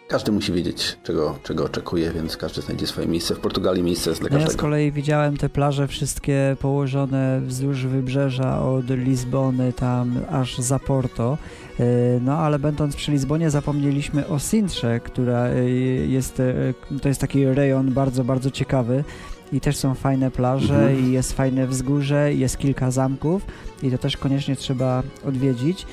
każdy 0.07 0.31
musi 0.31 0.53
wiedzieć, 0.53 0.97
czego, 1.03 1.39
czego 1.43 1.65
oczekuje, 1.65 2.11
więc 2.11 2.37
każdy 2.37 2.61
znajdzie 2.61 2.87
swoje 2.87 3.07
miejsce. 3.07 3.35
W 3.35 3.39
Portugalii 3.39 3.83
miejsce 3.83 4.09
jest 4.09 4.21
dla 4.21 4.29
każdego. 4.29 4.51
Ja 4.51 4.57
z 4.57 4.61
kolei 4.61 4.91
widziałem 4.91 5.37
te 5.37 5.49
plaże 5.49 5.87
wszystkie 5.87 6.55
położone 6.59 7.41
wzdłuż 7.41 7.85
wybrzeża 7.85 8.61
od 8.61 8.89
Lizbony 8.89 9.73
tam 9.73 10.19
aż 10.31 10.57
za 10.57 10.79
Porto. 10.79 11.37
E, 11.79 11.83
no 12.21 12.37
ale 12.37 12.59
będąc 12.59 12.95
przy 12.95 13.11
Lizbonie 13.11 13.49
zapomnieliśmy 13.49 14.27
o 14.27 14.39
Sintrze, 14.39 14.99
która 14.99 15.45
e, 15.45 15.69
jest, 16.07 16.39
e, 16.39 16.53
to 17.01 17.07
jest 17.07 17.21
taki 17.21 17.45
rejon 17.45 17.93
bardzo, 17.93 18.23
bardzo 18.23 18.51
ciekawy 18.51 19.03
i 19.51 19.61
też 19.61 19.77
są 19.77 19.95
fajne 19.95 20.31
plaże 20.31 20.79
mhm. 20.79 21.05
i 21.05 21.11
jest 21.11 21.33
fajne 21.33 21.67
wzgórze 21.67 22.33
jest 22.33 22.57
kilka 22.57 22.91
zamków 22.91 23.45
i 23.83 23.91
to 23.91 23.97
też 23.97 24.17
koniecznie 24.17 24.55
trzeba 24.55 25.03
odwiedzić. 25.25 25.85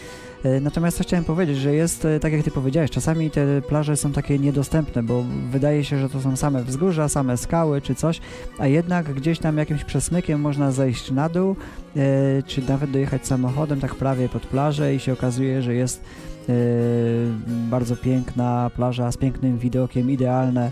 E, 0.45 0.61
natomiast 0.61 0.97
co 0.97 1.05
chciałem 1.05 1.24
powiedzieć, 1.24 1.59
że 1.59 1.74
jest, 1.74 2.05
e, 2.05 2.20
tak 2.20 2.32
jak 2.32 2.42
ty 2.42 2.51
powiedziałeś, 2.51 2.90
czasami 2.90 3.30
te 3.30 3.62
plaże 3.62 3.97
są 3.97 4.12
takie 4.12 4.38
niedostępne, 4.38 5.03
bo 5.03 5.24
wydaje 5.51 5.84
się, 5.84 5.99
że 5.99 6.09
to 6.09 6.20
są 6.20 6.36
same 6.36 6.64
wzgórza, 6.64 7.09
same 7.09 7.36
skały 7.36 7.80
czy 7.80 7.95
coś, 7.95 8.20
a 8.59 8.66
jednak 8.66 9.14
gdzieś 9.14 9.38
tam 9.38 9.59
jakimś 9.59 9.84
przesmykiem 9.84 10.40
można 10.40 10.72
zejść 10.72 11.11
na 11.11 11.28
dół, 11.28 11.57
e, 11.97 12.42
czy 12.42 12.62
nawet 12.68 12.90
dojechać 12.90 13.26
samochodem 13.26 13.80
tak 13.80 13.95
prawie 13.95 14.28
pod 14.28 14.47
plażę 14.47 14.95
i 14.95 15.01
się 15.01 15.12
okazuje, 15.12 15.62
że 15.62 15.74
jest 15.74 16.05
bardzo 17.47 17.97
piękna 17.97 18.70
plaża 18.76 19.12
z 19.12 19.16
pięknym 19.16 19.59
widokiem, 19.59 20.11
idealne 20.11 20.70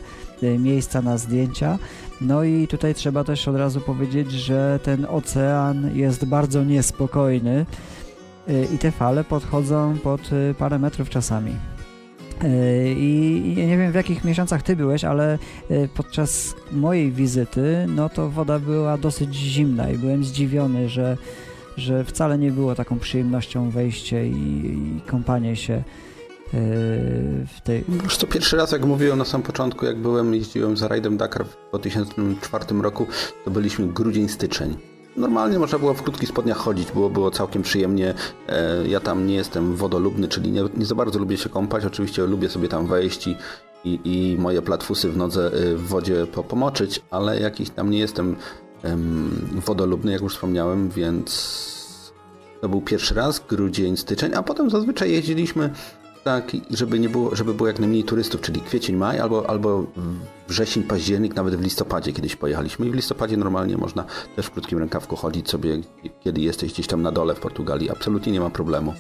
miejsca 0.59 1.03
na 1.03 1.19
zdjęcia. 1.19 1.79
No 2.21 2.45
i 2.45 2.69
tutaj 2.69 2.95
trzeba 2.95 3.25
też 3.25 3.49
od 3.49 3.57
razu 3.57 3.81
powiedzieć, 3.81 4.33
że 4.33 4.79
ten 4.83 5.07
ocean 5.11 5.97
jest 5.97 6.25
bardzo 6.25 6.65
niespokojny. 6.65 7.67
Y, 8.49 8.69
i 8.75 8.79
te 8.79 8.91
fale 8.91 9.25
podchodzą 9.25 9.99
pod 9.99 10.33
y, 10.33 10.55
parę 10.59 10.79
metrów 10.79 11.11
czasami. 11.11 11.51
Y, 12.45 12.95
I 12.99 13.55
nie 13.57 13.79
wiem 13.79 13.93
w 13.93 13.95
jakich 13.95 14.25
miesiącach 14.25 14.63
ty 14.63 14.77
byłeś, 14.77 15.05
ale 15.05 15.39
podczas 15.95 16.55
mojej 16.73 17.13
wizyty, 17.13 17.87
no 17.89 18.09
to 18.09 18.31
woda 18.31 18.59
była 18.59 18.99
dosyć 18.99 19.35
zimna 19.35 19.91
i 19.91 19.99
byłem 19.99 20.25
zdziwiony, 20.25 20.89
że, 20.89 21.17
że 21.77 22.05
wcale 22.05 22.39
nie 22.39 22.51
było 22.51 22.75
taką 22.75 22.99
przyjemnością 22.99 23.71
wejście 23.71 24.27
i, 24.27 24.67
i 24.67 25.01
kąpanie 25.07 25.57
się 25.57 25.83
w 27.47 27.61
tej... 27.65 27.85
Już 28.05 28.17
to 28.17 28.27
pierwszy 28.27 28.57
raz, 28.57 28.73
jak 28.73 28.85
mówiłem 28.85 29.19
na 29.19 29.25
samym 29.25 29.47
początku, 29.47 29.87
jak 29.87 29.99
byłem, 29.99 30.35
jeździłem 30.35 30.77
za 30.77 30.89
rajdem 30.89 31.17
Dakar 31.17 31.47
w 31.47 31.57
2004 31.69 32.65
roku, 32.83 33.07
to 33.45 33.51
byliśmy 33.51 33.89
grudzień, 33.89 34.29
styczeń 34.29 34.92
Normalnie 35.17 35.59
można 35.59 35.79
było 35.79 35.95
w 35.95 36.03
krótkich 36.03 36.29
spodniach 36.29 36.57
chodzić, 36.57 36.93
było, 36.93 37.11
było 37.11 37.31
całkiem 37.31 37.63
przyjemnie. 37.63 38.15
E, 38.49 38.89
ja 38.89 39.01
tam 39.01 39.27
nie 39.27 39.35
jestem 39.35 39.77
wodolubny, 39.77 40.29
czyli 40.29 40.53
nie, 40.53 40.63
nie 40.77 40.87
za 40.87 40.95
bardzo 40.95 41.19
lubię 41.19 41.37
się 41.37 41.49
kąpać. 41.49 41.85
Oczywiście 41.85 42.27
lubię 42.27 42.49
sobie 42.49 42.69
tam 42.69 42.87
wejść 42.87 43.27
i, 43.27 43.37
i, 43.85 44.01
i 44.05 44.39
moje 44.39 44.63
platfusy 44.63 45.11
w 45.11 45.17
nodze 45.17 45.47
e, 45.47 45.75
w 45.75 45.87
wodzie 45.87 46.27
pomoczyć, 46.27 47.03
ale 47.11 47.41
jakiś 47.41 47.71
tam 47.71 47.91
nie 47.91 47.99
jestem 47.99 48.37
wodolubny, 49.67 50.13
jak 50.13 50.23
już 50.23 50.35
wspomniałem, 50.35 50.89
więc 50.89 51.73
to 52.61 52.69
był 52.69 52.81
pierwszy 52.81 53.15
raz, 53.15 53.43
grudzień, 53.49 53.97
styczeń, 53.97 54.35
a 54.35 54.43
potem 54.43 54.71
zazwyczaj 54.71 55.13
jeździliśmy 55.13 55.71
tak, 56.25 56.53
żeby 56.71 56.99
nie 56.99 57.09
było, 57.09 57.37
żeby 57.37 57.55
było 57.55 57.67
jak 57.67 57.79
najmniej 57.79 58.05
turystów, 58.05 58.41
czyli 58.41 58.61
kwiecień, 58.61 58.97
maj 58.97 59.21
albo, 59.21 59.51
albo 59.51 59.87
wrzesień, 60.49 60.83
październik, 60.83 61.37
nawet 61.37 61.57
w 61.57 61.63
listopadzie 61.63 62.13
kiedyś 62.13 62.37
pojechaliśmy. 62.37 62.87
I 62.87 62.91
w 62.91 62.95
listopadzie 62.95 63.37
normalnie 63.37 63.77
można 63.77 64.05
też 64.37 64.47
w 64.47 64.51
krótkim 64.51 64.79
rękawku 64.79 65.17
chodzić 65.17 65.51
sobie, 65.51 65.79
kiedy 66.21 66.41
jesteś 66.41 66.73
gdzieś 66.73 66.87
tam 66.87 67.03
na 67.03 67.13
dole 67.13 67.35
w 67.35 67.41
Portugalii. 67.41 67.91
Absolutnie 67.91 68.33
nie 68.33 68.41
ma 68.41 68.51
problemu. 68.51 68.95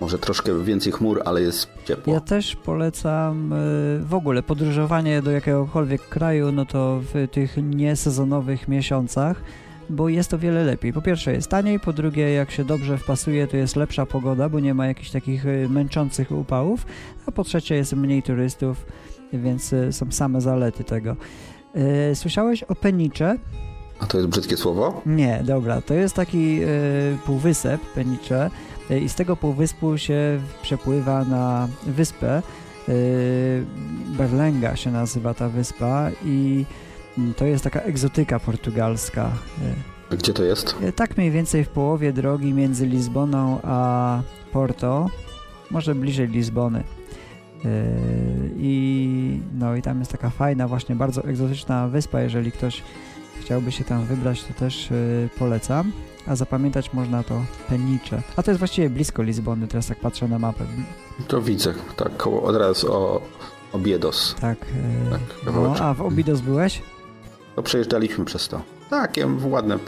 Może 0.00 0.18
troszkę 0.18 0.64
więcej 0.64 0.92
chmur, 0.92 1.22
ale 1.24 1.42
jest 1.42 1.68
ciepło. 1.84 2.12
Ja 2.12 2.20
też 2.20 2.56
polecam 2.56 3.52
y, 3.52 3.56
w 4.04 4.14
ogóle 4.14 4.42
podróżowanie 4.42 5.22
do 5.22 5.30
jakiegokolwiek 5.30 6.08
kraju, 6.08 6.52
no 6.52 6.66
to 6.66 7.00
w 7.00 7.28
tych 7.28 7.56
niesezonowych 7.56 8.68
miesiącach 8.68 9.42
bo 9.90 10.08
jest 10.08 10.34
o 10.34 10.38
wiele 10.38 10.64
lepiej. 10.64 10.92
Po 10.92 11.02
pierwsze 11.02 11.32
jest 11.32 11.48
taniej, 11.48 11.80
po 11.80 11.92
drugie 11.92 12.32
jak 12.32 12.50
się 12.50 12.64
dobrze 12.64 12.98
wpasuje, 12.98 13.46
to 13.46 13.56
jest 13.56 13.76
lepsza 13.76 14.06
pogoda, 14.06 14.48
bo 14.48 14.60
nie 14.60 14.74
ma 14.74 14.86
jakichś 14.86 15.10
takich 15.10 15.46
y, 15.46 15.68
męczących 15.68 16.32
upałów, 16.32 16.86
a 17.26 17.32
po 17.32 17.44
trzecie 17.44 17.74
jest 17.74 17.92
mniej 17.92 18.22
turystów, 18.22 18.86
więc 19.32 19.72
y, 19.72 19.92
są 19.92 20.12
same 20.12 20.40
zalety 20.40 20.84
tego. 20.84 21.16
Y, 22.10 22.14
słyszałeś 22.14 22.62
o 22.62 22.74
Penicze? 22.74 23.36
A 24.00 24.06
to 24.06 24.18
jest 24.18 24.30
brzydkie 24.30 24.56
słowo? 24.56 25.02
Nie, 25.06 25.42
dobra, 25.44 25.80
to 25.80 25.94
jest 25.94 26.14
taki 26.14 26.60
półwysep 27.26 27.80
Penicze 27.94 28.50
i 29.02 29.08
z 29.08 29.14
tego 29.14 29.36
półwyspu 29.36 29.98
się 29.98 30.40
przepływa 30.62 31.24
na 31.24 31.68
wyspę. 31.86 32.42
Berlenga 34.06 34.76
się 34.76 34.90
nazywa 34.90 35.34
ta 35.34 35.48
wyspa 35.48 36.10
i 36.24 36.64
to 37.36 37.44
jest 37.44 37.64
taka 37.64 37.80
egzotyka 37.80 38.40
portugalska. 38.40 39.30
Gdzie 40.10 40.32
to 40.32 40.44
jest? 40.44 40.76
E, 40.82 40.92
tak 40.92 41.16
mniej 41.16 41.30
więcej 41.30 41.64
w 41.64 41.68
połowie 41.68 42.12
drogi 42.12 42.54
między 42.54 42.86
Lizboną 42.86 43.60
a 43.62 44.20
Porto, 44.52 45.06
może 45.70 45.94
bliżej 45.94 46.28
Lizbony. 46.28 46.78
E, 46.78 46.88
I, 48.56 49.40
no, 49.54 49.76
I 49.76 49.82
tam 49.82 49.98
jest 49.98 50.12
taka 50.12 50.30
fajna, 50.30 50.68
właśnie 50.68 50.94
bardzo 50.94 51.24
egzotyczna 51.24 51.88
wyspa. 51.88 52.20
Jeżeli 52.20 52.52
ktoś 52.52 52.82
chciałby 53.40 53.72
się 53.72 53.84
tam 53.84 54.04
wybrać, 54.04 54.44
to 54.44 54.54
też 54.54 54.92
e, 54.92 54.94
polecam. 55.38 55.92
A 56.26 56.36
zapamiętać 56.36 56.92
można 56.92 57.22
to 57.22 57.42
Penicze. 57.68 58.22
A 58.36 58.42
to 58.42 58.50
jest 58.50 58.58
właściwie 58.58 58.90
blisko 58.90 59.22
Lizbony, 59.22 59.68
teraz 59.68 59.86
tak 59.86 60.00
patrzę 60.00 60.28
na 60.28 60.38
mapę. 60.38 60.64
To 61.28 61.42
widzę, 61.42 61.74
tak, 61.96 62.16
koło, 62.16 62.42
od 62.42 62.56
razu 62.56 62.92
o 62.92 63.20
Obiedos. 63.72 64.34
Tak. 64.40 64.58
tak 65.10 65.54
no, 65.54 65.74
a 65.80 65.94
w 65.94 66.02
Obidos 66.02 66.40
byłeś? 66.40 66.82
To 67.56 67.62
przejeżdżaliśmy 67.62 68.24
przez 68.24 68.48
to. 68.48 68.62
Takie 68.90 69.26
ładne, 69.44 69.78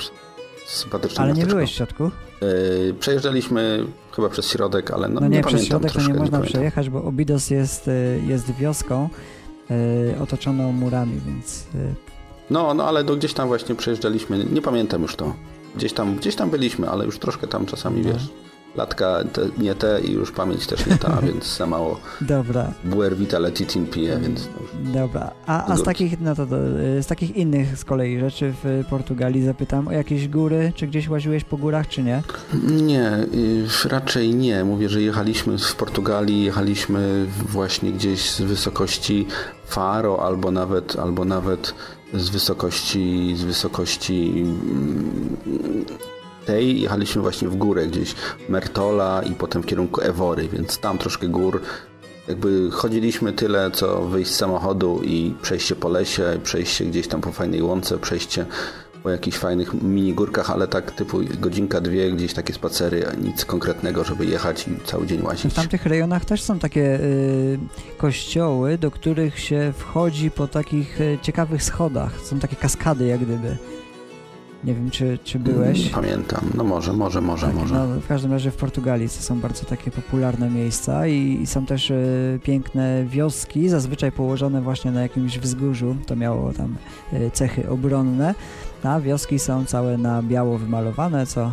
sympatyczne 0.67 1.23
Ale 1.23 1.29
miasteczko. 1.29 1.49
nie 1.49 1.55
byłeś 1.55 1.71
w 1.71 1.75
środku? 1.75 2.11
Yy, 2.41 2.95
przejeżdżaliśmy 3.01 3.87
chyba 4.17 4.29
przez 4.29 4.49
środek, 4.49 4.91
ale 4.91 5.09
no, 5.09 5.21
no 5.21 5.29
nie, 5.29 5.37
nie 5.37 5.45
przez 5.45 5.65
środek 5.65 5.93
to 5.93 6.01
nie 6.01 6.15
można 6.15 6.39
nie 6.39 6.45
przejechać, 6.45 6.91
bo 6.91 7.05
Obidos 7.05 7.51
jest, 7.51 7.89
y, 7.89 8.21
jest 8.27 8.55
wioską 8.55 9.09
yy, 9.71 9.77
otoczoną 10.23 10.73
murami, 10.73 11.21
więc... 11.27 11.67
Yy. 11.75 11.95
No, 12.51 12.75
no 12.75 12.85
ale 12.85 13.05
do 13.05 13.17
gdzieś 13.17 13.35
tam 13.35 13.49
właśnie 13.49 13.75
przejeżdżaliśmy, 13.75 14.45
nie 14.45 14.63
pamiętam 14.63 15.03
już 15.03 15.17
to. 15.17 15.35
Gdzieś 15.77 15.93
tam, 15.93 16.17
gdzieś 16.17 16.37
tam 16.37 16.51
byliśmy, 16.51 16.91
ale 16.91 17.05
już 17.05 17.19
troszkę 17.19 17.47
tam 17.47 17.67
czasami, 17.67 18.03
no. 18.03 18.13
wiesz 18.13 18.29
latka 18.75 19.25
te, 19.33 19.49
nie 19.59 19.75
te 19.75 20.01
i 20.01 20.13
już 20.13 20.33
pamięć 20.33 20.67
też 20.67 20.87
nie 20.87 20.99
ta, 20.99 21.21
więc 21.27 21.57
za 21.57 21.67
mało 21.67 22.01
Dobra. 22.21 22.73
Buer 22.85 23.17
Vita 23.17 23.39
Letitin 23.39 23.87
pije, 23.87 24.19
więc... 24.19 24.49
Dobra, 24.75 25.31
a, 25.47 25.67
a 25.67 25.77
z, 25.77 25.83
takich, 25.83 26.21
no 26.21 26.35
to, 26.35 26.47
to, 26.47 26.57
z 27.01 27.07
takich 27.07 27.37
innych 27.37 27.79
z 27.79 27.85
kolei 27.85 28.21
rzeczy 28.21 28.55
w 28.65 28.85
Portugalii 28.91 29.45
zapytam 29.45 29.89
o 29.89 29.93
jakieś 29.93 30.29
góry, 30.29 30.73
czy 30.75 30.87
gdzieś 30.87 31.09
łaziłeś 31.09 31.45
po 31.45 31.57
górach, 31.57 31.89
czy 31.89 32.03
nie? 32.03 32.23
Nie, 32.83 33.13
y, 33.85 33.89
raczej 33.89 34.35
nie. 34.35 34.65
Mówię, 34.65 34.89
że 34.89 35.03
jechaliśmy 35.03 35.59
w 35.59 35.77
Portugalii, 35.77 36.45
jechaliśmy 36.45 37.27
właśnie 37.49 37.93
gdzieś 37.93 38.31
z 38.31 38.41
wysokości 38.41 39.27
Faro 39.67 40.27
albo 40.27 40.51
nawet, 40.51 40.99
albo 40.99 41.25
nawet 41.25 41.75
z 42.15 42.29
wysokości, 42.29 43.35
z 43.37 43.43
wysokości 43.43 44.33
mm, 44.37 45.37
tej 46.47 46.81
jechaliśmy 46.81 47.23
właśnie 47.23 47.49
w 47.49 47.57
górę 47.57 47.87
gdzieś 47.87 48.15
Mertola 48.49 49.23
i 49.23 49.35
potem 49.35 49.63
w 49.63 49.67
kierunku 49.67 50.01
Ewory, 50.01 50.49
więc 50.49 50.79
tam 50.79 50.99
troszkę 50.99 51.29
gór. 51.29 51.61
Jakby 52.29 52.71
chodziliśmy 52.71 53.33
tyle, 53.33 53.71
co 53.71 54.03
wyjść 54.03 54.31
z 54.31 54.37
samochodu 54.37 55.01
i 55.05 55.35
przejście 55.43 55.77
po 55.77 55.89
lesie, 55.89 56.25
przejście 56.45 56.85
gdzieś 56.85 57.09
tam 57.09 57.21
po 57.21 57.33
fajnej 57.33 57.63
łące, 57.63 57.99
przejście 57.99 58.47
po 59.03 59.11
jakichś 59.11 59.37
fajnych 59.37 59.83
minigórkach, 59.83 60.51
ale 60.51 60.69
tak 60.69 60.91
typu 60.91 61.19
godzinka, 61.41 61.81
dwie, 61.81 62.13
gdzieś 62.13 62.35
takie 62.35 62.53
spacery, 62.53 63.05
nic 63.23 63.45
konkretnego, 63.45 64.05
żeby 64.05 64.27
jechać 64.27 64.69
i 64.69 64.87
cały 64.87 65.07
dzień 65.07 65.23
łazić. 65.23 65.53
W 65.53 65.57
tamtych 65.57 65.87
rejonach 65.87 66.25
też 66.25 66.43
są 66.43 66.59
takie 66.59 67.01
y, 67.01 67.59
kościoły, 67.99 68.79
do 68.79 68.91
których 68.91 69.39
się 69.39 69.73
wchodzi 69.77 70.31
po 70.31 70.49
takich 70.49 71.01
y, 71.01 71.19
ciekawych 71.23 71.63
schodach. 71.63 72.21
Są 72.25 72.39
takie 72.39 72.57
kaskady 72.57 73.07
jak 73.07 73.21
gdyby. 73.21 73.57
Nie 74.65 74.75
wiem, 74.75 74.91
czy, 74.91 75.19
czy 75.25 75.39
byłeś. 75.39 75.85
Nie 75.85 75.91
pamiętam. 75.91 76.41
No 76.55 76.65
może, 76.65 76.93
może, 76.93 77.21
może, 77.21 77.47
tak, 77.47 77.57
może. 77.57 77.75
No, 77.75 77.87
w 78.01 78.07
każdym 78.07 78.33
razie 78.33 78.51
w 78.51 78.57
Portugalii 78.57 79.09
to 79.09 79.15
są 79.15 79.41
bardzo 79.41 79.65
takie 79.65 79.91
popularne 79.91 80.51
miejsca 80.51 81.07
i, 81.07 81.39
i 81.43 81.47
są 81.47 81.67
też 81.67 81.91
y, 81.91 82.41
piękne 82.43 83.05
wioski, 83.05 83.69
zazwyczaj 83.69 84.13
położone 84.13 84.63
właśnie 84.63 84.91
na 84.91 85.03
jakimś 85.03 85.39
wzgórzu. 85.39 85.97
To 86.07 86.17
miało 86.17 86.53
tam 86.53 86.77
y, 87.13 87.31
cechy 87.33 87.69
obronne. 87.71 88.35
A 88.83 89.01
wioski 89.01 89.39
są 89.39 89.65
całe 89.65 89.99
na 89.99 90.23
biało 90.23 90.59
wymalowane, 90.59 91.27
co 91.27 91.53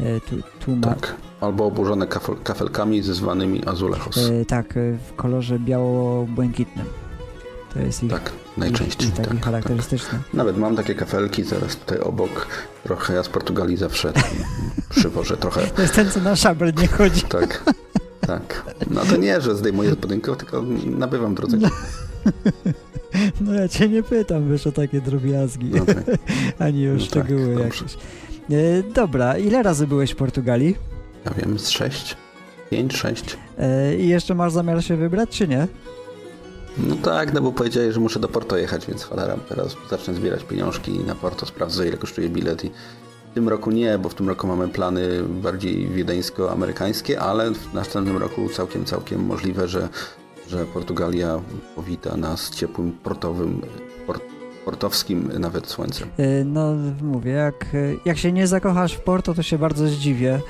y, 0.00 0.20
tu, 0.30 0.36
tu 0.60 0.76
ma... 0.76 0.86
Tak, 0.86 1.14
albo 1.40 1.66
oburzone 1.66 2.06
kafel, 2.06 2.36
kafelkami 2.44 3.02
zwanymi 3.02 3.66
azulejos. 3.66 4.30
tak, 4.48 4.74
w 5.08 5.14
kolorze 5.16 5.58
biało-błękitnym. 5.58 6.86
To 7.74 7.80
jest 7.80 8.02
ich, 8.02 8.10
tak, 8.10 8.32
najczęściej. 8.58 9.10
Taki 9.10 9.28
tak, 9.28 9.44
charakterystyczny. 9.44 10.18
Tak. 10.18 10.34
Nawet 10.34 10.56
mam 10.56 10.76
takie 10.76 10.94
kafelki 10.94 11.44
zaraz 11.44 11.76
tutaj 11.76 12.00
obok. 12.00 12.46
Trochę 12.84 13.14
ja 13.14 13.22
z 13.22 13.28
Portugalii 13.28 13.76
zawsze 13.76 14.12
przywożę 14.90 15.36
trochę. 15.36 15.60
To 15.66 15.82
jest 15.82 15.94
ten, 15.94 16.10
co 16.10 16.20
na 16.20 16.36
szabel 16.36 16.72
nie 16.80 16.88
chodzi. 16.88 17.22
Tak. 17.22 17.64
Tak. 18.20 18.64
No 18.90 19.00
to 19.00 19.16
nie, 19.16 19.40
że 19.40 19.56
zdejmuję 19.56 19.90
z 19.90 19.94
budynku, 19.94 20.36
tylko 20.36 20.62
nabywam 20.86 21.34
drodze. 21.34 21.58
No 23.40 23.54
ja 23.54 23.68
cię 23.68 23.88
nie 23.88 24.02
pytam, 24.02 24.50
wiesz, 24.50 24.66
o 24.66 24.72
takie 24.72 25.00
drobiazgi, 25.00 25.70
no 25.70 25.84
tak. 25.84 26.04
ani 26.58 26.88
o 26.88 26.92
no 26.92 27.00
szczegóły 27.00 27.56
tak, 27.56 27.64
jakieś. 27.64 27.94
E, 28.50 28.82
dobra, 28.94 29.38
ile 29.38 29.62
razy 29.62 29.86
byłeś 29.86 30.10
w 30.10 30.16
Portugalii? 30.16 30.76
Ja 31.24 31.30
wiem, 31.30 31.58
z 31.58 31.68
sześć. 31.68 32.16
Pięć, 32.70 32.96
sześć. 32.96 33.36
E, 33.58 33.96
I 33.96 34.08
jeszcze 34.08 34.34
masz 34.34 34.52
zamiar 34.52 34.84
się 34.84 34.96
wybrać, 34.96 35.30
czy 35.30 35.48
nie? 35.48 35.68
No 36.86 36.96
tak, 36.96 37.32
no 37.32 37.40
bo 37.40 37.52
powiedziałeś, 37.52 37.94
że 37.94 38.00
muszę 38.00 38.20
do 38.20 38.28
Porto 38.28 38.56
jechać, 38.56 38.86
więc 38.86 39.04
cholera, 39.04 39.36
teraz 39.48 39.76
zacznę 39.90 40.14
zbierać 40.14 40.44
pieniążki 40.44 40.98
na 40.98 41.14
Porto, 41.14 41.46
sprawdzę 41.46 41.88
ile 41.88 41.96
kosztuje 41.96 42.28
bilet 42.28 42.64
i 42.64 42.70
w 43.30 43.34
tym 43.34 43.48
roku 43.48 43.70
nie, 43.70 43.98
bo 43.98 44.08
w 44.08 44.14
tym 44.14 44.28
roku 44.28 44.46
mamy 44.46 44.68
plany 44.68 45.22
bardziej 45.22 45.88
wiedeńsko-amerykańskie, 45.88 47.20
ale 47.20 47.50
w 47.54 47.74
następnym 47.74 48.16
roku 48.16 48.48
całkiem, 48.48 48.84
całkiem 48.84 49.26
możliwe, 49.26 49.68
że, 49.68 49.88
że 50.48 50.64
Portugalia 50.64 51.40
powita 51.76 52.16
nas 52.16 52.50
ciepłym 52.50 52.92
portowym, 52.92 53.62
port, 54.06 54.22
portowskim 54.64 55.30
nawet 55.38 55.66
słońcem. 55.66 56.08
E, 56.18 56.44
no 56.44 56.74
mówię, 57.02 57.32
jak, 57.32 57.66
jak 58.04 58.18
się 58.18 58.32
nie 58.32 58.46
zakochasz 58.46 58.92
w 58.92 59.00
Porto, 59.00 59.34
to 59.34 59.42
się 59.42 59.58
bardzo 59.58 59.88
zdziwię. 59.88 60.40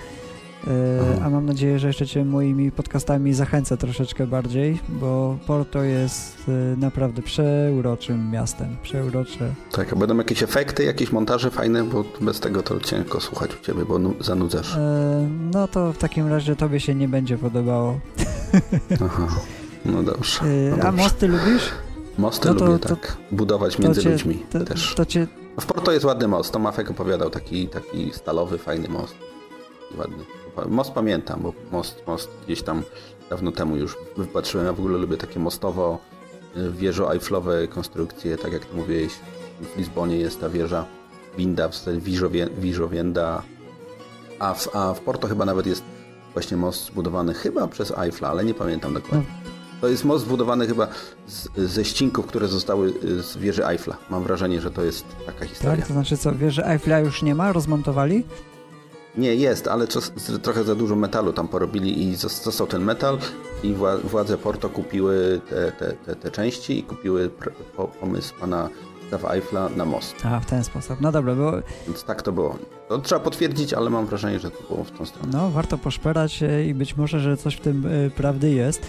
E, 0.67 1.25
a 1.25 1.31
mam 1.31 1.47
nadzieję, 1.47 1.79
że 1.79 1.87
jeszcze 1.87 2.07
Cię 2.07 2.25
moimi 2.25 2.73
podcastami 2.73 3.35
zachęcę 3.35 3.77
troszeczkę 3.77 4.27
bardziej, 4.27 4.79
bo 4.89 5.39
Porto 5.47 5.83
jest 5.83 6.49
e, 6.49 6.77
naprawdę 6.77 7.23
przeuroczym 7.23 8.31
miastem, 8.31 8.77
przeurocze. 8.83 9.55
Tak, 9.73 9.93
a 9.93 9.97
będą 9.97 10.17
jakieś 10.17 10.43
efekty, 10.43 10.85
jakieś 10.85 11.13
montaże 11.13 11.51
fajne, 11.51 11.85
bo 11.85 12.05
bez 12.21 12.41
tego 12.41 12.63
to 12.63 12.81
ciężko 12.81 13.21
słuchać 13.21 13.51
u 13.61 13.65
Ciebie, 13.65 13.85
bo 13.85 14.01
zanudzasz. 14.21 14.77
E, 14.77 15.29
no 15.53 15.69
to 15.69 15.93
w 15.93 15.99
takim 15.99 16.29
razie 16.29 16.57
Tobie 16.57 16.81
się 16.81 16.95
nie 16.95 17.09
będzie 17.09 17.39
podobało. 17.39 18.01
Aha, 19.05 19.29
no 19.85 20.03
dobrze. 20.03 20.41
No 20.43 20.77
dobrze. 20.77 20.89
A 20.89 20.93
mosty 20.93 21.29
lubisz? 21.29 21.71
Mosty 22.19 22.49
no 22.49 22.55
to, 22.55 22.67
lubię, 22.67 22.79
tak. 22.79 23.17
Budować 23.31 23.79
między 23.79 24.03
cię, 24.03 24.11
ludźmi 24.11 24.43
to, 24.51 24.61
też. 24.61 24.95
To 24.95 25.07
cię... 25.07 25.27
W 25.61 25.67
Porto 25.67 25.93
jest 25.93 26.05
ładny 26.05 26.29
most, 26.29 26.53
to 26.53 26.59
Mafek 26.59 26.91
opowiadał, 26.91 27.31
taki, 27.31 27.69
taki 27.69 28.13
stalowy, 28.13 28.59
fajny 28.59 28.89
most. 28.89 29.15
Ładny. 29.99 30.38
Most 30.69 30.93
pamiętam, 30.93 31.41
bo 31.43 31.53
most, 31.73 32.03
most 32.07 32.31
gdzieś 32.45 32.63
tam 32.63 32.83
dawno 33.31 33.53
temu 33.53 33.77
już 33.77 33.97
wypatrzyłem. 34.17 34.67
Ja 34.67 34.73
w 34.73 34.79
ogóle 34.79 34.99
lubię 34.99 35.17
takie 35.17 35.41
mostowo 35.41 35.99
y, 36.57 36.71
wieżo 36.71 37.15
Eifflowe 37.15 37.69
konstrukcje, 37.69 38.39
tak 38.39 38.53
jak 38.53 38.65
ty 38.65 38.77
mówiłeś. 38.77 39.13
W 39.61 39.79
Lizbonie 39.79 40.17
jest 40.17 40.41
ta 40.41 40.49
wieża 40.49 40.85
winda, 41.37 41.69
Wiżowienda, 42.59 43.43
a 44.39 44.55
w, 44.55 44.77
a 44.77 44.95
w 44.95 45.01
Porto 45.01 45.29
chyba 45.29 45.45
nawet 45.45 45.67
jest 45.67 45.83
właśnie 46.33 46.57
most 46.57 46.85
zbudowany 46.85 47.35
chyba 47.35 47.67
przez 47.69 47.93
Eiffla, 47.99 48.29
ale 48.29 48.45
nie 48.45 48.55
pamiętam 48.55 48.95
dokładnie. 48.95 49.27
To 49.81 49.89
jest 49.89 50.05
most 50.05 50.25
zbudowany 50.25 50.67
chyba 50.67 50.89
z, 51.27 51.49
ze 51.57 51.85
ścinków, 51.85 52.27
które 52.27 52.49
zostały 52.49 52.93
y, 53.05 53.23
z 53.23 53.37
wieży 53.37 53.67
Eiffla. 53.67 53.97
Mam 54.11 54.23
wrażenie, 54.23 54.61
że 54.61 54.71
to 54.71 54.83
jest 54.83 55.05
taka 55.27 55.47
historia. 55.47 55.77
Tak, 55.77 55.87
to 55.87 55.93
znaczy 55.93 56.17
co, 56.17 56.35
wieży 56.35 56.65
Eiffla 56.65 56.99
już 56.99 57.23
nie 57.23 57.35
ma? 57.35 57.53
Rozmontowali? 57.53 58.25
Nie, 59.17 59.35
jest, 59.35 59.69
ale 59.69 59.87
trochę 60.43 60.65
za 60.65 60.75
dużo 60.75 60.97
metalu 60.97 61.33
tam 61.33 61.49
porobili 61.49 62.03
i 62.03 62.17
został 62.17 62.67
ten 62.67 62.85
metal 62.85 63.19
i 63.63 63.75
władze 64.05 64.39
Porto 64.39 64.69
kupiły 64.69 65.41
te, 65.51 65.73
te, 65.73 65.93
te, 65.93 66.17
te 66.17 66.31
części 66.31 66.79
i 66.79 66.83
kupiły 66.83 67.31
pomysł 68.01 68.35
pana 68.41 68.69
Stawa 69.09 69.35
Eiffla 69.35 69.69
na 69.69 69.85
most. 69.85 70.15
A, 70.25 70.41
w 70.41 70.47
ten 70.47 70.65
sposób. 70.65 71.01
No 71.01 71.13
dobra, 71.13 71.35
bo... 71.35 71.53
Więc 71.87 72.05
tak 72.05 72.23
to 72.23 72.33
było. 72.33 72.59
To 72.89 72.99
trzeba 72.99 73.21
potwierdzić, 73.21 73.75
ale 73.75 73.91
mam 73.91 74.07
wrażenie, 74.07 74.39
że 74.39 74.51
to 74.51 74.63
było 74.69 74.85
w 74.85 74.91
tą 74.91 75.07
stronę. 75.07 75.29
No, 75.33 75.51
warto 75.51 75.79
poszperać 75.79 76.41
i 76.67 76.75
być 76.75 76.97
może, 76.97 77.21
że 77.21 77.37
coś 77.37 77.55
w 77.55 77.61
tym 77.61 77.87
e, 77.87 78.11
prawdy 78.11 78.51
jest. 78.51 78.87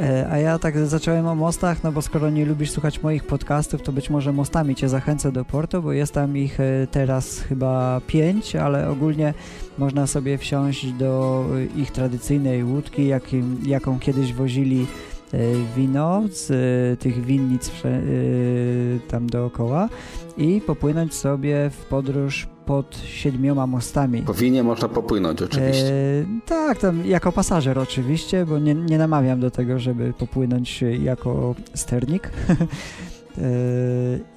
E, 0.00 0.26
a 0.30 0.38
ja 0.38 0.58
tak 0.58 0.78
zacząłem 0.78 1.26
o 1.26 1.34
mostach, 1.34 1.82
no 1.84 1.92
bo 1.92 2.02
skoro 2.02 2.30
nie 2.30 2.46
lubisz 2.46 2.70
słuchać 2.70 3.02
moich 3.02 3.24
podcastów, 3.24 3.82
to 3.82 3.92
być 3.92 4.10
może 4.10 4.32
mostami 4.32 4.74
Cię 4.74 4.88
zachęcę 4.88 5.32
do 5.32 5.44
Porto, 5.44 5.82
bo 5.82 5.92
jest 5.92 6.12
tam 6.12 6.36
ich 6.36 6.60
e, 6.60 6.86
teraz 6.90 7.40
chyba 7.40 8.00
pięć, 8.06 8.56
ale 8.56 8.88
ogólnie 8.88 9.34
można 9.78 10.06
sobie 10.06 10.38
wsiąść 10.38 10.92
do 10.92 11.44
ich 11.76 11.90
tradycyjnej 11.90 12.64
łódki, 12.64 13.06
jakim, 13.06 13.60
jaką 13.66 13.98
kiedyś 13.98 14.32
wozili 14.32 14.86
e, 15.34 15.38
wino 15.76 16.22
z 16.30 17.00
tych 17.00 17.24
winnic 17.24 17.72
tam 19.08 19.26
dookoła 19.26 19.88
i 20.36 20.60
popłynąć 20.60 21.14
sobie 21.14 21.70
w 21.70 21.84
podróż 21.84 22.48
pod 22.70 22.96
siedmioma 23.04 23.66
mostami. 23.66 24.22
Po 24.22 24.34
winie 24.34 24.62
można 24.62 24.88
popłynąć 24.88 25.42
oczywiście. 25.42 25.88
E, 25.88 26.24
tak, 26.46 26.78
tam 26.78 27.06
jako 27.06 27.32
pasażer 27.32 27.78
oczywiście, 27.78 28.46
bo 28.46 28.58
nie, 28.58 28.74
nie 28.74 28.98
namawiam 28.98 29.40
do 29.40 29.50
tego, 29.50 29.78
żeby 29.78 30.12
popłynąć 30.12 30.84
jako 31.02 31.54
sternik. 31.74 32.30
e, 32.58 32.62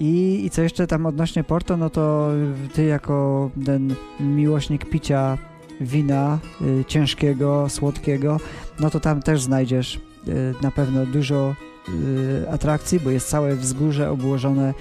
i, 0.00 0.42
I 0.46 0.50
co 0.50 0.62
jeszcze 0.62 0.86
tam 0.86 1.06
odnośnie 1.06 1.44
Porto, 1.44 1.76
no 1.76 1.90
to 1.90 2.30
ty 2.72 2.84
jako 2.84 3.50
ten 3.64 3.94
miłośnik 4.20 4.90
picia 4.90 5.38
wina 5.80 6.38
y, 6.62 6.84
ciężkiego, 6.84 7.68
słodkiego, 7.68 8.40
no 8.80 8.90
to 8.90 9.00
tam 9.00 9.22
też 9.22 9.42
znajdziesz 9.42 10.00
y, 10.28 10.54
na 10.62 10.70
pewno 10.70 11.06
dużo 11.06 11.54
y, 11.88 12.50
atrakcji, 12.50 13.00
bo 13.00 13.10
jest 13.10 13.28
całe 13.28 13.56
wzgórze 13.56 14.10
obłożone 14.10 14.74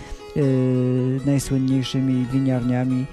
najsłynniejszymi 1.25 2.25
winiarniami 2.31 3.05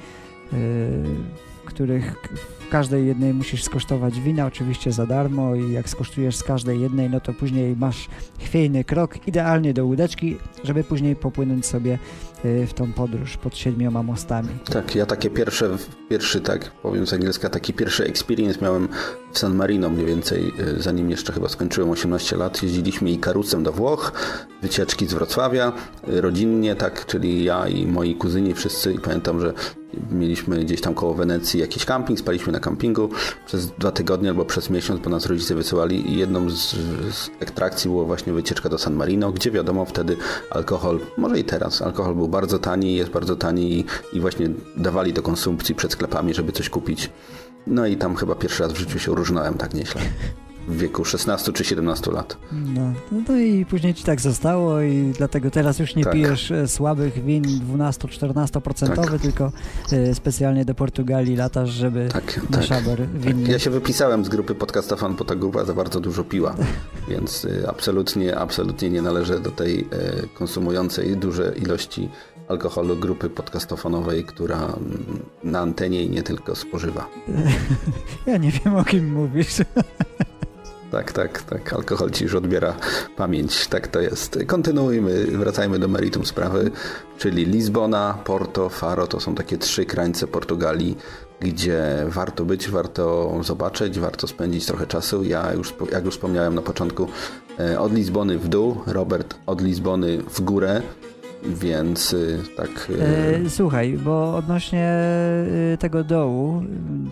których 1.64 2.16
w 2.60 2.68
każdej 2.68 3.06
jednej 3.06 3.34
musisz 3.34 3.64
skosztować 3.64 4.20
wina, 4.20 4.46
oczywiście 4.46 4.92
za 4.92 5.06
darmo 5.06 5.54
i 5.54 5.72
jak 5.72 5.88
skosztujesz 5.88 6.36
z 6.36 6.42
każdej 6.42 6.80
jednej, 6.80 7.10
no 7.10 7.20
to 7.20 7.32
później 7.32 7.76
masz 7.76 8.08
chwiejny 8.38 8.84
krok 8.84 9.28
idealnie 9.28 9.74
do 9.74 9.86
łódeczki, 9.86 10.36
żeby 10.64 10.84
później 10.84 11.16
popłynąć 11.16 11.66
sobie 11.66 11.94
y, 11.94 11.98
w 12.44 12.72
tą 12.74 12.92
podróż 12.92 13.36
pod 13.36 13.56
siedmioma 13.56 14.02
mostami. 14.02 14.48
Tak, 14.72 14.94
ja 14.94 15.06
takie 15.06 15.30
pierwsze, 15.30 15.76
pierwszy, 16.08 16.40
tak 16.40 16.70
powiem 16.70 17.06
z 17.06 17.12
angielska, 17.12 17.48
taki 17.48 17.72
pierwszy 17.72 18.04
experience 18.04 18.58
miałem 18.62 18.88
w 19.32 19.38
San 19.38 19.54
Marino 19.54 19.90
mniej 19.90 20.06
więcej, 20.06 20.52
y, 20.78 20.82
zanim 20.82 21.10
jeszcze 21.10 21.32
chyba 21.32 21.48
skończyłem 21.48 21.90
18 21.90 22.36
lat. 22.36 22.62
Jeździliśmy 22.62 23.10
i 23.10 23.18
karusem 23.18 23.62
do 23.62 23.72
Włoch, 23.72 24.12
wycieczki 24.62 25.06
z 25.06 25.14
Wrocławia, 25.14 25.72
y, 26.08 26.20
rodzinnie, 26.20 26.76
tak, 26.76 27.06
czyli 27.06 27.44
ja 27.44 27.68
i 27.68 27.86
moi 27.86 28.14
kuzyni 28.14 28.54
wszyscy 28.54 28.92
i 28.92 28.98
pamiętam, 28.98 29.40
że 29.40 29.52
mieliśmy 30.10 30.64
gdzieś 30.64 30.80
tam 30.80 30.94
koło 30.94 31.14
Wenecji 31.14 31.60
jakiś 31.60 31.84
camping, 31.84 32.18
spaliśmy 32.18 32.52
na 32.52 32.60
kampingu 32.60 33.08
przez 33.46 33.66
dwa 33.66 33.92
tygodnie 33.92 34.28
albo 34.28 34.44
przez 34.44 34.70
miesiąc, 34.70 35.00
bo 35.00 35.10
nas 35.10 35.26
rodzice 35.26 35.54
wysyłali 35.54 36.12
i 36.12 36.18
jedną 36.18 36.50
z, 36.50 36.70
z 37.14 37.30
ekstrakcji 37.40 37.90
było 37.90 38.04
właśnie 38.04 38.32
wycieczka 38.32 38.68
do 38.68 38.78
San 38.78 38.94
Marino, 38.94 39.32
gdzie 39.32 39.50
wiadomo 39.50 39.84
wtedy 39.84 40.16
alkohol, 40.50 41.00
może 41.16 41.38
i 41.38 41.44
teraz, 41.44 41.82
alkohol 41.82 42.14
był 42.14 42.28
bardzo 42.30 42.58
tani, 42.58 42.96
jest 42.96 43.10
bardzo 43.10 43.36
tani 43.36 43.84
i, 44.12 44.20
właśnie 44.20 44.50
dawali 44.76 45.12
do 45.12 45.22
konsumpcji 45.22 45.74
przed 45.74 45.92
sklepami, 45.92 46.34
żeby 46.34 46.52
coś 46.52 46.68
kupić. 46.68 47.10
No 47.66 47.86
i 47.86 47.96
tam 47.96 48.16
chyba 48.16 48.34
pierwszy 48.34 48.62
raz 48.62 48.72
w 48.72 48.76
życiu 48.76 48.98
się 48.98 49.14
różnąłem 49.14 49.54
tak 49.54 49.74
nieźle 49.74 50.00
w 50.68 50.78
wieku 50.78 51.04
16 51.04 51.52
czy 51.52 51.64
17 51.64 52.10
lat. 52.10 52.36
No, 52.52 52.92
no 53.28 53.36
i 53.38 53.66
później 53.66 53.94
ci 53.94 54.04
tak 54.04 54.20
zostało 54.20 54.80
i 54.80 55.12
dlatego 55.18 55.50
teraz 55.50 55.78
już 55.78 55.96
nie 55.96 56.04
tak. 56.04 56.12
pijesz 56.12 56.50
e, 56.50 56.68
słabych 56.68 57.24
win 57.24 57.44
12-14% 57.44 59.10
tak. 59.10 59.20
tylko 59.20 59.52
y, 59.92 60.14
specjalnie 60.14 60.64
do 60.64 60.74
Portugalii 60.74 61.36
latasz, 61.36 61.70
żeby 61.70 62.08
tak, 62.12 62.40
na 62.50 62.58
tak, 62.58 62.66
szaber 62.66 63.08
winny. 63.08 63.42
Tak. 63.42 63.52
Ja 63.52 63.58
się 63.58 63.70
wypisałem 63.70 64.24
z 64.24 64.28
grupy 64.28 64.54
podcastofan, 64.54 65.16
bo 65.16 65.24
ta 65.24 65.36
grupa 65.36 65.64
za 65.64 65.74
bardzo 65.74 66.00
dużo 66.00 66.24
piła, 66.24 66.54
więc 67.10 67.44
y, 67.44 67.68
absolutnie, 67.68 68.36
absolutnie 68.36 68.90
nie 68.90 69.02
należę 69.02 69.40
do 69.40 69.50
tej 69.50 69.88
konsumującej 70.34 71.16
duże 71.16 71.54
ilości 71.56 72.08
alkoholu 72.50 72.96
grupy 72.96 73.30
podcastofonowej, 73.30 74.24
która 74.24 74.56
mm, 74.56 75.20
na 75.44 75.60
antenie 75.60 76.02
i 76.02 76.10
nie 76.10 76.22
tylko 76.22 76.54
spożywa. 76.54 77.08
Ja 78.26 78.36
nie 78.36 78.50
wiem 78.50 78.76
o 78.76 78.84
kim 78.84 79.12
mówisz. 79.12 79.56
Tak, 80.90 81.12
tak, 81.12 81.42
tak. 81.42 81.72
Alkohol 81.72 82.10
ci 82.10 82.24
już 82.24 82.34
odbiera 82.34 82.74
pamięć. 83.16 83.66
Tak 83.66 83.88
to 83.88 84.00
jest. 84.00 84.38
Kontynuujmy, 84.46 85.26
wracajmy 85.26 85.78
do 85.78 85.88
meritum 85.88 86.26
sprawy, 86.26 86.70
czyli 87.18 87.44
Lizbona, 87.44 88.18
Porto, 88.24 88.68
Faro 88.68 89.06
to 89.06 89.20
są 89.20 89.34
takie 89.34 89.58
trzy 89.58 89.84
krańce 89.86 90.26
Portugalii, 90.26 90.96
gdzie 91.40 91.82
warto 92.08 92.44
być, 92.44 92.68
warto 92.68 93.34
zobaczyć, 93.42 93.98
warto 93.98 94.26
spędzić 94.26 94.66
trochę 94.66 94.86
czasu. 94.86 95.24
Ja 95.24 95.52
już, 95.52 95.74
jak 95.92 96.04
już 96.04 96.14
wspomniałem 96.14 96.54
na 96.54 96.62
początku, 96.62 97.08
e, 97.60 97.80
od 97.80 97.94
Lizbony 97.94 98.38
w 98.38 98.48
dół, 98.48 98.80
Robert 98.86 99.34
od 99.46 99.60
Lizbony 99.60 100.18
w 100.18 100.40
górę. 100.40 100.82
Więc 101.42 102.12
y, 102.12 102.38
tak. 102.56 102.90
Y, 102.90 103.02
e, 103.46 103.50
słuchaj, 103.50 103.98
bo 104.04 104.36
odnośnie 104.36 104.94
y, 105.74 105.78
tego 105.78 106.04
dołu, 106.04 106.62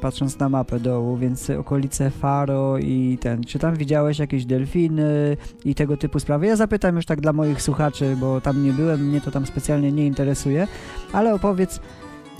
patrząc 0.00 0.38
na 0.38 0.48
mapę 0.48 0.80
dołu, 0.80 1.16
więc 1.16 1.50
okolice 1.50 2.10
Faro 2.10 2.78
i 2.78 3.18
ten, 3.20 3.44
czy 3.44 3.58
tam 3.58 3.76
widziałeś 3.76 4.18
jakieś 4.18 4.44
delfiny 4.44 5.36
i 5.64 5.74
tego 5.74 5.96
typu 5.96 6.20
sprawy? 6.20 6.46
Ja 6.46 6.56
zapytam 6.56 6.96
już 6.96 7.06
tak 7.06 7.20
dla 7.20 7.32
moich 7.32 7.62
słuchaczy, 7.62 8.16
bo 8.20 8.40
tam 8.40 8.64
nie 8.64 8.72
byłem, 8.72 9.08
mnie 9.08 9.20
to 9.20 9.30
tam 9.30 9.46
specjalnie 9.46 9.92
nie 9.92 10.06
interesuje, 10.06 10.66
ale 11.12 11.34
opowiedz 11.34 11.80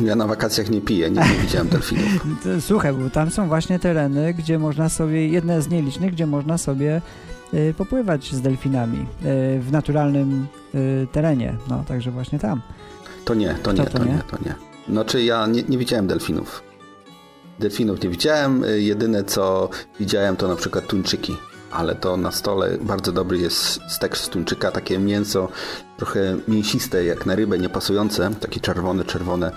Ja 0.01 0.17
na 0.17 0.27
wakacjach 0.27 0.71
nie 0.71 0.81
piję, 0.81 1.11
nie, 1.11 1.21
nie 1.21 1.43
widziałem 1.43 1.69
delfinów. 1.69 2.27
Słuchaj, 2.69 2.93
bo 2.93 3.11
tam 3.11 3.31
są 3.31 3.49
właśnie 3.49 3.79
tereny, 3.79 4.35
gdzie 4.35 4.59
można 4.59 4.89
sobie, 4.89 5.29
jedne 5.29 5.63
z 5.63 5.69
nielicznych, 5.69 6.13
gdzie 6.13 6.27
można 6.27 6.59
sobie 6.59 7.03
popływać 7.77 8.35
z 8.35 8.41
delfinami 8.41 8.99
y, 9.01 9.07
w 9.61 9.73
naturalnym 9.73 10.47
y, 10.75 11.07
terenie. 11.13 11.57
No, 11.69 11.85
także 11.89 12.11
właśnie 12.11 12.39
tam. 12.39 12.63
To 13.25 13.35
nie, 13.35 13.55
to 13.63 13.73
nie, 13.73 13.85
to, 13.85 13.99
to 13.99 14.05
nie? 14.05 14.13
nie, 14.13 14.23
to 14.31 14.37
nie. 14.45 14.55
Znaczy 14.89 15.23
ja 15.23 15.47
nie, 15.47 15.63
nie 15.63 15.79
widziałem 15.79 16.07
delfinów. 16.07 16.63
Delfinów 17.59 18.03
nie 18.03 18.11
widziałem. 18.11 18.65
Jedyne 18.77 19.25
co 19.25 19.69
widziałem 20.01 20.37
to 20.37 20.49
na 20.49 20.57
przykład 20.57 20.87
tuńczyki. 20.87 21.37
Ale 21.71 21.95
to 21.95 22.17
na 22.17 22.33
stole 22.33 22.79
bardzo 22.81 23.13
dobry 23.13 23.39
jest 23.39 23.81
stek 23.89 24.19
z 24.19 24.29
tuńczyka, 24.29 24.71
takie 24.71 24.99
mięso 24.99 25.49
trochę 25.97 26.37
mięsiste 26.49 27.05
jak 27.05 27.27
na 27.27 27.35
rybę, 27.35 27.59
niepasujące, 27.59 28.31
takie 28.41 28.61
czerwone, 28.61 29.05
czerwone, 29.05 29.53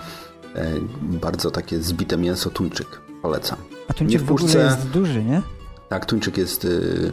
e, 0.54 0.70
bardzo 1.00 1.50
takie 1.50 1.82
zbite 1.82 2.16
mięso 2.16 2.50
tuńczyk. 2.50 2.86
Polecam. 3.22 3.58
A 3.88 3.94
tuńczyk 3.94 4.20
w, 4.20 4.24
puszce, 4.24 4.46
w 4.46 4.50
ogóle 4.50 4.64
jest 4.64 4.88
duży, 4.88 5.24
nie? 5.24 5.42
Tak, 5.88 6.06
tuńczyk 6.06 6.38
jest 6.38 6.64
y, 6.64 6.68
y, 6.68 7.12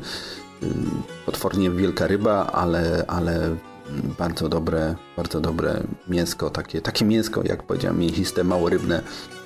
potwornie 1.25 1.71
wielka 1.71 2.07
ryba, 2.07 2.47
ale, 2.47 3.03
ale 3.07 3.55
bardzo 4.17 4.49
dobre, 4.49 4.95
bardzo 5.17 5.41
dobre 5.41 5.83
mięsko, 6.07 6.49
takie, 6.49 6.81
takie 6.81 7.05
mięsko, 7.05 7.41
jak 7.43 7.63
powiedziałem, 7.63 7.99
mięsiste, 7.99 8.43
mało 8.43 8.69
rybne, 8.69 9.01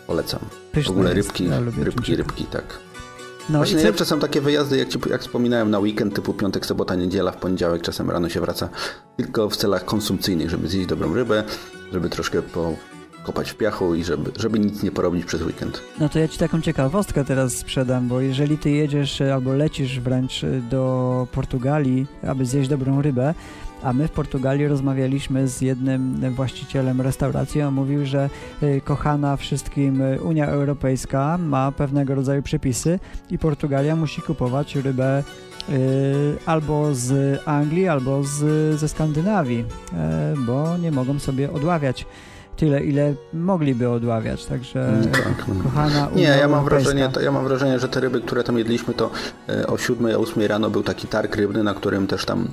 polecam. 0.07 0.39
Pyszne 0.71 0.93
w 0.93 0.97
ogóle 0.97 1.13
rybki, 1.13 1.45
ja 1.45 1.59
rybki, 1.83 2.15
rybki, 2.15 2.45
tak. 2.45 2.79
No 3.49 3.59
Właśnie 3.59 3.75
najlepsze 3.75 4.05
są 4.05 4.19
takie 4.19 4.41
wyjazdy, 4.41 4.77
jak, 4.77 4.89
ci, 4.89 4.99
jak 5.09 5.21
wspominałem, 5.21 5.71
na 5.71 5.79
weekend 5.79 6.15
typu 6.15 6.33
piątek, 6.33 6.65
sobota, 6.65 6.95
niedziela, 6.95 7.31
w 7.31 7.37
poniedziałek, 7.37 7.81
czasem 7.81 8.11
rano 8.11 8.29
się 8.29 8.41
wraca, 8.41 8.69
tylko 9.17 9.49
w 9.49 9.57
celach 9.57 9.85
konsumpcyjnych, 9.85 10.49
żeby 10.49 10.67
zjeść 10.67 10.87
dobrą 10.87 11.13
rybę, 11.13 11.43
żeby 11.91 12.09
troszkę 12.09 12.41
pokopać 13.23 13.51
w 13.51 13.55
piachu 13.55 13.95
i 13.95 14.03
żeby, 14.03 14.31
żeby 14.39 14.59
nic 14.59 14.83
nie 14.83 14.91
porobić 14.91 15.25
przez 15.25 15.41
weekend. 15.41 15.81
No 15.99 16.09
to 16.09 16.19
ja 16.19 16.27
ci 16.27 16.37
taką 16.37 16.61
ciekawostkę 16.61 17.25
teraz 17.25 17.53
sprzedam, 17.53 18.07
bo 18.07 18.21
jeżeli 18.21 18.57
ty 18.57 18.69
jedziesz 18.69 19.21
albo 19.21 19.53
lecisz 19.53 19.99
wręcz 19.99 20.41
do 20.69 21.27
Portugalii, 21.31 22.05
aby 22.27 22.45
zjeść 22.45 22.69
dobrą 22.69 23.01
rybę, 23.01 23.33
a 23.83 23.93
my 23.93 24.07
w 24.07 24.11
Portugalii 24.11 24.67
rozmawialiśmy 24.67 25.47
z 25.47 25.61
jednym 25.61 26.33
właścicielem 26.35 27.01
restauracji. 27.01 27.61
On 27.61 27.73
mówił, 27.73 28.05
że 28.05 28.29
y, 28.63 28.81
kochana 28.85 29.37
wszystkim 29.37 30.01
Unia 30.23 30.47
Europejska 30.47 31.37
ma 31.37 31.71
pewnego 31.71 32.15
rodzaju 32.15 32.41
przepisy 32.41 32.99
i 33.29 33.37
Portugalia 33.37 33.95
musi 33.95 34.21
kupować 34.21 34.75
rybę 34.75 35.23
albo 36.45 36.95
z 36.95 37.39
Anglii, 37.45 37.87
albo 37.87 38.23
z, 38.23 38.39
ze 38.79 38.89
Skandynawii, 38.89 39.65
bo 40.45 40.77
nie 40.77 40.91
mogą 40.91 41.19
sobie 41.19 41.51
odławiać 41.51 42.05
tyle, 42.57 42.83
ile 42.83 43.13
mogliby 43.33 43.89
odławiać, 43.89 44.45
także 44.45 44.87
mm, 44.87 45.07
tak. 45.07 45.45
No. 45.47 45.63
kochana 45.63 46.09
Nie, 46.15 46.23
ja 46.23 46.47
mam, 46.47 46.65
wrażenie, 46.65 47.09
to, 47.09 47.21
ja 47.21 47.31
mam 47.31 47.43
wrażenie, 47.43 47.79
że 47.79 47.89
te 47.89 47.99
ryby, 47.99 48.21
które 48.21 48.43
tam 48.43 48.57
jedliśmy, 48.57 48.93
to 48.93 49.11
o 49.67 49.77
7, 49.77 50.15
o 50.15 50.19
8 50.19 50.43
rano 50.43 50.69
był 50.69 50.83
taki 50.83 51.07
targ 51.07 51.35
rybny, 51.35 51.63
na 51.63 51.73
którym 51.73 52.07
też 52.07 52.25
tam 52.25 52.47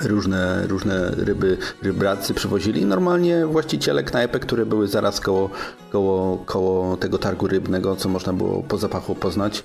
różne, 0.00 0.66
różne 0.66 1.10
ryby, 1.10 1.58
rybracy 1.82 2.34
przywozili. 2.34 2.86
Normalnie 2.86 3.46
właściciele 3.46 4.02
knajpek, 4.02 4.42
które 4.42 4.66
były 4.66 4.88
zaraz 4.88 5.20
koło, 5.20 5.50
koło, 5.90 6.36
koło 6.46 6.96
tego 6.96 7.18
targu 7.18 7.46
rybnego, 7.46 7.96
co 7.96 8.08
można 8.08 8.32
było 8.32 8.62
po 8.62 8.78
zapachu 8.78 9.14
poznać, 9.14 9.64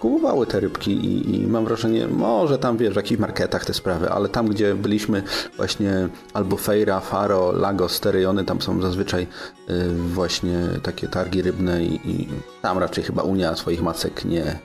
kupowały 0.00 0.46
te 0.46 0.60
rybki 0.60 0.92
i, 0.92 1.36
i, 1.36 1.46
mam 1.46 1.64
wrażenie, 1.64 2.06
może 2.08 2.58
tam 2.58 2.76
wiesz, 2.76 2.92
w 2.92 2.96
jakichś 2.96 3.20
marketach 3.20 3.64
te 3.64 3.74
sprawy, 3.74 4.10
ale 4.10 4.28
tam, 4.28 4.48
gdzie 4.48 4.74
byliśmy 4.74 5.22
właśnie 5.56 6.08
albo 6.32 6.56
Fejra, 6.56 7.00
Faro, 7.00 7.52
Lagos, 7.52 8.00
te 8.00 8.12
rejony, 8.12 8.44
tam 8.44 8.62
są 8.62 8.82
zazwyczaj 8.82 9.22
y, 9.22 9.88
właśnie 9.94 10.58
takie 10.82 11.08
targi 11.08 11.42
rybne 11.42 11.84
i, 11.84 12.10
i 12.10 12.28
tam 12.62 12.78
raczej 12.78 13.04
chyba 13.04 13.22
Unia 13.22 13.56
swoich 13.56 13.82
masek 13.82 14.24
nie, 14.24 14.58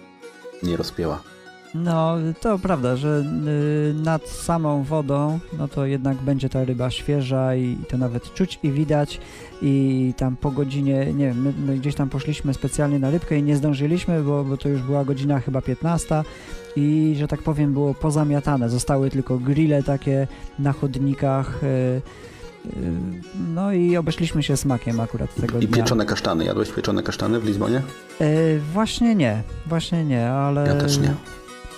nie 0.63 0.77
rozpięła. 0.77 1.32
No, 1.75 2.15
to 2.41 2.59
prawda, 2.59 2.95
że 2.95 3.23
y, 3.89 3.93
nad 3.93 4.29
samą 4.29 4.83
wodą, 4.83 5.39
no 5.57 5.67
to 5.67 5.85
jednak 5.85 6.17
będzie 6.17 6.49
ta 6.49 6.65
ryba 6.65 6.91
świeża 6.91 7.55
i, 7.55 7.77
to 7.89 7.97
nawet 7.97 8.33
czuć 8.33 8.59
i 8.63 8.71
widać 8.71 9.19
i 9.61 10.13
tam 10.17 10.37
po 10.37 10.51
godzinie, 10.51 11.13
nie 11.13 11.27
wiem, 11.27 11.41
my, 11.41 11.53
my, 11.65 11.77
gdzieś 11.77 11.95
tam 11.95 12.09
poszliśmy 12.09 12.53
specjalnie 12.53 12.99
na 12.99 13.09
rybkę 13.09 13.37
i 13.37 13.43
nie 13.43 13.55
zdążyliśmy, 13.55 14.23
bo, 14.23 14.43
bo 14.43 14.57
to 14.57 14.69
już 14.69 14.81
była 14.81 15.05
godzina 15.05 15.39
chyba 15.39 15.61
15 15.61 16.23
i, 16.75 17.15
że 17.17 17.27
tak 17.27 17.41
powiem, 17.41 17.73
było 17.73 17.93
pozamiatane. 17.93 18.69
Zostały 18.69 19.09
tylko 19.09 19.37
grille 19.37 19.83
takie 19.83 20.27
na 20.59 20.71
chodnikach, 20.71 21.63
y, 21.63 21.67
y, 21.67 22.01
no 23.53 23.73
i 23.73 23.97
obeszliśmy 23.97 24.43
się 24.43 24.57
smakiem 24.57 24.99
akurat 24.99 25.35
tego 25.35 25.59
I, 25.59 25.67
dnia. 25.67 25.77
I 25.77 25.81
pieczone 25.81 26.05
kasztany. 26.05 26.45
Jadłeś 26.45 26.71
pieczone 26.71 27.03
kasztany 27.03 27.39
w 27.39 27.45
Lizbonie? 27.45 27.81
E, 28.21 28.59
właśnie 28.73 29.15
nie, 29.15 29.43
właśnie 29.65 30.05
nie, 30.05 30.29
ale... 30.29 30.67
Ja 30.67 30.75
też 30.75 30.97
nie. 30.97 31.13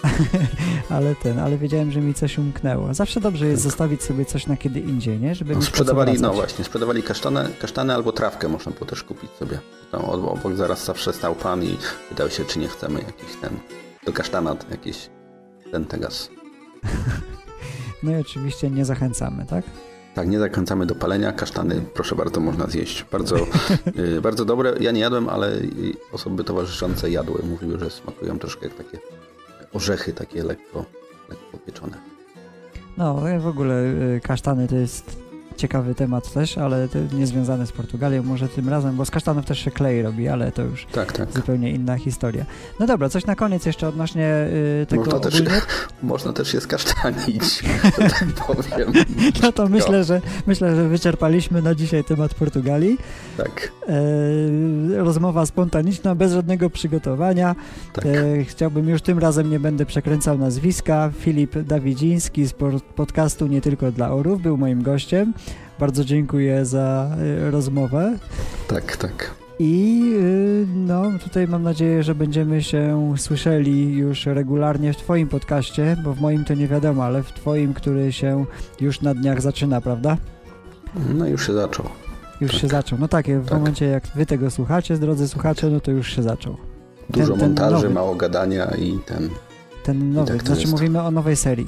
ale 0.96 1.16
ten, 1.16 1.40
ale 1.40 1.58
wiedziałem, 1.58 1.92
że 1.92 2.02
mi 2.02 2.14
coś 2.14 2.38
umknęło. 2.38 2.94
Zawsze 2.94 3.20
dobrze 3.20 3.48
jest 3.48 3.64
tak. 3.64 3.72
zostawić 3.72 4.04
sobie 4.04 4.26
coś 4.26 4.48
na 4.48 4.58
kiedy 4.58 4.80
indziej, 4.80 5.20
nie? 5.20 5.36
Żeby 5.36 5.56
no, 5.56 5.62
sprzedawali, 5.62 6.22
no 6.22 6.34
właśnie, 6.34 6.66
sprzedawali 6.66 7.04
kasztany, 7.04 7.50
kasztany 7.60 7.94
albo 7.94 8.12
trawkę 8.12 8.48
można 8.48 8.72
było 8.72 8.86
też 8.86 9.04
kupić 9.04 9.32
sobie. 9.32 9.60
Tam 9.92 10.02
obok 10.06 10.56
zaraz 10.56 10.86
zawsze 10.86 11.14
stał 11.14 11.36
pan 11.36 11.64
i 11.64 11.78
pytał 12.10 12.30
się, 12.30 12.46
czy 12.46 12.60
nie 12.60 12.68
chcemy 12.68 13.00
jakiś 13.00 13.36
ten, 13.42 13.60
do 14.06 14.14
kasztana 14.14 14.56
jakiś 14.72 15.10
ten 15.72 15.86
tegas. 15.86 16.30
no 18.04 18.12
i 18.12 18.16
oczywiście 18.16 18.70
nie 18.70 18.86
zachęcamy, 18.86 19.46
tak? 19.46 19.66
Tak, 20.16 20.28
nie 20.28 20.40
zachęcamy 20.40 20.86
do 20.86 20.96
palenia. 20.96 21.32
Kasztany, 21.32 21.82
proszę 21.94 22.16
bardzo, 22.16 22.40
można 22.40 22.68
zjeść. 22.68 23.06
Bardzo, 23.12 23.36
yy, 23.96 24.22
bardzo 24.28 24.46
dobre. 24.46 24.74
Ja 24.80 24.92
nie 24.92 25.00
jadłem, 25.00 25.30
ale 25.30 25.52
osoby 26.12 26.44
towarzyszące 26.44 27.10
jadły. 27.10 27.44
Mówiły, 27.50 27.80
że 27.80 27.90
smakują 27.90 28.40
troszkę 28.40 28.68
jak 28.68 28.76
takie 28.76 29.00
orzechy 29.76 30.14
takie 30.14 30.44
lekko, 30.44 30.86
lekko 31.30 31.58
pieczone. 31.66 31.98
No, 32.98 33.22
w 33.40 33.48
ogóle 33.48 33.84
y, 33.84 34.22
kasztany 34.24 34.68
to 34.68 34.76
jest 34.76 35.25
ciekawy 35.58 35.96
temat 35.96 36.34
też, 36.34 36.58
ale 36.58 36.88
nie 37.14 37.28
związane 37.28 37.68
z 37.68 37.72
Portugalią, 37.72 38.24
może 38.24 38.50
tym 38.50 38.70
razem, 38.70 38.96
bo 38.96 39.06
z 39.06 39.12
kasztanów 39.12 39.46
też 39.46 39.60
się 39.60 39.72
klej 39.72 40.02
robi, 40.02 40.28
ale 40.28 40.52
to 40.52 40.62
już 40.62 40.86
tak, 40.86 41.12
tak. 41.12 41.32
zupełnie 41.32 41.72
inna 41.72 41.98
historia. 41.98 42.46
No 42.80 42.88
dobra, 42.88 43.10
coś 43.10 43.26
na 43.26 43.36
koniec 43.36 43.66
jeszcze 43.66 43.88
odnośnie 43.88 44.48
y, 44.82 44.86
tego 44.86 45.04
można 45.04 45.20
też, 45.20 45.44
można 46.04 46.34
też 46.34 46.52
się 46.52 46.62
skasztanić, 46.62 47.64
tak 47.98 48.26
powiem. 48.48 48.94
No 49.44 49.52
to 49.52 49.70
myślę, 49.70 50.04
że 50.04 50.22
myślę, 50.48 50.76
że 50.76 50.90
wyczerpaliśmy 50.90 51.62
na 51.62 51.76
dzisiaj 51.76 52.04
temat 52.04 52.34
Portugalii. 52.34 52.98
Tak. 53.38 53.72
E, 53.88 55.04
rozmowa 55.04 55.46
spontaniczna, 55.46 56.16
bez 56.16 56.34
żadnego 56.34 56.70
przygotowania. 56.70 57.56
Tak. 57.94 58.06
E, 58.06 58.44
chciałbym 58.44 58.90
już 58.90 59.02
tym 59.02 59.20
razem 59.20 59.50
nie 59.50 59.60
będę 59.60 59.86
przekręcał 59.86 60.38
nazwiska. 60.38 61.12
Filip 61.20 61.60
Dawidziński 61.60 62.46
z 62.46 62.54
podcastu 62.96 63.48
Nie 63.48 63.62
Tylko 63.62 63.92
dla 63.92 64.12
Orów 64.12 64.42
był 64.42 64.58
moim 64.58 64.84
gościem. 64.84 65.34
Bardzo 65.80 66.06
dziękuję 66.06 66.66
za 66.66 67.10
y, 67.48 67.52
rozmowę. 67.52 68.18
Tak, 68.68 68.98
tak. 68.98 69.32
I 69.60 70.02
y, 70.16 70.68
no, 70.76 71.04
tutaj 71.24 71.48
mam 71.48 71.64
nadzieję, 71.64 72.04
że 72.04 72.16
będziemy 72.16 72.64
się 72.64 73.14
słyszeli 73.18 73.98
już 73.98 74.26
regularnie 74.26 74.94
w 74.94 74.98
Twoim 74.98 75.28
podcaście, 75.28 75.98
bo 76.04 76.14
w 76.14 76.22
moim 76.22 76.46
to 76.46 76.54
nie 76.54 76.68
wiadomo, 76.68 77.04
ale 77.04 77.24
w 77.24 77.32
Twoim, 77.32 77.74
który 77.74 78.14
się 78.14 78.46
już 78.82 79.02
na 79.02 79.14
dniach 79.14 79.42
zaczyna, 79.42 79.82
prawda? 79.82 80.18
No 81.14 81.28
już 81.28 81.48
się 81.48 81.54
zaczął. 81.54 81.86
Już 82.42 82.52
tak. 82.52 82.62
się 82.62 82.68
zaczął. 82.68 83.00
No 83.00 83.08
tak, 83.08 83.26
w 83.28 83.50
tak. 83.50 83.58
momencie 83.58 83.86
jak 83.86 84.08
Wy 84.16 84.26
tego 84.26 84.52
słuchacie, 84.52 84.98
drodzy 84.98 85.28
słuchacze, 85.28 85.70
no 85.70 85.80
to 85.80 85.92
już 85.92 86.16
się 86.16 86.24
zaczął. 86.24 86.58
Dużo 87.10 87.28
ten, 87.28 87.40
ten 87.40 87.50
montaży, 87.50 87.84
nowy. 87.84 87.90
mało 87.90 88.16
gadania 88.16 88.66
i 88.66 89.00
ten... 89.06 89.30
Ten 89.84 90.14
nowy, 90.14 90.38
tak 90.38 90.48
znaczy 90.48 90.68
mówimy 90.68 91.02
o 91.02 91.12
nowej 91.12 91.36
serii. 91.36 91.68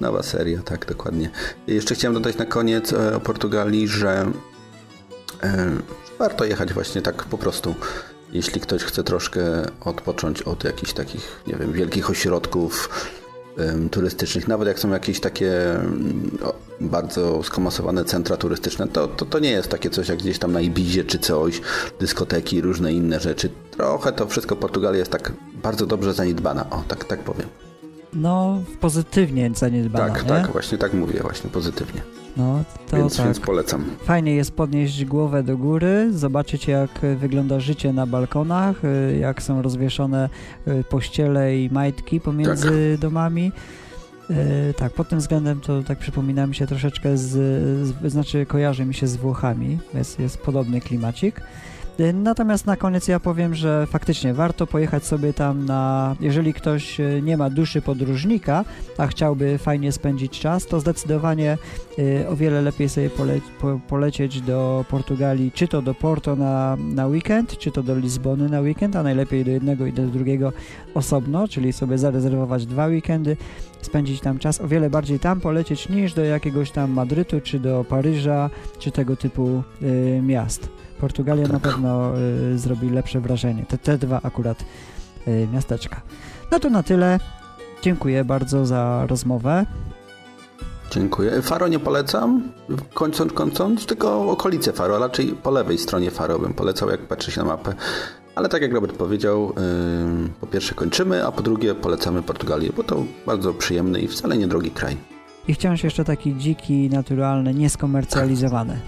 Nowa 0.00 0.22
seria, 0.22 0.62
tak, 0.62 0.86
dokładnie. 0.86 1.30
Jeszcze 1.66 1.94
chciałem 1.94 2.14
dodać 2.14 2.36
na 2.36 2.46
koniec 2.46 2.92
e, 2.92 3.16
o 3.16 3.20
Portugalii, 3.20 3.88
że 3.88 4.32
e, 5.42 5.70
warto 6.18 6.44
jechać 6.44 6.72
właśnie 6.72 7.02
tak 7.02 7.24
po 7.24 7.38
prostu. 7.38 7.74
Jeśli 8.32 8.60
ktoś 8.60 8.82
chce 8.82 9.04
troszkę 9.04 9.42
odpocząć 9.80 10.42
od 10.42 10.64
jakichś 10.64 10.92
takich, 10.92 11.42
nie 11.46 11.54
wiem, 11.54 11.72
wielkich 11.72 12.10
ośrodków 12.10 12.88
turystycznych, 13.90 14.48
nawet 14.48 14.68
jak 14.68 14.78
są 14.78 14.90
jakieś 14.90 15.20
takie 15.20 15.74
mm, 15.74 16.38
bardzo 16.80 17.42
skomasowane 17.42 18.04
centra 18.04 18.36
turystyczne, 18.36 18.88
to, 18.88 19.08
to, 19.08 19.24
to 19.26 19.38
nie 19.38 19.50
jest 19.50 19.68
takie 19.68 19.90
coś 19.90 20.08
jak 20.08 20.18
gdzieś 20.18 20.38
tam 20.38 20.52
na 20.52 20.60
Ibizie 20.60 21.04
czy 21.04 21.18
coś, 21.18 21.60
dyskoteki, 22.00 22.60
różne 22.60 22.92
inne 22.92 23.20
rzeczy. 23.20 23.50
Trochę 23.70 24.12
to 24.12 24.26
wszystko 24.26 24.56
Portugalia 24.56 24.98
jest 24.98 25.10
tak 25.10 25.32
bardzo 25.62 25.86
dobrze 25.86 26.14
zaniedbana, 26.14 26.70
o 26.70 26.84
tak, 26.88 27.04
tak 27.04 27.20
powiem 27.20 27.67
no, 28.12 28.62
pozytywnie 28.80 29.50
zaniedbana, 29.54 30.14
Tak, 30.14 30.22
nie? 30.22 30.28
tak, 30.28 30.52
właśnie 30.52 30.78
tak 30.78 30.94
mówię, 30.94 31.20
właśnie 31.22 31.50
pozytywnie. 31.50 32.00
No, 32.36 32.64
to 32.90 32.96
więc, 32.96 33.16
tak. 33.16 33.26
więc 33.26 33.40
polecam. 33.40 33.84
Fajnie 34.04 34.34
jest 34.34 34.50
podnieść 34.50 35.04
głowę 35.04 35.42
do 35.42 35.56
góry, 35.56 36.08
zobaczyć 36.12 36.68
jak 36.68 36.90
wygląda 37.16 37.60
życie 37.60 37.92
na 37.92 38.06
balkonach, 38.06 38.84
y, 38.84 39.18
jak 39.20 39.42
są 39.42 39.62
rozwieszone 39.62 40.28
y, 40.68 40.84
pościele 40.84 41.56
i 41.56 41.70
majtki 41.70 42.20
pomiędzy 42.20 42.90
tak. 42.92 43.00
domami. 43.00 43.52
E, 44.30 44.74
tak, 44.74 44.92
pod 44.92 45.08
tym 45.08 45.18
względem 45.18 45.60
to 45.60 45.82
tak 45.82 45.98
przypomina 45.98 46.46
mi 46.46 46.54
się 46.54 46.66
troszeczkę 46.66 47.16
z, 47.16 47.30
z 47.86 48.12
znaczy 48.12 48.46
kojarzy 48.46 48.84
mi 48.84 48.94
się 48.94 49.06
z 49.06 49.16
Włochami, 49.16 49.78
jest, 49.94 50.20
jest 50.20 50.38
podobny 50.38 50.80
klimacik. 50.80 51.40
E, 51.98 52.12
natomiast 52.12 52.66
na 52.66 52.76
koniec 52.76 53.08
ja 53.08 53.20
powiem, 53.20 53.54
że 53.54 53.86
faktycznie 53.86 54.34
warto 54.34 54.66
pojechać 54.66 55.04
sobie 55.04 55.32
tam 55.32 55.64
na, 55.64 56.16
jeżeli 56.20 56.54
ktoś 56.54 57.00
e, 57.00 57.22
nie 57.22 57.36
ma 57.36 57.50
duszy 57.50 57.82
podróżnika, 57.82 58.64
a 58.98 59.06
chciałby 59.06 59.58
fajnie 59.58 59.92
spędzić 59.92 60.40
czas, 60.40 60.66
to 60.66 60.80
zdecydowanie 60.80 61.58
o 62.28 62.36
wiele 62.36 62.62
lepiej 62.62 62.88
sobie 62.88 63.10
pole, 63.10 63.40
po, 63.60 63.80
polecieć 63.88 64.40
do 64.40 64.84
Portugalii, 64.88 65.52
czy 65.52 65.68
to 65.68 65.82
do 65.82 65.94
Porto 65.94 66.36
na, 66.36 66.76
na 66.76 67.06
weekend, 67.06 67.58
czy 67.58 67.70
to 67.70 67.82
do 67.82 67.96
Lizbony 67.96 68.48
na 68.48 68.60
weekend, 68.60 68.96
a 68.96 69.02
najlepiej 69.02 69.44
do 69.44 69.50
jednego 69.50 69.86
i 69.86 69.92
do 69.92 70.06
drugiego 70.06 70.52
osobno, 70.94 71.48
czyli 71.48 71.72
sobie 71.72 71.98
zarezerwować 71.98 72.66
dwa 72.66 72.86
weekendy, 72.86 73.36
spędzić 73.82 74.20
tam 74.20 74.38
czas, 74.38 74.60
o 74.60 74.68
wiele 74.68 74.90
bardziej 74.90 75.18
tam 75.18 75.40
polecieć 75.40 75.88
niż 75.88 76.14
do 76.14 76.24
jakiegoś 76.24 76.70
tam 76.70 76.90
Madrytu, 76.90 77.40
czy 77.40 77.60
do 77.60 77.84
Paryża, 77.88 78.50
czy 78.78 78.90
tego 78.90 79.16
typu 79.16 79.62
y, 79.82 80.22
miast. 80.22 80.77
Portugalia 81.00 81.42
tak. 81.42 81.52
na 81.52 81.60
pewno 81.60 82.12
y, 82.54 82.58
zrobi 82.58 82.90
lepsze 82.90 83.20
wrażenie. 83.20 83.66
Te, 83.66 83.78
te 83.78 83.98
dwa 83.98 84.20
akurat 84.22 84.64
y, 85.28 85.48
miasteczka. 85.52 86.00
No 86.52 86.60
to 86.60 86.70
na 86.70 86.82
tyle. 86.82 87.18
Dziękuję 87.82 88.24
bardzo 88.24 88.66
za 88.66 89.06
rozmowę. 89.06 89.66
Dziękuję. 90.90 91.42
Faro 91.42 91.68
nie 91.68 91.78
polecam, 91.78 92.52
kończąc, 92.94 93.32
kończąc, 93.32 93.86
tylko 93.86 94.30
okolice 94.30 94.72
Faro, 94.72 94.96
a 94.96 94.98
raczej 94.98 95.26
po 95.26 95.50
lewej 95.50 95.78
stronie 95.78 96.10
Faro 96.10 96.38
bym 96.38 96.54
polecał, 96.54 96.90
jak 96.90 97.00
patrzy 97.00 97.30
się 97.30 97.40
na 97.40 97.46
mapę. 97.46 97.74
Ale 98.34 98.48
tak 98.48 98.62
jak 98.62 98.72
Robert 98.72 98.96
powiedział, 98.96 99.52
yy, 100.22 100.28
po 100.40 100.46
pierwsze 100.46 100.74
kończymy, 100.74 101.26
a 101.26 101.32
po 101.32 101.42
drugie 101.42 101.74
polecamy 101.74 102.22
Portugalię, 102.22 102.70
bo 102.76 102.82
to 102.82 103.04
bardzo 103.26 103.54
przyjemny 103.54 104.00
i 104.00 104.08
wcale 104.08 104.38
niedrogi 104.38 104.70
kraj. 104.70 104.96
I 105.48 105.54
wciąż 105.54 105.84
jeszcze 105.84 106.04
taki 106.04 106.36
dziki, 106.36 106.90
naturalny, 106.90 107.54
nieskomercjalizowany. 107.54 108.80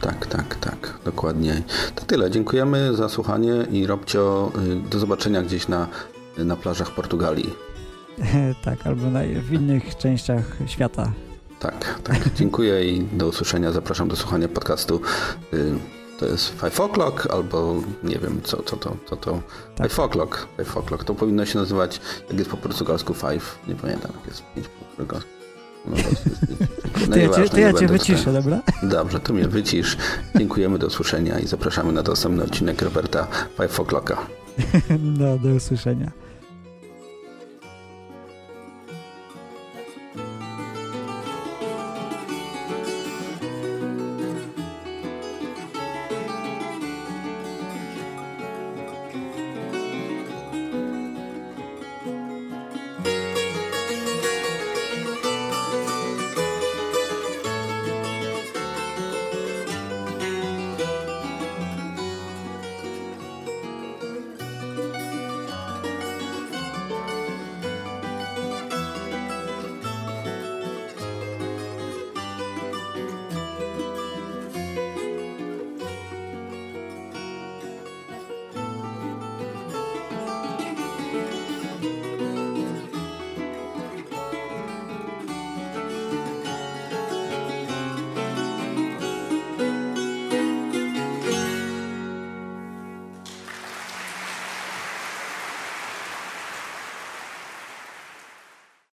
Tak, 0.00 0.26
tak, 0.26 0.54
tak, 0.54 0.98
dokładnie. 1.04 1.62
To 1.94 2.04
tyle. 2.04 2.30
Dziękujemy 2.30 2.94
za 2.94 3.08
słuchanie 3.08 3.52
i 3.70 3.86
Robcio, 3.86 4.52
yy, 4.68 4.76
do 4.90 4.98
zobaczenia 4.98 5.42
gdzieś 5.42 5.68
na, 5.68 5.88
na 6.38 6.56
plażach 6.56 6.90
Portugalii. 6.90 7.50
tak, 8.64 8.86
albo 8.86 9.10
na, 9.10 9.20
w 9.20 9.52
innych 9.52 9.96
częściach 9.96 10.56
świata. 10.66 11.12
Tak, 11.60 12.00
tak. 12.04 12.34
Dziękuję 12.34 12.84
i 12.90 13.04
do 13.04 13.28
usłyszenia. 13.28 13.72
Zapraszam 13.72 14.08
do 14.08 14.16
słuchania 14.16 14.48
podcastu. 14.48 15.00
Yy, 15.52 15.78
to 16.18 16.26
jest 16.26 16.48
Five 16.48 16.78
O'Clock 16.80 17.32
albo 17.32 17.74
nie 18.02 18.18
wiem 18.18 18.40
co, 18.42 18.62
co 18.62 18.76
to. 18.76 18.96
Co 19.06 19.16
to. 19.16 19.40
Tak. 19.76 19.90
Five 19.90 19.98
O'Clock. 19.98 20.46
Five 20.56 20.74
O'Clock. 20.74 21.04
To 21.04 21.14
powinno 21.14 21.46
się 21.46 21.58
nazywać, 21.58 22.00
jak 22.28 22.38
jest 22.38 22.50
po 22.50 22.56
portugalsku 22.56 23.14
Five. 23.14 23.58
Nie 23.68 23.74
pamiętam, 23.74 24.12
jak 24.18 24.26
jest 24.26 24.42
pięć 24.54 24.68
po 24.68 24.84
portugalsku. 24.84 25.43
No, 25.86 25.96
to 27.12 27.18
ja 27.18 27.28
cię, 27.28 27.48
to 27.48 27.58
ja 27.58 27.72
cię 27.72 27.88
wyciszę, 27.88 28.32
dobra? 28.32 28.60
Dobrze, 28.82 29.20
to 29.20 29.32
mnie 29.32 29.48
wycisz. 29.48 29.96
Dziękujemy, 30.36 30.78
do 30.78 30.86
usłyszenia 30.86 31.38
i 31.38 31.46
zapraszamy 31.46 31.92
na 31.92 32.02
następny 32.02 32.44
odcinek 32.44 32.82
Roberta 32.82 33.26
Five 33.56 33.78
O'Clocka. 33.78 34.16
No, 35.18 35.38
do 35.38 35.48
usłyszenia. 35.48 36.23